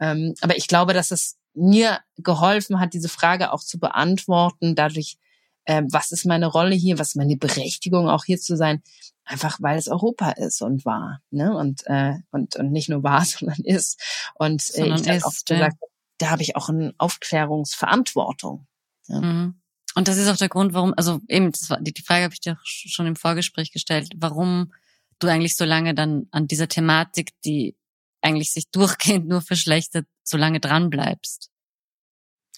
Ähm, 0.00 0.34
aber 0.40 0.56
ich 0.56 0.68
glaube, 0.68 0.94
dass 0.94 1.10
es 1.10 1.36
mir 1.54 2.00
geholfen 2.16 2.80
hat, 2.80 2.94
diese 2.94 3.10
Frage 3.10 3.52
auch 3.52 3.62
zu 3.62 3.78
beantworten, 3.78 4.74
dadurch, 4.74 5.18
äh, 5.64 5.82
was 5.90 6.10
ist 6.12 6.24
meine 6.24 6.46
Rolle 6.46 6.74
hier, 6.74 6.98
was 6.98 7.08
ist 7.08 7.16
meine 7.16 7.36
Berechtigung 7.36 8.08
auch 8.08 8.24
hier 8.24 8.38
zu 8.38 8.56
sein, 8.56 8.82
einfach 9.24 9.58
weil 9.60 9.78
es 9.78 9.88
Europa 9.88 10.30
ist 10.30 10.62
und 10.62 10.84
war, 10.86 11.20
ne? 11.30 11.54
Und 11.54 11.82
äh, 11.86 12.14
und 12.30 12.56
und 12.56 12.72
nicht 12.72 12.88
nur 12.88 13.02
war, 13.02 13.24
sondern 13.24 13.60
ist. 13.64 14.00
Und 14.34 14.62
äh, 14.62 14.78
sondern 14.78 15.00
ich 15.02 15.08
habe 15.08 15.26
auch 15.26 15.44
gesagt, 15.46 15.76
da 16.18 16.30
habe 16.30 16.42
ich 16.42 16.56
auch 16.56 16.68
eine 16.68 16.94
Aufklärungsverantwortung. 16.98 18.66
Ja. 19.08 19.20
Mhm. 19.20 19.60
Und 19.94 20.08
das 20.08 20.16
ist 20.16 20.28
auch 20.28 20.36
der 20.36 20.48
Grund, 20.48 20.72
warum, 20.72 20.94
also 20.96 21.20
eben, 21.28 21.52
das 21.52 21.68
war, 21.68 21.80
die, 21.80 21.92
die 21.92 22.02
Frage 22.02 22.24
habe 22.24 22.34
ich 22.34 22.40
dir 22.40 22.58
schon 22.64 23.06
im 23.06 23.16
Vorgespräch 23.16 23.72
gestellt, 23.72 24.10
warum 24.16 24.72
du 25.18 25.28
eigentlich 25.28 25.56
so 25.56 25.64
lange 25.64 25.94
dann 25.94 26.28
an 26.30 26.46
dieser 26.46 26.68
Thematik, 26.68 27.30
die 27.44 27.76
eigentlich 28.22 28.52
sich 28.52 28.70
durchgehend 28.70 29.28
nur 29.28 29.42
verschlechtert, 29.42 30.06
so 30.22 30.36
lange 30.36 30.60
dran 30.60 30.88
bleibst. 30.88 31.50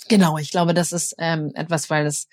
Genau, 0.09 0.39
ich 0.39 0.51
glaube, 0.51 0.75
das 0.75 0.93
ist 0.93 1.15
ähm, 1.19 1.53
etwas, 1.55 1.91
weil 1.91 2.07
es 2.07 2.29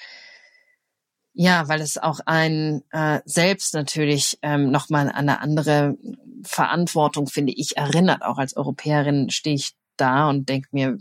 ja, 1.33 1.67
weil 1.69 1.79
es 1.79 1.97
auch 1.97 2.19
ein 2.25 2.83
äh, 2.91 3.21
selbst 3.23 3.73
natürlich 3.73 4.37
ähm, 4.41 4.69
nochmal 4.69 5.07
an 5.07 5.15
eine 5.15 5.39
andere 5.39 5.97
Verantwortung, 6.43 7.27
finde 7.27 7.53
ich, 7.53 7.77
erinnert. 7.77 8.21
Auch 8.21 8.37
als 8.37 8.57
Europäerin 8.57 9.29
stehe 9.29 9.55
ich 9.55 9.71
da 9.95 10.29
und 10.29 10.49
denke 10.49 10.67
mir, 10.71 10.97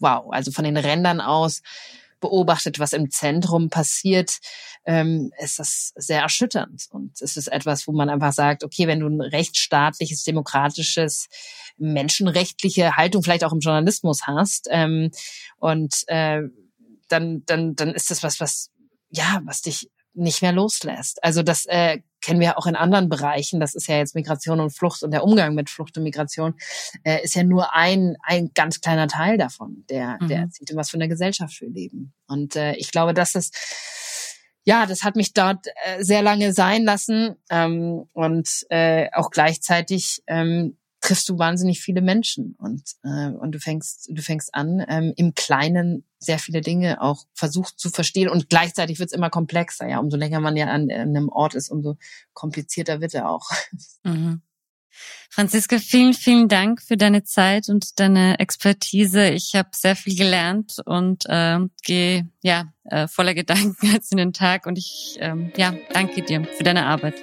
wow, 0.00 0.30
also 0.30 0.50
von 0.50 0.64
den 0.64 0.78
Rändern 0.78 1.20
aus 1.20 1.62
beobachtet, 2.20 2.78
was 2.78 2.92
im 2.92 3.10
Zentrum 3.10 3.70
passiert, 3.70 4.38
ähm, 4.84 5.32
ist 5.38 5.58
das 5.58 5.92
sehr 5.96 6.22
erschütternd. 6.22 6.86
Und 6.90 7.20
es 7.20 7.36
ist 7.36 7.48
etwas, 7.48 7.86
wo 7.86 7.92
man 7.92 8.08
einfach 8.08 8.32
sagt, 8.32 8.64
okay, 8.64 8.86
wenn 8.86 9.00
du 9.00 9.08
ein 9.08 9.20
rechtsstaatliches, 9.20 10.24
demokratisches, 10.24 11.28
menschenrechtliche 11.76 12.96
Haltung 12.96 13.22
vielleicht 13.22 13.44
auch 13.44 13.52
im 13.52 13.60
Journalismus 13.60 14.26
hast, 14.26 14.68
ähm, 14.70 15.10
und 15.58 15.94
äh, 16.06 16.42
dann, 17.08 17.44
dann, 17.46 17.76
dann 17.76 17.94
ist 17.94 18.10
das 18.10 18.22
was, 18.22 18.40
was 18.40 18.70
ja, 19.10 19.40
was 19.44 19.62
dich 19.62 19.90
nicht 20.14 20.42
mehr 20.42 20.52
loslässt. 20.52 21.22
Also 21.22 21.42
das 21.42 21.66
äh, 21.66 21.98
kennen 22.20 22.40
wir 22.40 22.58
auch 22.58 22.66
in 22.66 22.76
anderen 22.76 23.08
Bereichen. 23.08 23.60
Das 23.60 23.74
ist 23.74 23.88
ja 23.88 23.96
jetzt 23.96 24.14
Migration 24.14 24.60
und 24.60 24.70
Flucht 24.70 25.02
und 25.02 25.10
der 25.10 25.24
Umgang 25.24 25.54
mit 25.54 25.70
Flucht 25.70 25.96
und 25.96 26.04
Migration 26.04 26.54
äh, 27.04 27.22
ist 27.22 27.34
ja 27.34 27.42
nur 27.42 27.74
ein 27.74 28.16
ein 28.22 28.50
ganz 28.54 28.80
kleiner 28.80 29.08
Teil 29.08 29.38
davon, 29.38 29.84
der 29.88 30.18
mhm. 30.20 30.28
der 30.28 30.38
erzählt, 30.40 30.70
was 30.74 30.90
von 30.90 31.00
der 31.00 31.08
Gesellschaft 31.08 31.60
wir 31.60 31.70
leben. 31.70 32.12
Und 32.26 32.56
äh, 32.56 32.74
ich 32.74 32.90
glaube, 32.90 33.14
dass 33.14 33.34
es 33.34 33.50
ja, 34.68 34.84
das 34.84 35.04
hat 35.04 35.14
mich 35.14 35.32
dort 35.32 35.68
äh, 35.84 36.02
sehr 36.02 36.22
lange 36.22 36.52
sein 36.52 36.82
lassen 36.82 37.36
ähm, 37.50 38.08
und 38.12 38.66
äh, 38.68 39.08
auch 39.12 39.30
gleichzeitig 39.30 40.24
ähm, 40.26 40.76
triffst 41.06 41.28
du 41.28 41.38
wahnsinnig 41.38 41.80
viele 41.80 42.02
Menschen 42.02 42.56
und 42.58 42.82
äh, 43.04 43.30
und 43.30 43.52
du 43.52 43.60
fängst 43.60 44.08
du 44.10 44.22
fängst 44.22 44.54
an 44.54 44.84
ähm, 44.88 45.12
im 45.16 45.34
Kleinen 45.34 46.04
sehr 46.18 46.38
viele 46.38 46.60
Dinge 46.60 47.00
auch 47.00 47.26
versucht 47.32 47.78
zu 47.78 47.90
verstehen 47.90 48.28
und 48.28 48.48
gleichzeitig 48.48 48.98
wird 48.98 49.10
es 49.10 49.16
immer 49.16 49.30
komplexer. 49.30 49.88
Ja, 49.88 50.00
umso 50.00 50.16
länger 50.16 50.40
man 50.40 50.56
ja 50.56 50.66
an, 50.66 50.90
an 50.90 50.90
einem 50.90 51.28
Ort 51.28 51.54
ist, 51.54 51.70
umso 51.70 51.96
komplizierter 52.32 53.00
wird 53.00 53.14
er 53.14 53.30
auch. 53.30 53.50
Mhm. 54.04 54.42
Franziska, 55.28 55.78
vielen, 55.78 56.14
vielen 56.14 56.48
Dank 56.48 56.80
für 56.80 56.96
deine 56.96 57.22
Zeit 57.22 57.68
und 57.68 58.00
deine 58.00 58.38
Expertise. 58.38 59.28
Ich 59.28 59.54
habe 59.54 59.68
sehr 59.74 59.94
viel 59.94 60.16
gelernt 60.16 60.76
und 60.86 61.24
äh, 61.26 61.58
gehe 61.82 62.30
ja 62.42 62.72
äh, 62.84 63.06
voller 63.06 63.34
Gedanken 63.34 63.76
jetzt 63.92 64.12
in 64.12 64.18
den 64.18 64.32
Tag 64.32 64.64
und 64.64 64.78
ich 64.78 65.18
ähm, 65.20 65.52
ja 65.56 65.74
danke 65.92 66.22
dir 66.22 66.44
für 66.56 66.64
deine 66.64 66.86
Arbeit. 66.86 67.16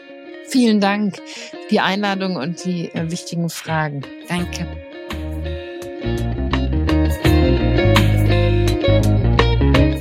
Vielen 0.47 0.79
Dank 0.79 1.17
für 1.17 1.57
die 1.71 1.79
Einladung 1.79 2.35
und 2.35 2.63
die 2.65 2.93
äh, 2.93 3.09
wichtigen 3.09 3.49
Fragen. 3.49 4.01
Danke. 4.27 4.67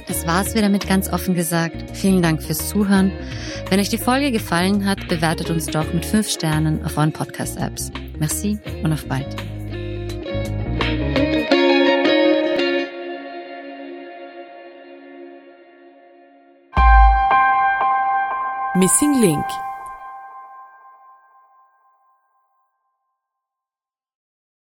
Das 0.06 0.26
war's 0.26 0.54
wieder 0.54 0.68
mit 0.68 0.86
ganz 0.86 1.12
offen 1.12 1.34
gesagt. 1.34 1.96
Vielen 1.96 2.22
Dank 2.22 2.42
fürs 2.42 2.68
Zuhören. 2.68 3.12
Wenn 3.70 3.80
euch 3.80 3.88
die 3.88 3.98
Folge 3.98 4.30
gefallen 4.30 4.86
hat, 4.86 5.08
bewertet 5.08 5.50
uns 5.50 5.66
doch 5.66 5.92
mit 5.92 6.04
fünf 6.04 6.28
Sternen 6.28 6.84
auf 6.84 6.96
euren 6.98 7.12
Podcast-Apps. 7.12 7.90
Merci 8.18 8.58
und 8.82 8.92
auf 8.92 9.06
bald. 9.06 9.34
Missing 18.74 19.20
Link 19.20 19.44